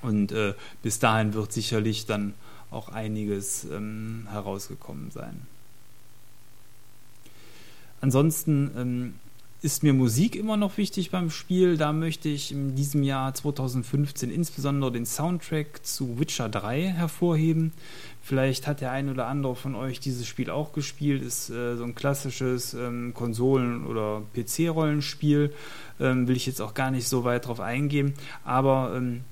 Und 0.00 0.32
äh, 0.32 0.54
bis 0.82 1.00
dahin 1.00 1.34
wird 1.34 1.52
sicherlich 1.52 2.06
dann 2.06 2.34
auch 2.70 2.88
einiges 2.88 3.64
ähm, 3.64 4.26
herausgekommen 4.30 5.10
sein. 5.10 5.42
Ansonsten 8.00 8.70
ähm, 8.76 9.14
ist 9.62 9.82
mir 9.82 9.92
Musik 9.92 10.36
immer 10.36 10.56
noch 10.56 10.76
wichtig 10.76 11.10
beim 11.10 11.30
Spiel. 11.30 11.76
Da 11.76 11.92
möchte 11.92 12.28
ich 12.28 12.52
in 12.52 12.74
diesem 12.74 13.02
Jahr 13.02 13.34
2015 13.34 14.30
insbesondere 14.30 14.92
den 14.92 15.06
Soundtrack 15.06 15.84
zu 15.84 16.18
Witcher 16.18 16.48
3 16.48 16.82
hervorheben. 16.88 17.72
Vielleicht 18.22 18.66
hat 18.66 18.80
der 18.80 18.90
ein 18.92 19.08
oder 19.08 19.26
andere 19.26 19.56
von 19.56 19.74
euch 19.74 20.00
dieses 20.00 20.26
Spiel 20.26 20.50
auch 20.50 20.72
gespielt. 20.72 21.22
Ist 21.22 21.48
äh, 21.48 21.76
so 21.76 21.84
ein 21.84 21.94
klassisches 21.94 22.74
ähm, 22.74 23.14
Konsolen- 23.14 23.86
oder 23.86 24.22
PC-Rollenspiel. 24.34 25.52
Ähm, 26.00 26.28
will 26.28 26.36
ich 26.36 26.46
jetzt 26.46 26.60
auch 26.60 26.74
gar 26.74 26.90
nicht 26.90 27.08
so 27.08 27.24
weit 27.24 27.46
drauf 27.46 27.60
eingehen. 27.60 28.14
Aber 28.44 28.94
ähm, 28.96 29.22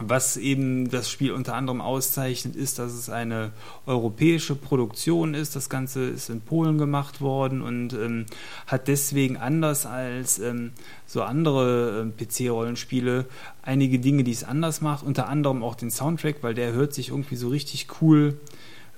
was 0.00 0.36
eben 0.36 0.90
das 0.90 1.10
Spiel 1.10 1.32
unter 1.32 1.54
anderem 1.54 1.80
auszeichnet, 1.80 2.56
ist, 2.56 2.78
dass 2.78 2.92
es 2.92 3.08
eine 3.08 3.52
europäische 3.86 4.54
Produktion 4.54 5.34
ist. 5.34 5.56
Das 5.56 5.68
Ganze 5.68 6.04
ist 6.04 6.28
in 6.28 6.40
Polen 6.40 6.78
gemacht 6.78 7.20
worden 7.20 7.62
und 7.62 7.92
ähm, 7.94 8.26
hat 8.66 8.88
deswegen 8.88 9.36
anders 9.36 9.86
als 9.86 10.38
ähm, 10.38 10.72
so 11.06 11.22
andere 11.22 12.06
äh, 12.18 12.24
PC-Rollenspiele 12.24 13.26
einige 13.62 13.98
Dinge, 13.98 14.24
die 14.24 14.32
es 14.32 14.44
anders 14.44 14.80
macht. 14.80 15.04
Unter 15.04 15.28
anderem 15.28 15.62
auch 15.62 15.74
den 15.74 15.90
Soundtrack, 15.90 16.36
weil 16.42 16.54
der 16.54 16.72
hört 16.72 16.92
sich 16.92 17.08
irgendwie 17.08 17.36
so 17.36 17.48
richtig 17.48 17.88
cool 18.00 18.38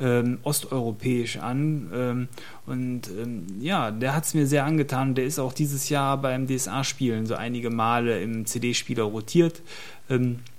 ähm, 0.01 0.38
osteuropäisch 0.42 1.38
an. 1.38 1.90
Ähm, 1.94 2.28
und 2.66 3.09
ähm, 3.09 3.46
ja, 3.61 3.90
der 3.90 4.14
hat 4.14 4.24
es 4.24 4.34
mir 4.34 4.46
sehr 4.46 4.64
angetan. 4.64 5.14
Der 5.14 5.24
ist 5.24 5.38
auch 5.38 5.53
dieses 5.53 5.88
Jahr 5.88 6.16
beim 6.18 6.46
DSA-Spielen 6.46 7.26
so 7.26 7.34
einige 7.34 7.70
Male 7.70 8.20
im 8.20 8.46
CD-Spieler 8.46 9.05
rotiert. 9.05 9.62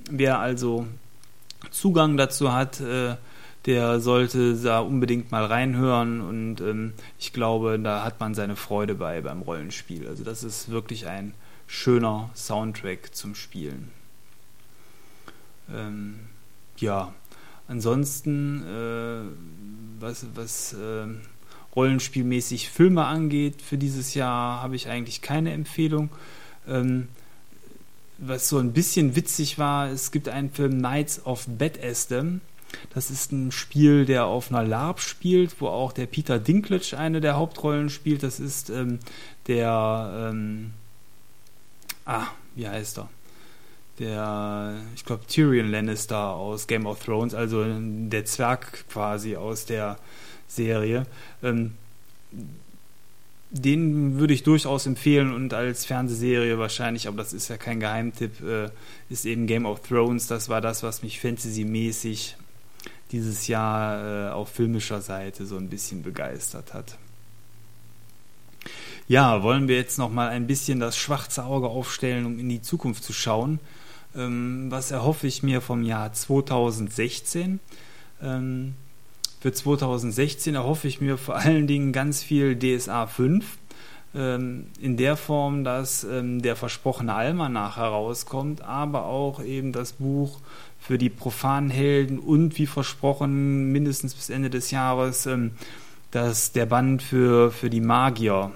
Wer 0.10 0.40
also 0.40 0.88
Zugang 1.72 2.18
dazu 2.18 2.52
hat, 2.52 2.80
äh, 2.82 3.16
der 3.66 4.00
sollte 4.00 4.56
da 4.56 4.80
unbedingt 4.80 5.32
mal 5.32 5.46
reinhören 5.46 6.22
und 6.22 6.62
ähm, 6.62 6.94
ich 7.20 7.34
glaube, 7.34 7.78
da 7.80 8.04
hat 8.04 8.20
man 8.20 8.34
seine 8.34 8.56
Freude 8.56 8.96
bei 8.96 9.22
beim 9.22 9.42
Rollenspiel. 9.42 10.08
Also 10.08 10.24
das 10.24 10.44
ist 10.44 10.70
wirklich 10.70 11.08
ein 11.08 11.34
schöner 11.68 12.30
Soundtrack 12.34 13.14
zum 13.14 13.36
Spielen. 13.36 13.92
Ähm, 15.72 16.20
ja, 16.78 17.14
ansonsten, 17.68 18.64
äh, 18.66 20.02
was, 20.02 20.26
was 20.34 20.74
äh, 20.74 21.08
rollenspielmäßig 21.76 22.70
Filme 22.70 23.06
angeht, 23.06 23.62
für 23.62 23.78
dieses 23.78 24.14
Jahr 24.14 24.62
habe 24.62 24.76
ich 24.76 24.88
eigentlich 24.88 25.22
keine 25.22 25.52
Empfehlung. 25.54 26.10
Ähm, 26.68 27.10
was 28.20 28.50
so 28.50 28.58
ein 28.58 28.74
bisschen 28.74 29.16
witzig 29.16 29.58
war, 29.58 29.90
es 29.90 30.12
gibt 30.12 30.30
einen 30.30 30.52
Film 30.52 30.80
Knights 30.80 31.26
of 31.26 31.46
Bethesda. 31.48 32.26
Das 32.94 33.10
ist 33.10 33.32
ein 33.32 33.52
Spiel, 33.52 34.06
der 34.06 34.26
auf 34.26 34.52
einer 34.52 34.64
LARP 34.64 35.00
spielt, 35.00 35.60
wo 35.60 35.68
auch 35.68 35.92
der 35.92 36.06
Peter 36.06 36.38
Dinklage 36.38 36.98
eine 36.98 37.20
der 37.22 37.36
Hauptrollen 37.36 37.90
spielt. 37.90 38.22
Das 38.22 38.40
ist 38.40 38.70
ähm, 38.70 39.00
der, 39.48 40.30
ähm, 40.32 40.72
ah, 42.06 42.28
wie 42.56 42.68
heißt 42.68 43.00
er? 43.00 43.10
Der, 43.98 44.76
ich 44.96 45.04
glaube, 45.04 45.26
Tyrion 45.26 45.72
Lannister 45.72 46.30
aus 46.30 46.68
Game 46.68 46.86
of 46.86 47.04
Thrones, 47.04 47.34
also 47.34 47.66
der 47.68 48.26
Zwerg 48.26 48.88
quasi 48.90 49.36
aus 49.36 49.66
der 49.66 49.98
Serie. 50.48 51.06
Ähm, 51.44 51.74
den 53.52 54.20
würde 54.20 54.34
ich 54.34 54.44
durchaus 54.44 54.86
empfehlen 54.86 55.34
und 55.34 55.54
als 55.54 55.86
Fernsehserie 55.86 56.60
wahrscheinlich, 56.60 57.08
aber 57.08 57.18
das 57.18 57.34
ist 57.34 57.48
ja 57.48 57.58
kein 57.58 57.80
Geheimtipp, 57.80 58.42
äh, 58.42 58.70
ist 59.10 59.26
eben 59.26 59.48
Game 59.48 59.66
of 59.66 59.82
Thrones. 59.82 60.28
Das 60.28 60.50
war 60.50 60.62
das, 60.62 60.84
was 60.84 61.02
mich 61.02 61.20
fantasymäßig 61.20 62.38
dieses 63.12 63.48
Jahr 63.48 64.30
äh, 64.30 64.32
auf 64.32 64.50
filmischer 64.50 65.02
Seite 65.02 65.46
so 65.46 65.58
ein 65.58 65.70
bisschen 65.70 66.04
begeistert 66.04 66.74
hat. 66.74 66.98
Ja, 69.08 69.42
wollen 69.42 69.68
wir 69.68 69.78
jetzt 69.78 69.98
noch 69.98 70.12
mal 70.12 70.30
ein 70.30 70.46
bisschen 70.46 70.80
das 70.80 70.96
schwarze 70.96 71.44
Auge 71.44 71.68
aufstellen, 71.68 72.28
um 72.28 72.38
in 72.38 72.50
die 72.50 72.62
Zukunft 72.62 73.04
zu 73.04 73.14
schauen. 73.14 73.60
Ähm, 74.16 74.68
was 74.70 74.92
erhoffe 74.92 75.26
ich 75.26 75.42
mir 75.42 75.62
vom 75.62 75.82
Jahr 75.82 76.14
2016? 76.14 77.60
Ähm, 78.22 78.76
für 79.40 79.52
2016 79.52 80.56
erhoffe 80.56 80.88
ich 80.88 81.02
mir 81.02 81.18
vor 81.18 81.36
allen 81.36 81.68
Dingen 81.68 81.94
ganz 81.94 82.24
viel 82.24 82.58
DSA 82.58 83.08
5 83.08 83.46
ähm, 84.16 84.68
in 84.82 84.98
der 84.98 85.16
Form, 85.16 85.64
dass 85.64 86.04
ähm, 86.04 86.42
der 86.42 86.56
versprochene 86.56 87.14
Almanach 87.14 87.78
herauskommt, 87.78 88.62
aber 88.62 89.06
auch 89.06 89.44
eben 89.44 89.72
das 89.72 89.94
Buch 89.94 90.40
für 90.80 90.98
die 90.98 91.10
profanen 91.10 91.70
Helden 91.70 92.20
und 92.20 92.58
wie 92.58 92.68
versprochen 92.68 93.72
mindestens 93.72 94.14
bis 94.14 94.30
Ende 94.30 94.50
des 94.50 94.72
Jahres 94.72 95.26
ähm, 95.26 95.52
dass 96.12 96.52
der 96.52 96.66
Band 96.66 97.02
für, 97.02 97.52
für 97.52 97.70
die 97.70 97.82
Magier. 97.82 98.52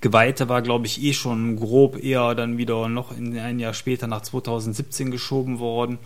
Geweihte 0.00 0.48
war, 0.48 0.62
glaube 0.62 0.86
ich, 0.86 1.02
eh 1.02 1.12
schon 1.12 1.56
grob 1.56 2.02
eher 2.02 2.34
dann 2.34 2.58
wieder 2.58 2.88
noch 2.88 3.16
in 3.16 3.38
ein 3.38 3.58
Jahr 3.58 3.74
später 3.74 4.06
nach 4.06 4.22
2017 4.22 5.10
geschoben 5.10 5.58
worden. 5.58 5.98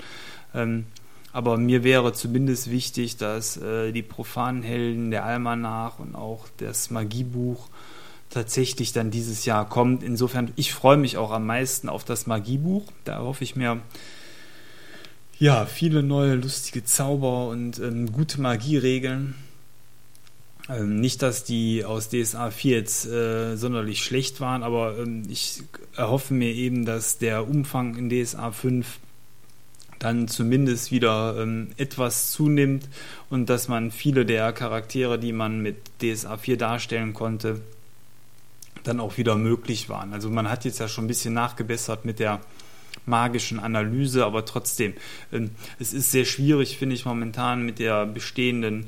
Ähm, 0.54 0.86
aber 1.32 1.56
mir 1.56 1.84
wäre 1.84 2.12
zumindest 2.12 2.70
wichtig, 2.70 3.16
dass 3.16 3.56
äh, 3.56 3.92
die 3.92 4.02
profanen 4.02 4.62
Helden, 4.62 5.10
der 5.10 5.24
Almanach 5.24 5.98
und 5.98 6.14
auch 6.14 6.46
das 6.56 6.90
Magiebuch 6.90 7.68
tatsächlich 8.30 8.92
dann 8.92 9.10
dieses 9.10 9.44
Jahr 9.44 9.68
kommt. 9.68 10.02
Insofern, 10.02 10.52
ich 10.56 10.72
freue 10.72 10.96
mich 10.96 11.16
auch 11.16 11.30
am 11.30 11.46
meisten 11.46 11.88
auf 11.88 12.04
das 12.04 12.26
Magiebuch. 12.26 12.84
Da 13.04 13.18
hoffe 13.18 13.44
ich 13.44 13.56
mir 13.56 13.80
ja 15.38 15.66
viele 15.66 16.02
neue 16.02 16.34
lustige 16.34 16.84
Zauber 16.84 17.48
und 17.48 17.78
ähm, 17.78 18.12
gute 18.12 18.40
Magieregeln. 18.40 19.34
Ähm, 20.68 21.00
nicht, 21.00 21.22
dass 21.22 21.44
die 21.44 21.84
aus 21.84 22.08
DSA 22.08 22.50
4 22.50 22.76
jetzt 22.76 23.06
äh, 23.06 23.56
sonderlich 23.56 24.04
schlecht 24.04 24.40
waren, 24.40 24.62
aber 24.62 24.98
ähm, 24.98 25.22
ich 25.28 25.62
erhoffe 25.96 26.34
mir 26.34 26.52
eben, 26.52 26.84
dass 26.84 27.18
der 27.18 27.48
Umfang 27.48 27.96
in 27.96 28.08
DSA 28.08 28.52
5 28.52 28.98
dann 30.00 30.26
zumindest 30.26 30.90
wieder 30.90 31.36
ähm, 31.38 31.68
etwas 31.76 32.32
zunimmt 32.32 32.88
und 33.28 33.48
dass 33.48 33.68
man 33.68 33.92
viele 33.92 34.26
der 34.26 34.52
Charaktere, 34.52 35.18
die 35.18 35.32
man 35.32 35.60
mit 35.60 35.76
DSA 36.02 36.38
4 36.38 36.56
darstellen 36.56 37.14
konnte, 37.14 37.60
dann 38.82 38.98
auch 38.98 39.18
wieder 39.18 39.36
möglich 39.36 39.88
waren. 39.88 40.12
Also 40.12 40.30
man 40.30 40.50
hat 40.50 40.64
jetzt 40.64 40.80
ja 40.80 40.88
schon 40.88 41.04
ein 41.04 41.08
bisschen 41.08 41.34
nachgebessert 41.34 42.04
mit 42.04 42.18
der 42.18 42.40
magischen 43.04 43.60
Analyse, 43.60 44.24
aber 44.24 44.44
trotzdem, 44.44 44.94
ähm, 45.32 45.50
es 45.78 45.92
ist 45.92 46.10
sehr 46.10 46.24
schwierig, 46.24 46.78
finde 46.78 46.96
ich 46.96 47.04
momentan 47.04 47.62
mit 47.62 47.78
der 47.78 48.06
bestehenden 48.06 48.84
äh, 48.84 48.86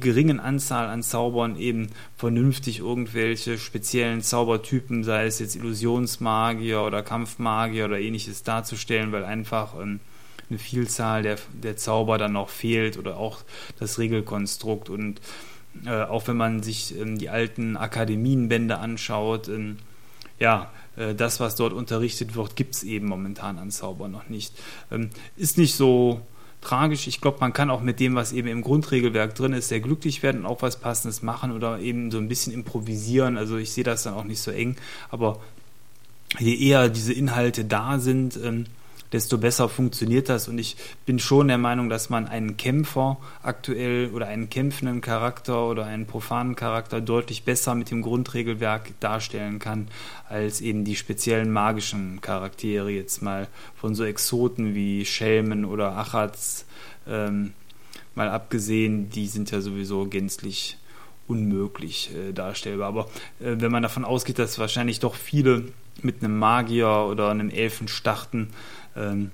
geringen 0.00 0.40
Anzahl 0.40 0.88
an 0.88 1.02
Zaubern 1.02 1.56
eben 1.56 1.88
vernünftig 2.16 2.78
irgendwelche 2.78 3.58
speziellen 3.58 4.22
Zaubertypen, 4.22 5.04
sei 5.04 5.26
es 5.26 5.38
jetzt 5.38 5.56
Illusionsmagier 5.56 6.82
oder 6.82 7.02
Kampfmagier 7.02 7.86
oder 7.86 7.98
ähnliches 7.98 8.42
darzustellen, 8.42 9.12
weil 9.12 9.24
einfach 9.24 9.74
ähm, 9.80 10.00
eine 10.48 10.58
Vielzahl 10.58 11.22
der, 11.22 11.36
der 11.52 11.76
Zauber 11.76 12.18
dann 12.18 12.32
noch 12.32 12.48
fehlt 12.48 12.98
oder 12.98 13.16
auch 13.16 13.40
das 13.78 13.98
Regelkonstrukt. 13.98 14.90
Und 14.90 15.20
äh, 15.86 16.02
auch 16.02 16.26
wenn 16.26 16.36
man 16.36 16.62
sich 16.62 16.98
ähm, 16.98 17.18
die 17.18 17.28
alten 17.28 17.76
Akademienbände 17.76 18.78
anschaut, 18.78 19.48
ähm, 19.48 19.78
ja, 20.38 20.70
äh, 20.96 21.14
das, 21.14 21.40
was 21.40 21.54
dort 21.54 21.72
unterrichtet 21.72 22.34
wird, 22.34 22.56
gibt 22.56 22.74
es 22.74 22.82
eben 22.82 23.06
momentan 23.06 23.58
an 23.58 23.70
Zauber 23.70 24.08
noch 24.08 24.28
nicht. 24.28 24.54
Ähm, 24.90 25.10
ist 25.36 25.58
nicht 25.58 25.74
so 25.74 26.20
tragisch. 26.60 27.06
Ich 27.06 27.20
glaube, 27.20 27.38
man 27.40 27.52
kann 27.52 27.70
auch 27.70 27.80
mit 27.80 28.00
dem, 28.00 28.14
was 28.14 28.32
eben 28.32 28.48
im 28.48 28.62
Grundregelwerk 28.62 29.34
drin 29.34 29.52
ist, 29.52 29.68
sehr 29.68 29.80
glücklich 29.80 30.22
werden 30.22 30.42
und 30.42 30.46
auch 30.46 30.62
was 30.62 30.80
Passendes 30.80 31.22
machen 31.22 31.52
oder 31.52 31.80
eben 31.80 32.10
so 32.10 32.18
ein 32.18 32.28
bisschen 32.28 32.52
improvisieren. 32.52 33.36
Also 33.36 33.56
ich 33.56 33.72
sehe 33.72 33.84
das 33.84 34.02
dann 34.02 34.14
auch 34.14 34.24
nicht 34.24 34.40
so 34.40 34.50
eng. 34.50 34.76
Aber 35.10 35.40
je 36.38 36.54
eher 36.54 36.88
diese 36.88 37.12
Inhalte 37.12 37.64
da 37.64 37.98
sind, 37.98 38.38
ähm, 38.42 38.66
desto 39.12 39.38
besser 39.38 39.68
funktioniert 39.68 40.28
das. 40.28 40.48
Und 40.48 40.58
ich 40.58 40.76
bin 41.06 41.18
schon 41.18 41.48
der 41.48 41.58
Meinung, 41.58 41.88
dass 41.88 42.10
man 42.10 42.26
einen 42.26 42.56
Kämpfer 42.56 43.18
aktuell 43.42 44.10
oder 44.14 44.26
einen 44.26 44.50
kämpfenden 44.50 45.00
Charakter 45.00 45.66
oder 45.66 45.86
einen 45.86 46.06
profanen 46.06 46.56
Charakter 46.56 47.00
deutlich 47.00 47.44
besser 47.44 47.74
mit 47.74 47.90
dem 47.90 48.02
Grundregelwerk 48.02 48.92
darstellen 49.00 49.58
kann, 49.58 49.88
als 50.28 50.60
eben 50.60 50.84
die 50.84 50.96
speziellen 50.96 51.50
magischen 51.50 52.20
Charaktere 52.20 52.90
jetzt 52.90 53.22
mal 53.22 53.48
von 53.74 53.94
so 53.94 54.04
Exoten 54.04 54.74
wie 54.74 55.04
Schelmen 55.04 55.64
oder 55.64 55.96
Achats 55.96 56.64
ähm, 57.06 57.52
mal 58.14 58.28
abgesehen, 58.28 59.10
die 59.10 59.26
sind 59.26 59.50
ja 59.50 59.60
sowieso 59.60 60.06
gänzlich 60.06 60.76
unmöglich 61.26 62.10
äh, 62.14 62.32
darstellbar. 62.32 62.88
Aber 62.88 63.00
äh, 63.38 63.56
wenn 63.58 63.70
man 63.70 63.82
davon 63.82 64.04
ausgeht, 64.04 64.38
dass 64.38 64.58
wahrscheinlich 64.58 65.00
doch 65.00 65.14
viele 65.14 65.66
mit 66.02 66.22
einem 66.22 66.38
Magier 66.38 67.06
oder 67.08 67.30
einem 67.30 67.50
Elfen 67.50 67.88
starten, 67.88 68.48
ähm, 68.96 69.30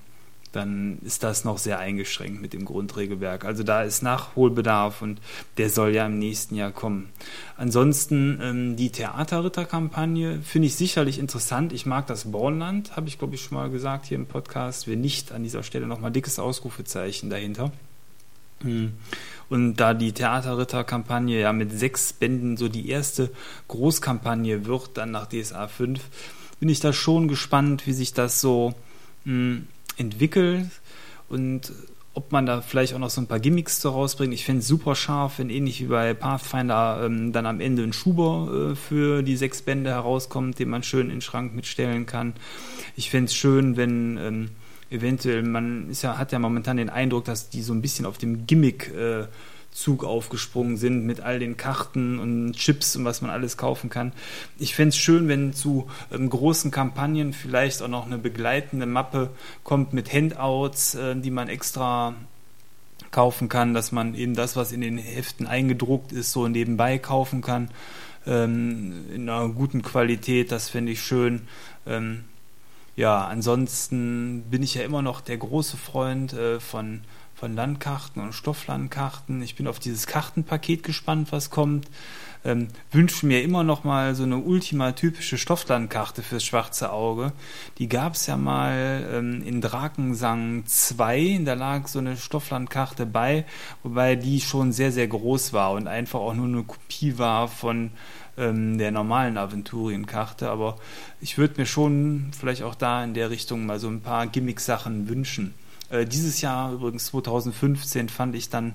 dann 0.57 0.99
ist 1.05 1.23
das 1.23 1.45
noch 1.45 1.59
sehr 1.59 1.79
eingeschränkt 1.79 2.41
mit 2.41 2.53
dem 2.53 2.65
Grundregelwerk. 2.65 3.45
Also 3.45 3.63
da 3.63 3.83
ist 3.83 4.03
Nachholbedarf 4.03 5.03
und 5.03 5.21
der 5.59 5.71
soll 5.71 5.95
ja 5.95 6.07
im 6.07 6.19
nächsten 6.19 6.55
Jahr 6.55 6.73
kommen. 6.73 7.11
Ansonsten 7.57 8.41
ähm, 8.43 8.77
die 8.77 8.91
Theaterritterkampagne 8.91 10.41
finde 10.41 10.67
ich 10.67 10.75
sicherlich 10.75 11.19
interessant. 11.19 11.73
Ich 11.73 11.85
mag 11.85 12.07
das 12.07 12.33
Bornland, 12.33 12.97
habe 12.97 13.09
ich 13.09 13.19
glaube 13.19 13.35
ich 13.35 13.43
schon 13.43 13.59
mal 13.59 13.71
gesagt 13.71 14.07
hier 14.07 14.17
im 14.17 14.27
Podcast. 14.27 14.87
Wir 14.87 14.97
nicht 14.97 15.33
an 15.33 15.43
dieser 15.43 15.63
Stelle 15.63 15.87
nochmal 15.87 16.11
dickes 16.11 16.39
Ausrufezeichen 16.39 17.29
dahinter. 17.29 17.71
Hm. 18.63 18.95
Und 19.51 19.77
da 19.77 19.93
die 19.93 20.13
Theaterritterkampagne 20.13 21.39
ja 21.39 21.53
mit 21.53 21.79
sechs 21.79 22.13
Bänden 22.15 22.57
so 22.57 22.69
die 22.69 22.89
erste 22.89 23.31
Großkampagne 23.69 24.65
wird, 24.65 24.91
dann 24.95 25.11
nach 25.11 25.29
DSA 25.29 25.69
5, 25.69 26.01
bin 26.59 26.69
ich 26.71 26.81
da 26.81 26.95
schon 26.95 27.29
gespannt, 27.29 27.87
wie 27.87 27.93
sich 27.93 28.15
das 28.15 28.41
so 28.41 28.75
entwickelt 29.97 30.71
und 31.29 31.73
ob 32.17 32.33
man 32.33 32.47
da 32.47 32.63
vielleicht 32.63 32.95
auch 32.95 32.99
noch 32.99 33.11
so 33.11 33.21
ein 33.21 33.27
paar 33.27 33.41
Gimmicks 33.41 33.79
so 33.83 33.91
rausbringt. 33.91 34.33
Ich 34.33 34.47
fände 34.47 34.61
es 34.61 34.67
super 34.67 34.95
scharf, 34.95 35.39
wenn 35.39 35.51
ähnlich 35.51 35.83
wie 35.83 35.89
bei 35.89 36.15
Pathfinder 36.15 37.03
ähm, 37.05 37.33
dann 37.33 37.45
am 37.45 37.61
Ende 37.61 37.83
ein 37.83 37.93
Schuber 37.93 38.71
äh, 38.73 38.75
für 38.75 39.23
die 39.23 39.37
sechs 39.37 39.61
Bände 39.61 39.91
herauskommt, 39.91 40.59
den 40.59 40.71
man 40.71 40.83
schön 40.83 41.09
in 41.09 41.17
den 41.17 41.21
Schrank 41.21 41.55
mitstellen 41.55 42.07
kann. 42.07 42.33
Ich 42.97 43.11
fände 43.11 43.27
es 43.27 43.35
schön, 43.35 43.77
wenn 43.77 44.17
ähm, 44.17 44.49
eventuell, 44.89 45.43
man 45.43 45.91
ist 45.91 46.03
ja, 46.03 46.17
hat 46.17 46.33
ja 46.33 46.39
momentan 46.39 46.79
den 46.79 46.89
Eindruck, 46.89 47.27
dass 47.27 47.51
die 47.51 47.61
so 47.61 47.75
ein 47.75 47.83
bisschen 47.83 48.07
auf 48.07 48.17
dem 48.17 48.47
Gimmick 48.47 48.95
äh, 48.95 49.27
Zug 49.77 50.05
aufgesprungen 50.05 50.79
sind 50.79 51.05
mit 51.05 51.21
all 51.21 51.39
den 51.39 51.59
Karten 51.59 52.19
und 52.19 52.55
Chips 52.55 52.97
und 52.97 53.05
was 53.05 53.21
man 53.21 53.31
alles 53.31 53.59
kaufen 53.59 53.91
kann. 53.91 54.13
Ich 54.59 54.75
fände 54.75 54.89
es 54.89 54.97
schön, 54.97 55.29
wenn 55.29 55.53
zu 55.53 55.87
ähm, 56.11 56.31
großen 56.31 56.71
Kampagnen 56.71 57.35
vielleicht 57.35 57.83
auch 57.83 57.89
noch 57.89 58.07
eine 58.07 58.17
begleitende 58.17 58.87
Mappe 58.87 59.29
kommt 59.65 59.93
mit 59.93 60.11
Handouts, 60.13 60.95
äh, 60.95 61.15
die 61.15 61.31
man 61.31 61.49
extra 61.49 62.15
kaufen 63.11 63.51
kann, 63.51 63.75
dass 63.75 63.93
man 63.93 64.15
eben 64.15 64.35
das, 64.35 64.57
was 64.57 64.73
in 64.73 64.81
den 64.81 64.97
Heften 64.97 65.47
eingedruckt 65.47 66.11
ist, 66.11 66.33
so 66.33 66.49
nebenbei 66.49 66.99
kaufen 66.99 67.43
kann. 67.43 67.71
Ähm, 68.27 69.05
in 69.15 69.29
einer 69.29 69.51
guten 69.51 69.83
Qualität, 69.83 70.53
das 70.53 70.71
fände 70.71 70.93
ich 70.93 71.03
schön. 71.03 71.43
Ähm, 71.87 72.25
ja, 72.97 73.27
ansonsten 73.27 74.45
bin 74.51 74.63
ich 74.63 74.75
ja 74.75 74.85
immer 74.85 75.03
noch 75.03 75.21
der 75.21 75.37
große 75.37 75.77
Freund 75.77 76.33
äh, 76.33 76.61
von 76.61 77.03
von 77.37 77.55
Landkarten 77.55 78.23
und 78.23 78.33
Stofflandkarten. 78.33 79.43
Ich 79.43 79.57
bin 79.57 79.67
auf 79.69 79.79
dieses 79.79 80.07
Kartenpaket 80.07 80.83
gespannt, 80.83 81.33
was 81.33 81.51
kommt. 81.51 81.87
Ähm, 82.47 82.69
wünsche 82.91 83.27
mir 83.27 83.43
immer 83.43 83.63
noch 83.63 83.85
mal 83.85 84.15
so 84.15 84.23
eine 84.23 84.39
ultimatypische 84.39 85.37
Stofflandkarte 85.37 86.23
fürs 86.23 86.45
schwarze 86.45 86.93
Auge. 86.93 87.33
Die 87.77 87.89
gab 87.89 88.15
es 88.15 88.27
ja 88.27 88.39
mal 88.39 89.07
ähm, 89.13 89.43
in 89.45 89.61
Drakensang 89.61 90.65
2. 90.65 91.43
Da 91.45 91.53
lag 91.53 91.89
so 91.89 91.99
eine 91.99 92.17
Stofflandkarte 92.17 93.05
bei, 93.05 93.45
wobei 93.83 94.17
die 94.17 94.41
schon 94.41 94.73
sehr, 94.73 94.91
sehr 94.91 95.09
groß 95.09 95.53
war 95.53 95.73
und 95.73 95.89
einfach 95.89 96.21
auch 96.21 96.35
nur 96.35 96.47
eine 96.47 96.63
Kopie 96.63 97.19
war 97.19 97.49
von 97.49 97.91
ähm, 98.39 98.79
der 98.79 98.93
normalen 98.93 99.37
Aventurienkarte. 99.37 100.49
Aber 100.49 100.77
ich 101.21 101.37
würde 101.37 101.61
mir 101.61 101.67
schon 101.67 102.31
vielleicht 102.39 102.63
auch 102.63 102.77
da 102.77 103.05
in 103.05 103.13
der 103.13 103.29
Richtung 103.29 103.67
mal 103.67 103.79
so 103.79 103.89
ein 103.89 104.01
paar 104.01 104.27
Gimmick-Sachen 104.27 105.11
wünschen. 105.11 105.53
Äh, 105.91 106.05
dieses 106.07 106.41
Jahr, 106.41 106.73
übrigens 106.73 107.07
2015, 107.07 108.09
fand 108.09 108.35
ich 108.35 108.49
dann 108.49 108.75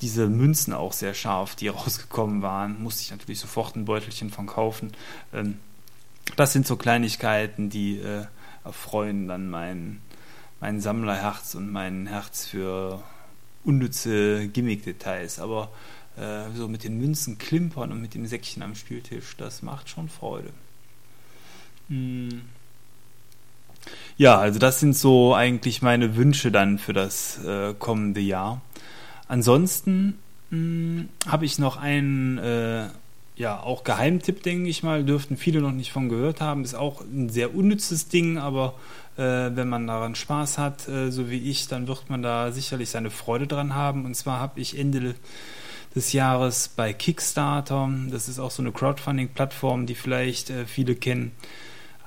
diese 0.00 0.28
Münzen 0.28 0.72
auch 0.72 0.92
sehr 0.92 1.14
scharf, 1.14 1.54
die 1.54 1.68
rausgekommen 1.68 2.42
waren. 2.42 2.82
Musste 2.82 3.02
ich 3.02 3.10
natürlich 3.10 3.40
sofort 3.40 3.76
ein 3.76 3.84
Beutelchen 3.84 4.30
von 4.30 4.46
kaufen. 4.46 4.92
Ähm, 5.32 5.58
das 6.36 6.52
sind 6.52 6.66
so 6.66 6.76
Kleinigkeiten, 6.76 7.70
die 7.70 7.98
äh, 7.98 8.26
erfreuen 8.64 9.28
dann 9.28 9.48
mein, 9.48 10.00
mein 10.60 10.80
Sammlerherz 10.80 11.54
und 11.54 11.70
mein 11.70 12.06
Herz 12.06 12.46
für 12.46 13.02
unnütze 13.64 14.48
Gimmick-Details. 14.48 15.38
Aber 15.38 15.70
äh, 16.16 16.50
so 16.54 16.68
mit 16.68 16.84
den 16.84 16.98
Münzen 16.98 17.38
klimpern 17.38 17.92
und 17.92 18.00
mit 18.00 18.14
dem 18.14 18.26
Säckchen 18.26 18.62
am 18.62 18.74
Spieltisch, 18.74 19.36
das 19.36 19.62
macht 19.62 19.88
schon 19.88 20.08
Freude. 20.08 20.50
Hm. 21.88 22.42
Ja, 24.16 24.38
also 24.38 24.58
das 24.58 24.80
sind 24.80 24.96
so 24.96 25.34
eigentlich 25.34 25.82
meine 25.82 26.16
Wünsche 26.16 26.50
dann 26.50 26.78
für 26.78 26.92
das 26.92 27.42
äh, 27.44 27.74
kommende 27.78 28.20
Jahr. 28.20 28.60
Ansonsten 29.28 30.18
hm, 30.50 31.08
habe 31.26 31.44
ich 31.44 31.58
noch 31.58 31.76
einen, 31.76 32.38
äh, 32.38 32.86
ja, 33.36 33.60
auch 33.60 33.84
Geheimtipp, 33.84 34.42
denke 34.42 34.68
ich 34.68 34.82
mal, 34.82 35.04
dürften 35.04 35.36
viele 35.36 35.60
noch 35.60 35.72
nicht 35.72 35.92
von 35.92 36.08
gehört 36.08 36.40
haben. 36.40 36.64
Ist 36.64 36.74
auch 36.74 37.02
ein 37.02 37.28
sehr 37.28 37.54
unnützes 37.54 38.08
Ding, 38.08 38.38
aber 38.38 38.74
äh, 39.16 39.22
wenn 39.22 39.68
man 39.68 39.86
daran 39.86 40.14
Spaß 40.14 40.58
hat, 40.58 40.88
äh, 40.88 41.10
so 41.10 41.30
wie 41.30 41.50
ich, 41.50 41.68
dann 41.68 41.86
wird 41.86 42.08
man 42.08 42.22
da 42.22 42.50
sicherlich 42.50 42.90
seine 42.90 43.10
Freude 43.10 43.46
dran 43.46 43.74
haben. 43.74 44.04
Und 44.04 44.14
zwar 44.14 44.40
habe 44.40 44.58
ich 44.60 44.78
Ende 44.78 45.14
des 45.94 46.12
Jahres 46.12 46.68
bei 46.68 46.92
Kickstarter, 46.92 47.90
das 48.10 48.28
ist 48.28 48.38
auch 48.38 48.50
so 48.50 48.62
eine 48.62 48.72
Crowdfunding-Plattform, 48.72 49.86
die 49.86 49.94
vielleicht 49.94 50.50
äh, 50.50 50.66
viele 50.66 50.94
kennen, 50.94 51.32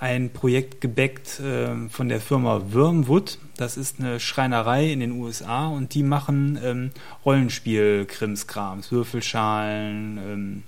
ein 0.02 0.34
Projekt 0.34 0.82
gebackt 0.82 1.39
äh, 1.39 1.88
von 1.89 2.10
der 2.10 2.20
Firma 2.20 2.60
Wormwood. 2.72 3.38
Das 3.56 3.78
ist 3.78 3.99
eine 3.99 4.20
Schreinerei 4.20 4.91
in 4.91 4.99
den 4.99 5.12
USA 5.12 5.68
und 5.68 5.93
die 5.93 6.02
machen 6.02 6.60
ähm, 6.64 6.91
Rollenspiel-Krimskrams, 7.24 8.91
Würfelschalen, 8.91 10.18
ähm, 10.18 10.64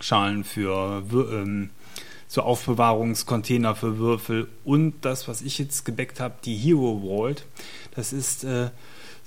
Schalen 0.00 0.42
für 0.42 1.04
ähm, 1.12 1.68
so 2.28 2.40
Aufbewahrungscontainer 2.40 3.74
für 3.74 3.98
Würfel 3.98 4.48
und 4.64 4.94
das, 5.02 5.28
was 5.28 5.42
ich 5.42 5.58
jetzt 5.58 5.84
gebackt 5.84 6.18
habe, 6.18 6.36
die 6.42 6.56
Hero 6.56 7.02
Vault. 7.02 7.44
Das 7.94 8.14
ist 8.14 8.44
äh, 8.44 8.70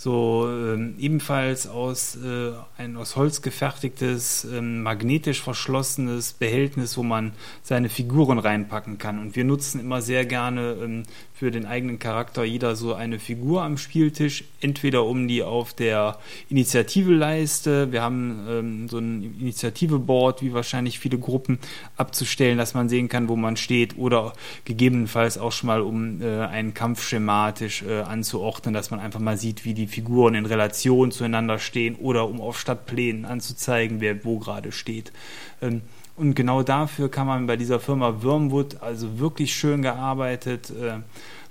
so 0.02 0.48
ähm, 0.50 0.96
ebenfalls 0.98 1.68
aus 1.68 2.16
äh, 2.16 2.52
ein 2.78 2.96
aus 2.96 3.18
Holz 3.18 3.42
gefertigtes 3.42 4.46
ähm, 4.46 4.82
magnetisch 4.82 5.42
verschlossenes 5.42 6.32
Behältnis, 6.32 6.96
wo 6.96 7.04
man 7.04 7.34
seine 7.64 7.90
Figuren 7.90 8.40
reinpacken 8.40 8.98
kann. 8.98 9.20
Und 9.20 9.36
wir 9.36 9.44
nutzen 9.44 9.82
immer 9.82 10.02
sehr 10.02 10.26
gerne 10.26 10.78
ähm, 10.82 11.04
für 11.40 11.52
den 11.52 11.66
eigenen 11.66 12.00
Charakter 12.00 12.44
jeder 12.44 12.76
so 12.76 12.94
eine 12.94 13.18
Figur 13.18 13.64
am 13.64 13.78
Spieltisch, 13.78 14.44
entweder 14.60 15.06
um 15.06 15.26
die 15.26 15.42
auf 15.42 15.74
der 15.74 16.20
Initiativeleiste, 16.50 17.94
wir 17.94 18.02
haben 18.02 18.46
ähm, 18.50 18.90
so 18.90 18.98
ein 18.98 19.38
Initiative-Board, 19.40 20.42
wie 20.42 20.52
wahrscheinlich 20.52 21.00
viele 21.00 21.18
Gruppen, 21.18 21.60
abzustellen, 21.96 22.58
dass 22.58 22.74
man 22.74 22.90
sehen 22.90 23.08
kann, 23.08 23.30
wo 23.30 23.38
man 23.38 23.56
steht, 23.56 23.98
oder 23.98 24.34
gegebenenfalls 24.66 25.38
auch 25.38 25.54
schon 25.54 25.68
mal, 25.68 25.80
um 25.80 26.22
äh, 26.22 26.42
einen 26.42 26.74
Kampf 26.74 27.08
schematisch 27.08 27.84
äh, 27.84 28.02
anzuordnen, 28.02 28.74
dass 28.74 28.92
man 28.92 29.00
einfach 29.00 29.22
mal 29.22 29.38
sieht, 29.38 29.64
wie 29.64 29.74
die 29.74 29.88
Figuren 29.88 30.36
in 30.36 30.46
Relation 30.46 31.14
zueinander 31.14 31.58
stehen, 31.58 31.96
oder 31.96 32.28
um 32.28 32.42
auf 32.42 32.60
Stadtplänen 32.60 33.24
anzuzeigen, 33.24 34.02
wer 34.02 34.26
wo 34.26 34.40
gerade 34.40 34.74
steht. 34.74 35.14
Ähm, 35.62 35.84
und 36.20 36.36
genau 36.36 36.64
dafür 36.64 37.10
kann 37.10 37.28
man 37.28 37.48
bei 37.48 37.56
dieser 37.56 37.80
Firma 37.80 38.22
Wormwood 38.22 38.82
also 38.82 39.20
wirklich 39.20 39.54
schön 39.56 39.82
gearbeitet 39.82 40.70
äh, 40.70 41.00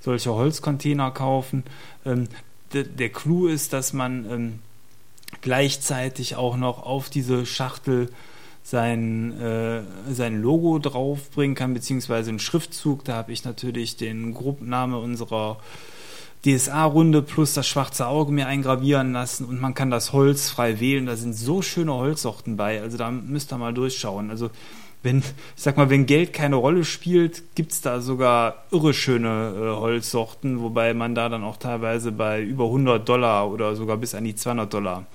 solche 0.01 0.35
Holzcontainer 0.35 1.11
kaufen. 1.11 1.65
Ähm, 2.05 2.29
der 2.73 3.09
Clou 3.09 3.47
ist, 3.47 3.73
dass 3.73 3.95
man 3.95 4.31
ähm, 4.31 4.59
gleichzeitig 5.41 6.37
auch 6.37 6.57
noch 6.57 6.85
auf 6.85 7.09
diese 7.09 7.47
Schachtel 7.47 8.11
sein, 8.63 9.41
äh, 9.41 9.83
sein 10.11 10.43
Logo 10.43 10.79
draufbringen 10.79 11.55
kann, 11.55 11.73
beziehungsweise 11.73 12.29
einen 12.29 12.39
Schriftzug. 12.39 13.05
Da 13.05 13.15
habe 13.15 13.33
ich 13.33 13.45
natürlich 13.45 13.97
den 13.97 14.35
Gruppenname 14.35 14.99
unserer 14.99 15.59
DSA-Runde 16.45 17.23
plus 17.23 17.55
das 17.55 17.67
schwarze 17.67 18.07
Auge 18.07 18.33
mir 18.33 18.47
eingravieren 18.47 19.13
lassen 19.13 19.45
und 19.45 19.61
man 19.61 19.75
kann 19.75 19.91
das 19.91 20.13
Holz 20.13 20.49
frei 20.51 20.81
wählen. 20.81 21.07
Da 21.07 21.17
sind 21.17 21.35
so 21.35 21.63
schöne 21.63 21.95
Holzsorten 21.95 22.57
bei. 22.57 22.81
Also 22.81 22.97
da 22.97 23.11
müsst 23.11 23.53
ihr 23.53 23.59
mal 23.59 23.75
durchschauen. 23.75 24.31
Also 24.31 24.51
wenn, 25.03 25.19
ich 25.19 25.25
sag 25.57 25.77
mal, 25.77 25.91
wenn 25.91 26.07
Geld 26.07 26.33
keine 26.33 26.57
Rolle 26.57 26.85
spielt, 26.85 27.55
gibt 27.55 27.73
es 27.73 27.81
da 27.81 28.01
sogar 28.01 28.65
irre 28.71 28.95
schöne 28.95 29.55
äh, 29.57 29.81
Holzsorten, 29.81 30.61
wobei 30.61 30.95
man 30.95 31.15
da 31.15 31.29
dann 31.29 31.45
auch 31.45 31.57
teilweise 31.57 32.13
bei 32.13 32.43
über 32.43 32.65
100 32.65 33.09
Dollar 33.09 33.51
oder 33.51 33.77
sogar 33.77 33.97
bis 33.97 34.15
an 34.15 34.25
die 34.25 34.35
200 34.35 34.73
Dollar 34.73 35.07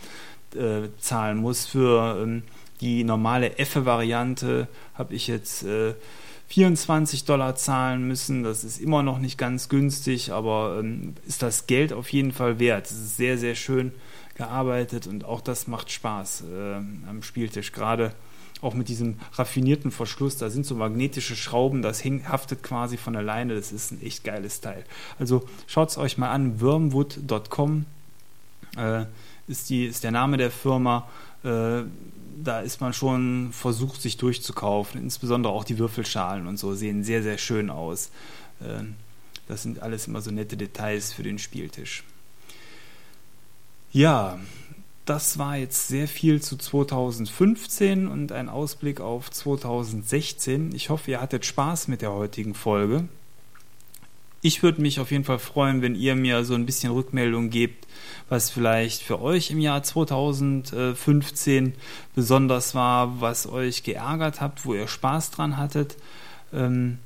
äh, 0.56 0.90
zahlen 1.00 1.38
muss. 1.38 1.66
Für 1.66 2.18
ähm, 2.22 2.44
die 2.80 3.04
normale 3.04 3.58
Effe-Variante 3.58 4.68
habe 4.94 5.14
ich 5.14 5.28
jetzt 5.28 5.64
äh, 5.64 5.94
24 6.54 7.26
Dollar 7.26 7.56
zahlen 7.56 8.08
müssen. 8.08 8.44
Das 8.44 8.64
ist 8.64 8.80
immer 8.80 9.02
noch 9.02 9.18
nicht 9.18 9.40
ganz 9.40 9.70
günstig, 9.70 10.32
aber 10.32 10.78
ähm, 10.80 11.16
ist 11.26 11.42
das 11.42 11.66
Geld 11.66 11.92
auf 11.92 12.10
jeden 12.10 12.32
Fall 12.32 12.60
wert. 12.60 12.86
Es 12.86 12.92
ist 12.92 13.18
sehr, 13.18 13.40
sehr 13.40 13.56
schön 13.56 13.92
gearbeitet 14.36 15.08
und 15.08 15.26
auch 15.26 15.42
das 15.42 15.66
macht 15.66 15.92
Spaß 15.92 16.44
äh, 16.54 16.76
am 17.10 17.24
Spieltisch. 17.24 17.72
Gerade 17.72 18.14
auch 18.62 18.76
mit 18.76 18.88
diesem 18.88 19.18
raffinierten 19.34 19.90
Verschluss. 19.90 20.38
Da 20.38 20.52
sind 20.52 20.68
so 20.68 20.76
magnetische 20.76 21.36
Schrauben, 21.36 21.82
das 21.82 22.04
hängt, 22.04 22.30
haftet 22.30 22.62
quasi 22.62 22.98
von 22.98 23.16
alleine. 23.16 23.56
Das 23.56 23.72
ist 23.72 23.92
ein 23.92 24.04
echt 24.04 24.24
geiles 24.24 24.62
Teil. 24.62 24.84
Also 25.18 25.46
schaut 25.66 25.90
es 25.90 25.98
euch 25.98 26.20
mal 26.20 26.30
an. 26.30 26.62
Wormwood.com 26.62 27.86
äh, 28.78 29.06
ist, 29.48 29.70
ist 29.72 30.04
der 30.04 30.12
Name 30.12 30.38
der 30.38 30.52
Firma. 30.52 31.08
Äh, 31.44 31.84
da 32.44 32.62
ist 32.62 32.82
man 32.82 32.94
schon 32.94 33.50
versucht, 33.52 34.02
sich 34.02 34.18
durchzukaufen. 34.18 35.00
Insbesondere 35.02 35.54
auch 35.54 35.64
die 35.64 35.78
Würfelschalen 35.78 36.48
und 36.48 36.58
so 36.58 36.74
sehen 36.74 37.04
sehr, 37.04 37.24
sehr 37.24 37.38
schön 37.38 37.70
aus. 37.70 38.10
Ähm, 38.62 38.96
das 39.48 39.64
sind 39.64 39.82
alles 39.82 40.08
immer 40.08 40.22
so 40.22 40.32
nette 40.32 40.58
Details 40.58 41.14
für 41.14 41.24
den 41.24 41.38
Spieltisch. 41.38 42.04
Ja, 43.92 44.40
das 45.06 45.38
war 45.38 45.58
jetzt 45.58 45.90
sehr 45.90 46.08
viel 46.08 46.42
zu 46.42 46.58
2015 46.58 48.08
und 48.08 48.32
ein 48.32 48.48
Ausblick 48.48 49.02
auf 49.02 49.30
2016. 49.30 50.74
Ich 50.74 50.90
hoffe, 50.90 51.12
ihr 51.12 51.22
hattet 51.22 51.46
Spaß 51.46 51.90
mit 51.90 52.02
der 52.02 52.14
heutigen 52.14 52.54
Folge. 52.54 53.08
Ich 54.46 54.62
würde 54.62 54.82
mich 54.82 55.00
auf 55.00 55.10
jeden 55.12 55.24
Fall 55.24 55.40
freuen, 55.40 55.82
wenn 55.82 55.96
ihr 55.96 56.16
mir 56.16 56.44
so 56.44 56.54
ein 56.54 56.66
bisschen 56.66 56.92
Rückmeldung 56.92 57.50
gebt, 57.50 57.88
was 58.28 58.50
vielleicht 58.50 59.02
für 59.02 59.22
euch 59.22 59.52
im 59.52 59.60
Jahr 59.62 59.84
2015 59.84 61.74
besonders 62.14 62.76
war, 62.76 63.22
was 63.22 63.48
euch 63.48 63.84
geärgert 63.84 64.42
habt, 64.42 64.66
wo 64.66 64.74
ihr 64.74 64.90
Spaß 64.90 65.32
dran 65.32 65.56
hattet. 65.56 65.96
Ähm, 66.52 66.98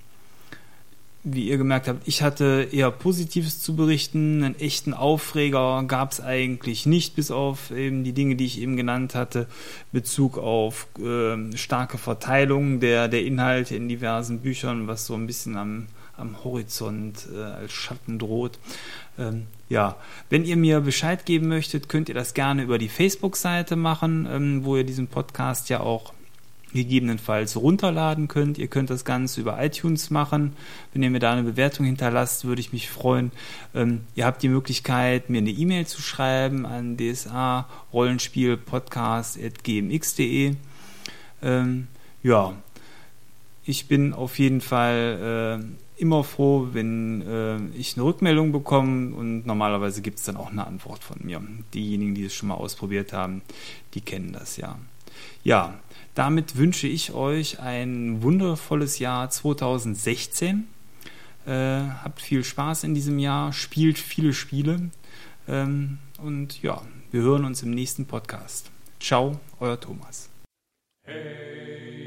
wie 1.24 1.48
ihr 1.48 1.60
gemerkt 1.60 1.88
habt, 1.88 2.08
ich 2.08 2.24
hatte 2.24 2.70
eher 2.72 2.90
Positives 2.90 3.62
zu 3.62 3.76
berichten. 3.76 4.44
Einen 4.44 4.60
echten 4.60 4.96
Aufreger 4.96 5.84
gab 5.88 6.14
es 6.14 6.22
eigentlich 6.22 6.88
nicht, 6.88 7.16
bis 7.16 7.30
auf 7.30 7.70
eben 7.70 8.04
die 8.04 8.14
Dinge, 8.14 8.36
die 8.36 8.46
ich 8.46 8.60
eben 8.60 8.78
genannt 8.78 9.14
hatte, 9.14 9.46
Bezug 9.92 10.40
auf 10.40 10.88
äh, 10.98 11.56
starke 11.56 12.00
Verteilung 12.00 12.80
der, 12.80 13.08
der 13.08 13.24
Inhalte 13.24 13.76
in 13.76 13.88
diversen 13.88 14.40
Büchern, 14.40 14.88
was 14.88 15.06
so 15.06 15.14
ein 15.14 15.28
bisschen 15.28 15.56
am 15.56 15.86
am 16.18 16.44
Horizont 16.44 17.28
äh, 17.34 17.42
als 17.42 17.72
Schatten 17.72 18.20
droht. 18.20 18.60
Ähm, 19.18 19.48
ja, 19.70 19.96
wenn 20.30 20.46
ihr 20.46 20.58
mir 20.58 20.82
Bescheid 20.82 21.26
geben 21.26 21.48
möchtet, 21.48 21.90
könnt 21.90 22.10
ihr 22.10 22.16
das 22.16 22.34
gerne 22.34 22.64
über 22.64 22.78
die 22.78 22.90
Facebook-Seite 22.90 23.76
machen, 23.76 24.28
ähm, 24.30 24.66
wo 24.66 24.78
ihr 24.78 24.84
diesen 24.84 25.08
Podcast 25.08 25.70
ja 25.70 25.80
auch 25.80 26.14
gegebenenfalls 26.74 27.56
runterladen 27.56 28.28
könnt. 28.28 28.58
Ihr 28.58 28.68
könnt 28.68 28.90
das 28.90 29.06
Ganze 29.06 29.40
über 29.42 29.64
iTunes 29.64 30.10
machen. 30.10 30.54
Wenn 30.94 31.04
ihr 31.04 31.10
mir 31.10 31.20
da 31.20 31.32
eine 31.34 31.44
Bewertung 31.44 31.86
hinterlasst, 31.86 32.46
würde 32.46 32.62
ich 32.62 32.72
mich 32.74 32.90
freuen. 32.90 33.32
Ähm, 33.74 34.02
ihr 34.16 34.26
habt 34.26 34.44
die 34.44 34.50
Möglichkeit, 34.50 35.30
mir 35.30 35.38
eine 35.40 35.52
E-Mail 35.52 35.88
zu 35.88 36.02
schreiben 36.02 36.66
an 36.66 36.98
dsa 36.98 37.70
rollenspielpodcast.gmx.de. 37.94 40.56
Ähm, 41.42 41.88
ja, 42.24 42.54
ich 43.66 43.88
bin 43.88 44.14
auf 44.14 44.38
jeden 44.40 44.62
Fall 44.62 45.62
äh, 45.62 45.66
immer 45.98 46.24
froh, 46.24 46.70
wenn 46.74 47.22
äh, 47.22 47.58
ich 47.78 47.96
eine 47.96 48.06
Rückmeldung 48.06 48.52
bekomme 48.52 49.16
und 49.16 49.46
normalerweise 49.46 50.02
gibt 50.02 50.20
es 50.20 50.26
dann 50.26 50.38
auch 50.38 50.52
eine 50.52 50.66
Antwort 50.66 51.04
von 51.04 51.18
mir. 51.24 51.42
Diejenigen, 51.74 52.16
die 52.16 52.26
es 52.26 52.34
schon 52.34 52.50
mal 52.50 52.56
ausprobiert 52.56 53.14
haben, 53.14 53.42
die 53.94 54.02
kennen 54.02 54.34
das 54.34 54.58
ja. 54.58 54.78
Ja, 55.44 55.80
damit 56.16 56.58
wünsche 56.58 56.88
ich 56.88 57.14
euch 57.14 57.60
ein 57.60 58.22
wundervolles 58.22 59.00
Jahr 59.00 59.30
2016. 59.30 60.68
Äh, 61.46 61.52
habt 61.52 62.22
viel 62.22 62.44
Spaß 62.44 62.84
in 62.84 62.94
diesem 62.94 63.20
Jahr, 63.20 63.54
spielt 63.54 63.98
viele 63.98 64.34
Spiele 64.34 64.90
ähm, 65.48 65.98
und 66.18 66.62
ja, 66.62 66.82
wir 67.12 67.22
hören 67.22 67.46
uns 67.46 67.64
im 67.64 67.72
nächsten 67.72 68.06
Podcast. 68.06 68.70
Ciao, 69.00 69.40
euer 69.60 69.80
Thomas. 69.80 70.30
Hey, 71.06 72.07